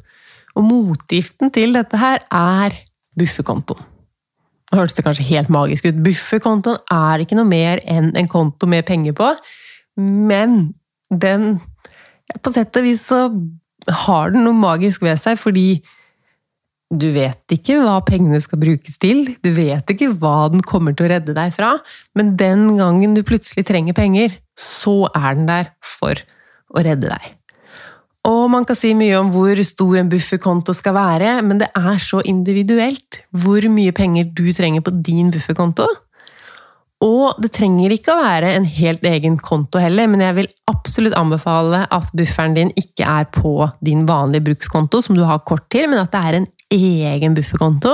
og 0.57 0.65
motgiften 0.65 1.51
til 1.53 1.75
dette 1.77 1.99
her 2.01 2.23
er 2.33 2.75
bufferkontoen. 3.17 3.85
Nå 4.67 4.81
hørtes 4.81 4.97
det 4.97 5.05
kanskje 5.05 5.27
helt 5.29 5.51
magisk 5.53 5.85
ut. 5.87 6.01
Bufferkontoen 6.03 6.81
er 6.91 7.23
ikke 7.23 7.37
noe 7.39 7.47
mer 7.47 7.79
enn 7.87 8.09
en 8.19 8.27
konto 8.31 8.67
med 8.67 8.83
penger 8.87 9.15
på, 9.17 9.31
men 9.97 10.73
den 11.09 11.59
På 12.43 12.51
sett 12.51 12.75
og 12.75 12.83
vis 12.83 13.05
så 13.07 13.29
har 14.03 14.33
den 14.33 14.43
noe 14.43 14.51
magisk 14.51 15.05
ved 15.05 15.15
seg, 15.15 15.37
fordi 15.39 15.77
du 16.87 17.09
vet 17.11 17.51
ikke 17.51 17.81
hva 17.81 17.97
pengene 18.07 18.39
skal 18.43 18.61
brukes 18.61 18.99
til, 19.01 19.25
du 19.43 19.49
vet 19.55 19.89
ikke 19.91 20.13
hva 20.15 20.47
den 20.53 20.63
kommer 20.63 20.95
til 20.95 21.07
å 21.07 21.11
redde 21.11 21.35
deg 21.35 21.51
fra, 21.55 21.75
men 22.15 22.35
den 22.39 22.69
gangen 22.79 23.17
du 23.17 23.25
plutselig 23.27 23.65
trenger 23.67 23.97
penger, 23.97 24.37
så 24.57 25.09
er 25.11 25.35
den 25.35 25.49
der 25.49 25.73
for 25.83 26.15
å 26.71 26.83
redde 26.85 27.11
deg. 27.11 27.33
Og 28.27 28.49
man 28.51 28.65
kan 28.67 28.75
si 28.75 28.91
mye 28.97 29.15
om 29.19 29.29
hvor 29.31 29.59
stor 29.63 29.99
en 30.01 30.09
bufferkonto 30.11 30.75
skal 30.75 30.95
være, 30.97 31.37
men 31.47 31.61
det 31.61 31.69
er 31.75 31.99
så 32.03 32.19
individuelt 32.27 33.21
hvor 33.31 33.63
mye 33.71 33.93
penger 33.95 34.27
du 34.35 34.49
trenger 34.55 34.83
på 34.83 34.95
din 35.03 35.31
bufferkonto. 35.31 35.87
Og 37.05 37.37
det 37.43 37.51
trenger 37.53 37.93
ikke 37.93 38.15
å 38.15 38.23
være 38.23 38.55
en 38.57 38.65
helt 38.65 39.03
egen 39.05 39.35
konto 39.37 39.77
heller, 39.77 40.07
men 40.09 40.23
jeg 40.23 40.33
vil 40.39 40.47
absolutt 40.71 41.17
anbefale 41.19 41.83
at 41.93 42.13
bufferen 42.17 42.55
din 42.57 42.71
ikke 42.79 43.05
er 43.05 43.27
på 43.29 43.67
din 43.85 44.07
vanlige 44.09 44.47
brukskonto, 44.47 45.03
som 45.05 45.17
du 45.17 45.21
har 45.27 45.43
kort 45.45 45.67
til, 45.73 45.85
men 45.91 46.01
at 46.01 46.15
det 46.15 46.23
er 46.25 46.39
en 46.39 46.47
egen 46.73 47.37
bufferkonto. 47.37 47.93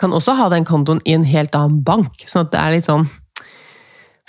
Kan 0.00 0.16
også 0.16 0.38
ha 0.40 0.48
den 0.54 0.64
kontoen 0.64 1.02
i 1.04 1.12
en 1.18 1.28
helt 1.28 1.52
annen 1.58 1.82
bank, 1.84 2.24
sånn 2.24 2.48
at 2.48 2.54
det 2.54 2.62
er 2.62 2.78
litt 2.78 2.88
sånn 2.88 3.10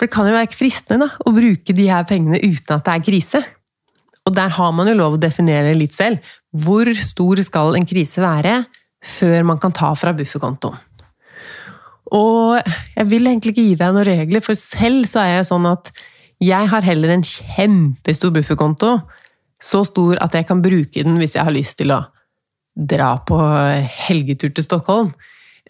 for 0.02 0.08
det 0.08 0.16
kan 0.16 0.26
jo 0.26 0.34
være 0.34 0.56
fristende 0.58 1.06
da, 1.06 1.14
å 1.22 1.30
bruke 1.30 1.74
de 1.78 1.84
her 1.86 2.06
pengene 2.08 2.40
uten 2.42 2.74
at 2.74 2.86
det 2.88 2.94
er 2.96 3.02
krise. 3.06 3.40
Og 4.26 4.34
der 4.34 4.50
har 4.56 4.72
man 4.74 4.88
jo 4.90 4.96
lov 4.98 5.14
å 5.14 5.20
definere 5.22 5.76
litt 5.78 5.94
selv. 5.94 6.18
Hvor 6.50 6.90
stor 6.98 7.42
skal 7.46 7.78
en 7.78 7.86
krise 7.86 8.18
være 8.22 8.64
før 8.98 9.46
man 9.46 9.60
kan 9.62 9.70
ta 9.70 9.92
fra 9.94 10.10
bufferkontoen? 10.18 10.74
Og 12.12 12.58
jeg 12.96 13.08
vil 13.08 13.28
egentlig 13.28 13.54
ikke 13.54 13.66
gi 13.70 13.76
deg 13.80 13.94
noen 13.94 14.08
regler, 14.08 14.44
for 14.44 14.58
selv 14.58 15.06
så 15.08 15.22
er 15.24 15.36
jeg 15.38 15.48
sånn 15.48 15.68
at 15.70 15.92
jeg 16.42 16.68
har 16.72 16.84
heller 16.84 17.14
en 17.14 17.24
kjempestor 17.24 18.32
bufferkonto. 18.34 18.96
Så 19.62 19.84
stor 19.86 20.18
at 20.24 20.34
jeg 20.34 20.48
kan 20.48 20.62
bruke 20.62 21.04
den 21.06 21.20
hvis 21.20 21.36
jeg 21.38 21.46
har 21.46 21.54
lyst 21.54 21.78
til 21.78 21.94
å 21.94 22.02
dra 22.72 23.14
på 23.26 23.38
helgetur 24.08 24.50
til 24.52 24.66
Stockholm. 24.66 25.12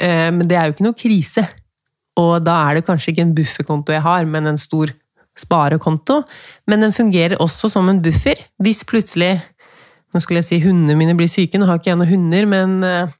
Eh, 0.01 0.31
men 0.33 0.47
det 0.49 0.57
er 0.57 0.67
jo 0.67 0.77
ikke 0.77 0.87
noe 0.87 0.99
krise. 0.99 1.45
Og 2.21 2.35
da 2.45 2.59
er 2.67 2.79
det 2.79 2.87
kanskje 2.89 3.13
ikke 3.13 3.27
en 3.27 3.37
bufferkonto 3.37 3.95
jeg 3.95 4.05
har, 4.05 4.29
men 4.29 4.49
en 4.49 4.61
stor 4.61 4.93
sparekonto, 5.39 6.19
men 6.69 6.85
den 6.85 6.93
fungerer 6.93 7.41
også 7.41 7.71
som 7.73 7.87
en 7.89 8.03
buffer 8.05 8.37
hvis 8.61 8.85
plutselig 8.85 9.39
Nå 10.13 10.21
skulle 10.21 10.43
jeg 10.43 10.45
si 10.45 10.57
hundene 10.61 10.93
mine 10.93 11.15
blir 11.17 11.31
syke, 11.31 11.57
nå 11.57 11.65
har 11.65 11.79
ikke 11.79 11.89
jeg 11.89 11.97
noen 11.97 12.11
hunder, 12.11 12.45
men 12.45 12.73
eh, 12.85 13.15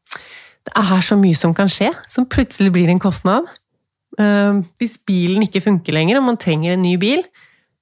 det 0.69 0.75
er 0.79 1.03
så 1.05 1.19
mye 1.19 1.39
som 1.39 1.55
kan 1.57 1.71
skje, 1.71 1.91
som 2.11 2.29
plutselig 2.31 2.73
blir 2.75 2.91
en 2.93 3.03
kostnad. 3.03 3.49
Eh, 4.21 4.61
hvis 4.81 4.99
bilen 5.09 5.45
ikke 5.47 5.65
funker 5.65 5.97
lenger, 5.97 6.21
og 6.21 6.29
man 6.29 6.41
trenger 6.41 6.77
en 6.77 6.85
ny 6.85 6.95
bil, 7.01 7.25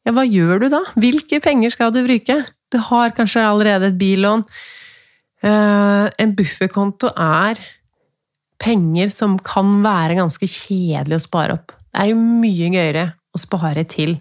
ja, 0.07 0.15
hva 0.17 0.25
gjør 0.25 0.63
du 0.63 0.71
da? 0.73 0.81
Hvilke 1.01 1.43
penger 1.45 1.75
skal 1.75 1.93
du 1.93 2.01
bruke? 2.07 2.39
Du 2.73 2.79
har 2.87 3.13
kanskje 3.17 3.45
allerede 3.45 3.91
et 3.91 3.99
billån. 4.01 4.47
Eh, 5.45 6.07
en 6.23 6.33
bufferkonto 6.37 7.11
er 7.17 7.61
penger 8.61 9.13
som 9.13 9.39
kan 9.41 9.73
være 9.85 10.19
ganske 10.19 10.49
kjedelig 10.49 11.19
å 11.19 11.27
spare 11.27 11.59
opp. 11.59 11.75
Det 11.91 12.03
er 12.03 12.11
jo 12.13 12.21
mye 12.21 12.73
gøyere 12.73 13.07
å 13.35 13.41
spare 13.41 13.85
til 13.89 14.17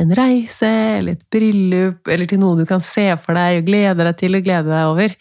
en 0.00 0.12
reise, 0.16 0.68
eller 0.98 1.18
et 1.18 1.24
bryllup, 1.32 2.08
eller 2.08 2.28
til 2.28 2.40
noe 2.40 2.56
du 2.56 2.64
kan 2.68 2.80
se 2.84 3.10
for 3.20 3.36
deg 3.36 3.60
og 3.60 3.66
glede 3.68 4.06
deg 4.06 4.20
til 4.20 4.38
og 4.38 4.46
glede 4.46 4.70
deg 4.72 4.88
over. 4.88 5.16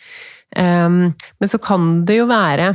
Um, 0.58 1.14
men 1.40 1.50
så 1.52 1.60
kan 1.62 2.02
det 2.08 2.20
jo 2.20 2.28
være 2.30 2.74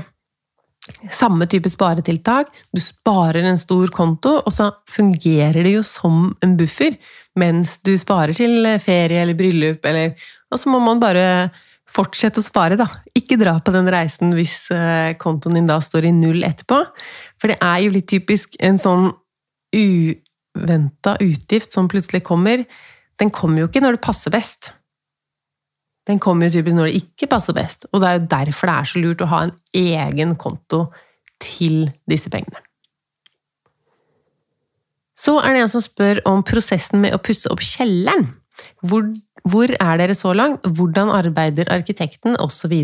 samme 1.12 1.49
type 1.51 1.70
sparetiltak. 1.70 2.51
Du 2.72 2.81
sparer 2.83 3.45
en 3.45 3.59
stor 3.59 3.91
konto, 3.95 4.39
og 4.39 4.55
så 4.55 4.70
fungerer 4.91 5.66
det 5.66 5.74
jo 5.74 5.85
som 5.87 6.31
en 6.45 6.57
buffer 6.59 6.99
mens 7.37 7.77
du 7.85 7.93
sparer 8.01 8.33
til 8.37 8.64
ferie 8.81 9.20
eller 9.20 9.37
bryllup, 9.37 9.85
eller 9.85 10.14
Og 10.55 10.61
så 10.62 10.70
må 10.70 10.79
man 10.79 11.01
bare 11.03 11.51
fortsette 11.91 12.39
å 12.39 12.45
spare, 12.45 12.77
da. 12.79 12.87
Ikke 13.18 13.39
dra 13.41 13.57
på 13.59 13.72
den 13.74 13.89
reisen 13.91 14.31
hvis 14.37 14.68
eh, 14.70 15.16
kontoen 15.18 15.59
din 15.59 15.66
da 15.66 15.81
står 15.83 16.07
i 16.07 16.14
null 16.14 16.45
etterpå. 16.47 16.79
For 17.41 17.51
det 17.51 17.59
er 17.59 17.81
jo 17.83 17.95
litt 17.97 18.07
typisk 18.11 18.55
en 18.62 18.79
sånn 18.79 19.11
uventa 19.74 21.16
utgift 21.18 21.74
som 21.74 21.91
plutselig 21.91 22.22
kommer, 22.27 22.62
den 23.18 23.33
kommer 23.35 23.64
jo 23.64 23.70
ikke 23.70 23.83
når 23.83 23.97
det 23.97 24.05
passer 24.07 24.33
best. 24.33 24.70
Den 26.07 26.20
kommer 26.22 26.46
jo 26.46 26.59
typisk 26.59 26.76
når 26.78 26.90
det 26.90 27.02
ikke 27.02 27.28
passer 27.30 27.57
best, 27.57 27.88
og 27.90 28.02
det 28.02 28.09
er 28.09 28.18
jo 28.18 28.28
derfor 28.30 28.70
det 28.70 28.76
er 28.76 28.90
så 28.90 29.02
lurt 29.02 29.24
å 29.24 29.30
ha 29.32 29.42
en 29.46 29.57
egen 29.74 30.36
konto 30.38 30.86
til 31.42 31.88
disse 32.09 32.30
pengene. 32.32 32.62
Så 35.16 35.38
er 35.40 35.57
det 35.57 35.64
en 35.64 35.72
som 35.72 35.82
spør 35.84 36.20
om 36.28 36.44
prosessen 36.46 37.00
med 37.02 37.16
å 37.16 37.22
pusse 37.24 37.48
opp 37.50 37.64
kjelleren. 37.64 38.28
Hvor, 38.84 39.09
hvor 39.48 39.72
er 39.72 40.00
dere 40.00 40.16
så 40.16 40.34
langt? 40.36 40.66
Hvordan 40.76 41.11
arbeider 41.12 41.72
arkitekten? 41.72 42.36
Osv. 42.42 42.74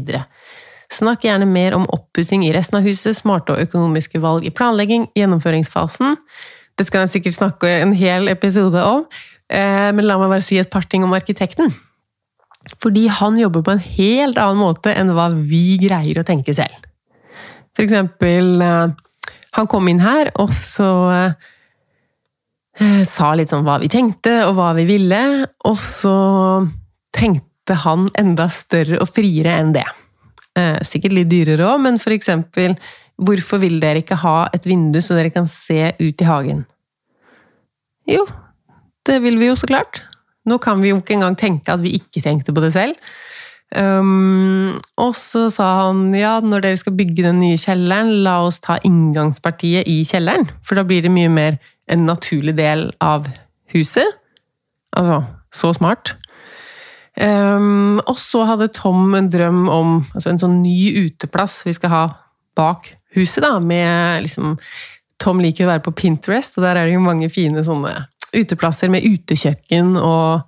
Snakk 0.92 1.26
gjerne 1.28 1.48
mer 1.48 1.76
om 1.76 1.84
oppussing 1.92 2.44
i 2.46 2.52
resten 2.56 2.80
av 2.80 2.88
huset, 2.88 3.16
smarte 3.16 3.54
og 3.54 3.62
økonomiske 3.66 4.20
valg 4.24 4.48
i 4.48 4.52
planlegging, 4.52 5.06
gjennomføringsfasen. 5.16 6.18
Dette 6.80 6.92
kan 6.92 7.04
jeg 7.04 7.18
sikkert 7.18 7.38
snakke 7.38 7.70
en 7.82 7.94
hel 7.96 8.32
episode 8.32 8.80
om, 8.80 9.06
eh, 9.52 9.92
men 9.92 10.08
la 10.08 10.18
meg 10.18 10.32
bare 10.32 10.44
si 10.44 10.58
et 10.58 10.72
par 10.72 10.88
ting 10.88 11.04
om 11.04 11.12
arkitekten. 11.12 11.72
Fordi 12.82 13.06
han 13.10 13.38
jobber 13.40 13.64
på 13.66 13.74
en 13.74 13.82
helt 13.82 14.38
annen 14.40 14.60
måte 14.62 14.94
enn 14.94 15.12
hva 15.14 15.28
vi 15.34 15.78
greier 15.82 16.20
å 16.20 16.26
tenke 16.26 16.54
selv. 16.56 16.86
For 17.72 17.86
eksempel 17.86 18.60
eh, 18.62 18.92
Han 19.56 19.68
kom 19.68 19.88
inn 19.88 20.00
her, 20.00 20.30
og 20.40 20.52
så 20.56 20.90
eh, 21.12 23.02
sa 23.08 23.32
litt 23.36 23.52
sånn 23.52 23.66
hva 23.66 23.76
vi 23.82 23.90
tenkte, 23.92 24.46
og 24.46 24.56
hva 24.56 24.70
vi 24.78 24.86
ville. 24.88 25.22
Og 25.68 25.76
så 25.82 26.16
tenkte 27.12 27.76
han 27.84 28.08
enda 28.18 28.48
større 28.48 29.02
og 29.02 29.12
friere 29.12 29.58
enn 29.60 29.74
det. 29.76 29.84
Sikkert 30.84 31.14
litt 31.16 31.30
dyrere 31.30 31.64
òg, 31.64 31.78
men 31.84 32.00
for 32.00 32.12
eksempel 32.12 32.74
Hvorfor 33.22 33.60
vil 33.62 33.78
dere 33.82 34.02
ikke 34.02 34.18
ha 34.22 34.36
et 34.56 34.64
vindu 34.66 34.98
så 35.04 35.16
dere 35.18 35.32
kan 35.34 35.46
se 35.50 35.92
ut 36.00 36.22
i 36.22 36.26
hagen? 36.26 36.64
Jo, 38.08 38.24
det 39.06 39.20
vil 39.22 39.38
vi 39.38 39.50
jo 39.50 39.58
så 39.58 39.68
klart. 39.70 40.00
Nå 40.48 40.58
kan 40.62 40.80
vi 40.82 40.90
jo 40.90 41.00
ikke 41.00 41.16
engang 41.18 41.36
tenke 41.38 41.74
at 41.74 41.82
vi 41.82 41.94
ikke 41.98 42.22
tenkte 42.24 42.54
på 42.54 42.64
det 42.64 42.72
selv. 42.74 42.96
Um, 43.72 44.76
og 45.00 45.14
så 45.16 45.46
sa 45.52 45.68
han 45.86 46.10
ja, 46.12 46.34
når 46.44 46.64
dere 46.66 46.80
skal 46.80 46.96
bygge 46.96 47.24
den 47.24 47.38
nye 47.40 47.60
kjelleren, 47.60 48.10
la 48.24 48.42
oss 48.44 48.60
ta 48.60 48.76
inngangspartiet 48.84 49.88
i 49.88 50.02
kjelleren. 50.08 50.48
For 50.66 50.76
da 50.76 50.84
blir 50.88 51.04
det 51.04 51.12
mye 51.14 51.30
mer 51.32 51.60
en 51.92 52.04
naturlig 52.08 52.56
del 52.58 52.90
av 53.02 53.30
huset. 53.72 54.18
Altså, 54.98 55.22
så 55.54 55.72
smart. 55.76 56.16
Um, 57.16 58.00
og 58.08 58.16
så 58.20 58.44
hadde 58.48 58.72
Tom 58.72 59.12
en 59.16 59.28
drøm 59.32 59.66
om 59.68 59.98
altså 60.14 60.32
en 60.32 60.40
sånn 60.40 60.62
ny 60.64 60.94
uteplass 61.04 61.58
vi 61.66 61.74
skal 61.76 61.92
ha 61.92 62.04
bak 62.56 62.88
huset, 63.16 63.42
da, 63.44 63.58
med 63.60 64.24
liksom 64.24 64.56
Tom 65.20 65.40
liker 65.44 65.66
å 65.66 65.70
være 65.70 65.84
på 65.84 65.92
Pinterest, 65.94 66.56
og 66.56 66.64
der 66.64 66.80
er 66.80 66.88
det 66.88 66.96
jo 66.96 67.04
mange 67.04 67.28
fine 67.30 67.62
sånne 67.64 67.92
uteplasser 68.36 68.90
med 68.92 69.04
utekjøkken 69.04 69.96
og 70.00 70.42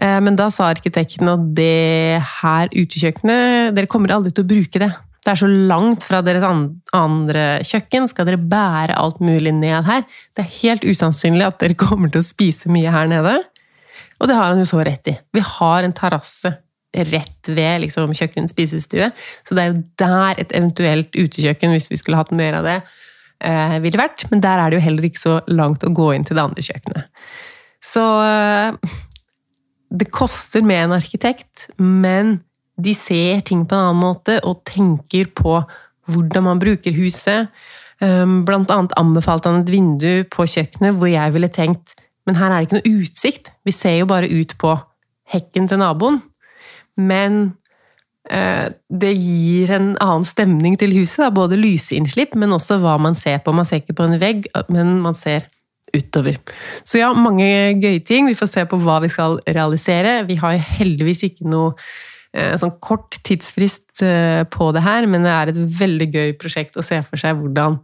eh, 0.00 0.18
Men 0.24 0.38
da 0.38 0.48
sa 0.52 0.70
arkitekten 0.70 1.30
at 1.30 1.46
det 1.56 2.22
her 2.40 2.72
utekjøkkenet 2.74 3.76
Dere 3.76 3.90
kommer 3.90 4.14
aldri 4.14 4.34
til 4.34 4.46
å 4.46 4.50
bruke 4.50 4.82
det. 4.82 4.90
Det 5.20 5.34
er 5.34 5.40
så 5.42 5.48
langt 5.48 6.06
fra 6.08 6.22
deres 6.24 6.44
andre 6.96 7.44
kjøkken. 7.66 8.08
Skal 8.08 8.26
dere 8.26 8.40
bære 8.40 8.96
alt 8.96 9.20
mulig 9.20 9.52
ned 9.52 9.84
her? 9.84 10.06
Det 10.34 10.46
er 10.46 10.56
helt 10.62 10.86
usannsynlig 10.88 11.44
at 11.44 11.60
dere 11.60 11.76
kommer 11.78 12.12
til 12.12 12.24
å 12.24 12.28
spise 12.30 12.72
mye 12.72 12.92
her 12.94 13.10
nede. 13.10 13.36
Og 14.20 14.28
det 14.28 14.36
har 14.36 14.52
han 14.52 14.60
jo 14.62 14.68
så 14.68 14.80
rett 14.84 15.12
i. 15.12 15.16
Vi 15.36 15.44
har 15.44 15.84
en 15.84 15.96
terrasse 15.96 16.54
rett 17.12 17.48
ved 17.48 17.84
liksom, 17.84 18.14
kjøkken, 18.16 18.48
spisestue. 18.50 19.10
Så 19.46 19.56
det 19.56 19.62
er 19.62 19.70
jo 19.70 19.82
der 20.00 20.40
et 20.42 20.56
eventuelt 20.56 21.14
utekjøkken, 21.14 21.76
hvis 21.76 21.90
vi 21.92 22.00
skulle 22.00 22.18
hatt 22.18 22.32
mer 22.34 22.58
av 22.58 22.66
det, 22.66 22.80
eh, 23.44 23.76
ville 23.84 24.00
vært. 24.00 24.26
Men 24.32 24.42
der 24.44 24.60
er 24.62 24.70
det 24.70 24.80
jo 24.80 24.86
heller 24.86 25.08
ikke 25.08 25.22
så 25.22 25.38
langt 25.50 25.86
å 25.86 25.92
gå 25.94 26.10
inn 26.14 26.26
til 26.28 26.38
det 26.38 26.44
andre 26.44 26.64
kjøkkenet. 26.66 27.26
Så 27.80 28.04
eh, 28.24 28.94
det 30.00 30.10
koster 30.14 30.64
med 30.66 30.86
en 30.86 30.96
arkitekt, 30.98 31.68
men 31.78 32.38
de 32.80 32.94
ser 32.96 33.42
ting 33.44 33.66
på 33.68 33.76
en 33.76 33.90
annen 33.90 34.04
måte 34.04 34.38
og 34.48 34.62
tenker 34.68 35.32
på 35.36 35.58
hvordan 36.10 36.46
man 36.46 36.60
bruker 36.62 36.94
huset. 36.96 37.50
Um, 38.00 38.46
blant 38.48 38.70
annet 38.72 38.94
anbefalte 38.96 39.50
han 39.50 39.60
et 39.60 39.70
vindu 39.70 40.22
på 40.32 40.46
kjøkkenet 40.48 40.96
hvor 40.96 41.10
jeg 41.10 41.34
ville 41.34 41.50
tenkt 41.52 41.92
men 42.30 42.38
her 42.38 42.52
er 42.52 42.60
det 42.60 42.68
ikke 42.68 42.78
noe 42.78 43.00
utsikt. 43.02 43.50
Vi 43.66 43.72
ser 43.74 43.96
jo 43.98 44.10
bare 44.10 44.28
ut 44.30 44.54
på 44.60 44.74
hekken 45.32 45.68
til 45.70 45.80
naboen. 45.80 46.20
Men 46.94 47.56
det 48.30 49.08
gir 49.18 49.72
en 49.74 49.88
annen 49.98 50.26
stemning 50.28 50.76
til 50.78 50.92
huset. 50.94 51.32
Både 51.34 51.58
lysinnslipp, 51.58 52.36
men 52.38 52.54
også 52.54 52.76
hva 52.78 52.92
man 53.02 53.16
ser 53.18 53.40
på. 53.42 53.54
Man 53.56 53.66
ser 53.66 53.82
ikke 53.82 53.96
på 53.98 54.06
en 54.06 54.20
vegg, 54.22 54.46
men 54.70 55.00
man 55.02 55.16
ser 55.18 55.48
utover. 55.96 56.38
Så 56.86 57.00
ja, 57.00 57.10
mange 57.16 57.46
gøye 57.80 58.02
ting. 58.06 58.28
Vi 58.30 58.38
får 58.38 58.52
se 58.52 58.64
på 58.68 58.78
hva 58.82 59.00
vi 59.04 59.10
skal 59.12 59.38
realisere. 59.48 60.20
Vi 60.28 60.38
har 60.40 60.58
heldigvis 60.78 61.24
ikke 61.26 61.48
noe 61.50 61.74
eh, 62.34 62.54
sånn 62.60 62.76
kort 62.82 63.18
tidsfrist 63.26 64.04
eh, 64.06 64.42
på 64.50 64.70
det 64.76 64.84
her, 64.86 65.08
men 65.10 65.26
det 65.26 65.34
er 65.34 65.52
et 65.52 65.62
veldig 65.80 66.10
gøy 66.14 66.36
prosjekt 66.40 66.78
å 66.78 66.86
se 66.86 67.00
for 67.06 67.20
seg 67.20 67.38
hvordan 67.38 67.80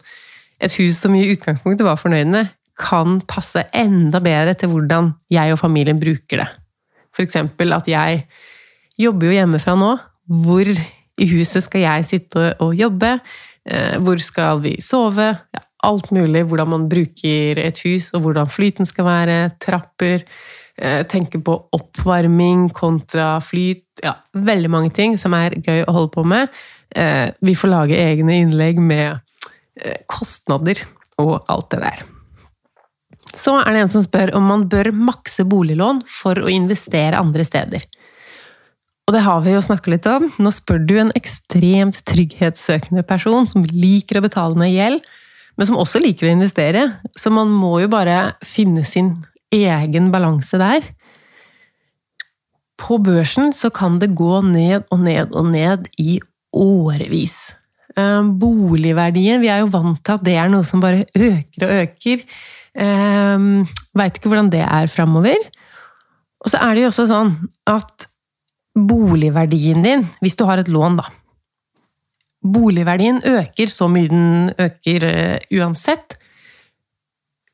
et 0.62 0.76
hus 0.80 1.02
som 1.02 1.14
i 1.16 1.26
utgangspunktet 1.34 1.84
var 1.84 1.98
fornøyd 2.00 2.30
med, 2.32 2.52
kan 2.80 3.18
passe 3.28 3.62
enda 3.76 4.20
bedre 4.24 4.54
til 4.56 4.70
hvordan 4.72 5.10
jeg 5.32 5.52
og 5.52 5.60
familien 5.60 6.00
bruker 6.00 6.42
det. 6.42 6.48
Eksempel 7.20 7.72
at 7.72 7.86
jeg 7.88 8.26
jobber 9.00 9.30
jo 9.30 9.36
hjemmefra 9.38 9.72
nå. 9.80 9.94
Hvor 10.26 10.68
i 11.16 11.28
huset 11.30 11.64
skal 11.64 11.84
jeg 11.84 12.06
sitte 12.08 12.50
og 12.62 12.74
jobbe? 12.76 13.16
Eh, 13.66 13.96
hvor 14.02 14.20
skal 14.22 14.60
vi 14.64 14.76
sove? 14.82 15.28
Ja, 15.54 15.62
alt 15.86 16.10
mulig. 16.14 16.44
Hvordan 16.50 16.72
man 16.72 16.88
bruker 16.90 17.60
et 17.62 17.80
hus, 17.86 18.12
og 18.14 18.26
hvordan 18.26 18.50
flyten 18.52 18.88
skal 18.88 19.08
være. 19.08 19.38
Trapper. 19.62 20.24
Eh, 20.76 21.02
tenke 21.08 21.40
på 21.40 21.56
oppvarming 21.76 22.68
kontra 22.74 23.36
flyt. 23.40 23.86
Ja, 24.04 24.18
veldig 24.34 24.70
mange 24.70 24.92
ting 24.94 25.16
som 25.18 25.34
er 25.38 25.56
gøy 25.56 25.86
å 25.86 25.94
holde 25.96 26.12
på 26.18 26.26
med. 26.26 26.52
Eh, 26.90 27.30
vi 27.40 27.56
får 27.56 27.72
lage 27.72 28.02
egne 28.02 28.42
innlegg 28.42 28.82
med 28.82 29.22
kostnader 30.08 30.78
og 31.20 31.44
alt 31.52 31.74
det 31.74 31.80
der. 31.82 31.98
Så 33.36 33.58
er 33.60 33.74
det 33.74 33.82
en 33.82 33.90
som 33.92 34.04
spør 34.04 34.32
om 34.38 34.46
man 34.48 34.62
bør 34.72 34.88
makse 34.96 35.44
boliglån 35.44 36.00
for 36.08 36.40
å 36.40 36.48
investere 36.48 37.20
andre 37.20 37.44
steder. 37.44 37.84
Og 39.06 39.14
det 39.14 39.22
har 39.22 39.42
vi 39.44 39.52
jo 39.54 39.62
snakket 39.62 39.92
litt 39.92 40.08
om. 40.10 40.26
Nå 40.42 40.50
spør 40.50 40.80
du 40.82 40.96
en 40.98 41.12
ekstremt 41.14 42.00
trygghetssøkende 42.10 43.04
person 43.06 43.46
som 43.46 43.62
liker 43.70 44.18
å 44.18 44.24
betale 44.24 44.58
ned 44.58 44.72
gjeld, 44.74 45.04
men 45.56 45.68
som 45.68 45.78
også 45.78 46.02
liker 46.02 46.26
å 46.26 46.32
investere. 46.34 46.88
Så 47.14 47.30
man 47.30 47.52
må 47.54 47.76
jo 47.84 47.90
bare 47.92 48.34
finne 48.44 48.82
sin 48.84 49.14
egen 49.54 50.10
balanse 50.10 50.58
der. 50.58 50.88
På 52.82 52.98
børsen 53.00 53.54
så 53.56 53.70
kan 53.72 54.00
det 54.02 54.10
gå 54.18 54.40
ned 54.44 54.90
og 54.90 55.00
ned 55.06 55.30
og 55.38 55.52
ned 55.54 55.86
i 56.02 56.18
årevis. 56.56 57.54
Eh, 57.96 58.26
boligverdien 58.42 59.40
Vi 59.40 59.48
er 59.48 59.62
jo 59.62 59.70
vant 59.72 60.02
til 60.04 60.18
at 60.18 60.26
det 60.26 60.34
er 60.36 60.50
noe 60.52 60.66
som 60.66 60.82
bare 60.82 61.06
øker 61.14 61.64
og 61.64 61.76
øker. 61.78 62.26
Eh, 62.74 63.46
Veit 63.96 64.18
ikke 64.18 64.34
hvordan 64.34 64.50
det 64.52 64.66
er 64.66 64.90
framover. 64.92 65.46
Og 66.42 66.52
så 66.52 66.58
er 66.58 66.74
det 66.74 66.84
jo 66.84 66.90
også 66.90 67.06
sånn 67.08 67.32
at 67.70 68.10
boligverdien 68.76 69.82
din, 69.84 70.04
hvis 70.20 70.36
du 70.36 70.44
har 70.48 70.60
et 70.60 70.68
lån, 70.72 71.00
da 71.00 71.08
Boligverdien 72.46 73.22
øker 73.26 73.70
så 73.72 73.88
mye 73.90 74.10
den 74.10 74.50
øker 74.60 75.06
uh, 75.08 75.38
uansett. 75.58 76.14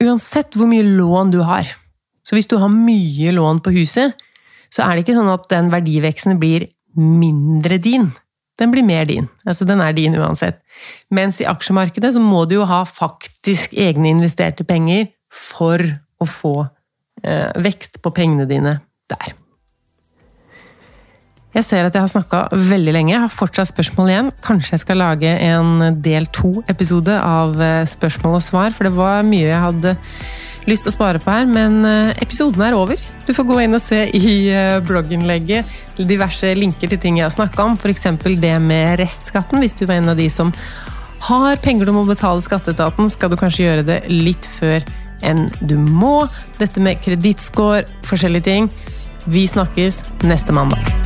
Uansett 0.03 0.59
hvor 0.59 0.69
mye 0.69 0.85
lån 0.85 1.31
du 1.33 1.41
har, 1.47 1.71
Så 2.25 2.37
hvis 2.37 2.47
du 2.47 2.55
har 2.59 2.69
mye 2.69 3.33
lån 3.35 3.61
på 3.61 3.73
huset, 3.75 4.15
så 4.71 4.85
er 4.85 4.95
det 4.95 5.03
ikke 5.03 5.17
sånn 5.17 5.33
at 5.33 5.49
den 5.51 5.73
verdiveksten 5.73 6.39
blir 6.39 6.69
mindre 6.95 7.81
din. 7.83 8.13
Den 8.61 8.71
blir 8.71 8.87
mer 8.87 9.09
din. 9.11 9.27
Altså, 9.43 9.67
den 9.67 9.81
er 9.83 9.93
din 9.93 10.15
uansett. 10.15 10.61
Mens 11.11 11.41
i 11.43 11.49
aksjemarkedet 11.51 12.13
så 12.15 12.23
må 12.23 12.45
du 12.47 12.61
jo 12.61 12.69
ha 12.71 12.85
faktisk 12.87 13.75
egne 13.75 14.13
investerte 14.15 14.63
penger 14.63 15.09
for 15.35 15.83
å 16.23 16.29
få 16.31 16.55
eh, 17.25 17.51
vekst 17.59 17.99
på 18.05 18.15
pengene 18.15 18.47
dine 18.47 18.79
der. 19.11 19.35
Jeg 21.53 21.67
ser 21.67 21.85
at 21.85 21.97
jeg 21.97 22.01
har 22.01 22.09
snakka 22.09 22.39
veldig 22.57 22.93
lenge. 22.97 23.13
Jeg 23.13 23.25
har 23.27 23.33
fortsatt 23.33 23.69
spørsmål 23.69 24.09
igjen. 24.09 24.31
Kanskje 24.45 24.73
jeg 24.73 24.83
skal 24.87 25.03
lage 25.03 25.33
en 25.51 25.99
del 26.01 26.25
to-episode 26.33 27.13
av 27.13 27.61
eh, 27.61 27.83
spørsmål 27.93 28.39
og 28.39 28.45
svar, 28.45 28.73
for 28.73 28.89
det 28.89 28.95
var 28.97 29.27
mye 29.29 29.51
jeg 29.51 29.61
hadde 29.61 29.93
lyst 30.71 30.87
til 30.87 30.93
å 30.93 30.95
spare 30.95 31.21
på 31.21 31.35
her. 31.35 31.51
Men 31.51 31.83
eh, 31.85 32.15
episoden 32.25 32.65
er 32.65 32.77
over. 32.79 33.03
Du 33.27 33.35
får 33.37 33.49
gå 33.51 33.59
inn 33.67 33.77
og 33.77 33.85
se 33.85 34.07
i 34.17 34.33
eh, 34.49 34.79
blogginnlegget 34.87 36.01
diverse 36.01 36.55
linker 36.57 36.89
til 36.89 37.03
ting 37.03 37.21
jeg 37.21 37.29
har 37.29 37.37
snakka 37.37 37.69
om, 37.69 37.77
f.eks. 37.77 38.09
det 38.41 38.57
med 38.65 38.97
restskatten. 39.03 39.61
Hvis 39.61 39.77
du 39.77 39.85
var 39.85 40.01
en 40.01 40.15
av 40.15 40.17
de 40.17 40.31
som 40.33 40.55
har 41.29 41.61
penger 41.63 41.87
du 41.87 41.93
må 41.95 42.07
betale 42.09 42.43
skatteetaten, 42.43 43.13
skal 43.13 43.29
du 43.29 43.37
kanskje 43.37 43.69
gjøre 43.69 43.87
det 43.93 44.01
litt 44.09 44.49
før 44.57 44.81
enn 45.23 45.51
du 45.61 45.77
må. 45.77 46.25
Dette 46.57 46.81
med 46.81 47.05
kredittscore, 47.05 47.85
forskjellige 48.09 48.49
ting. 48.49 48.73
Vi 49.29 49.45
snakkes 49.53 50.01
neste 50.25 50.57
mandag. 50.57 51.02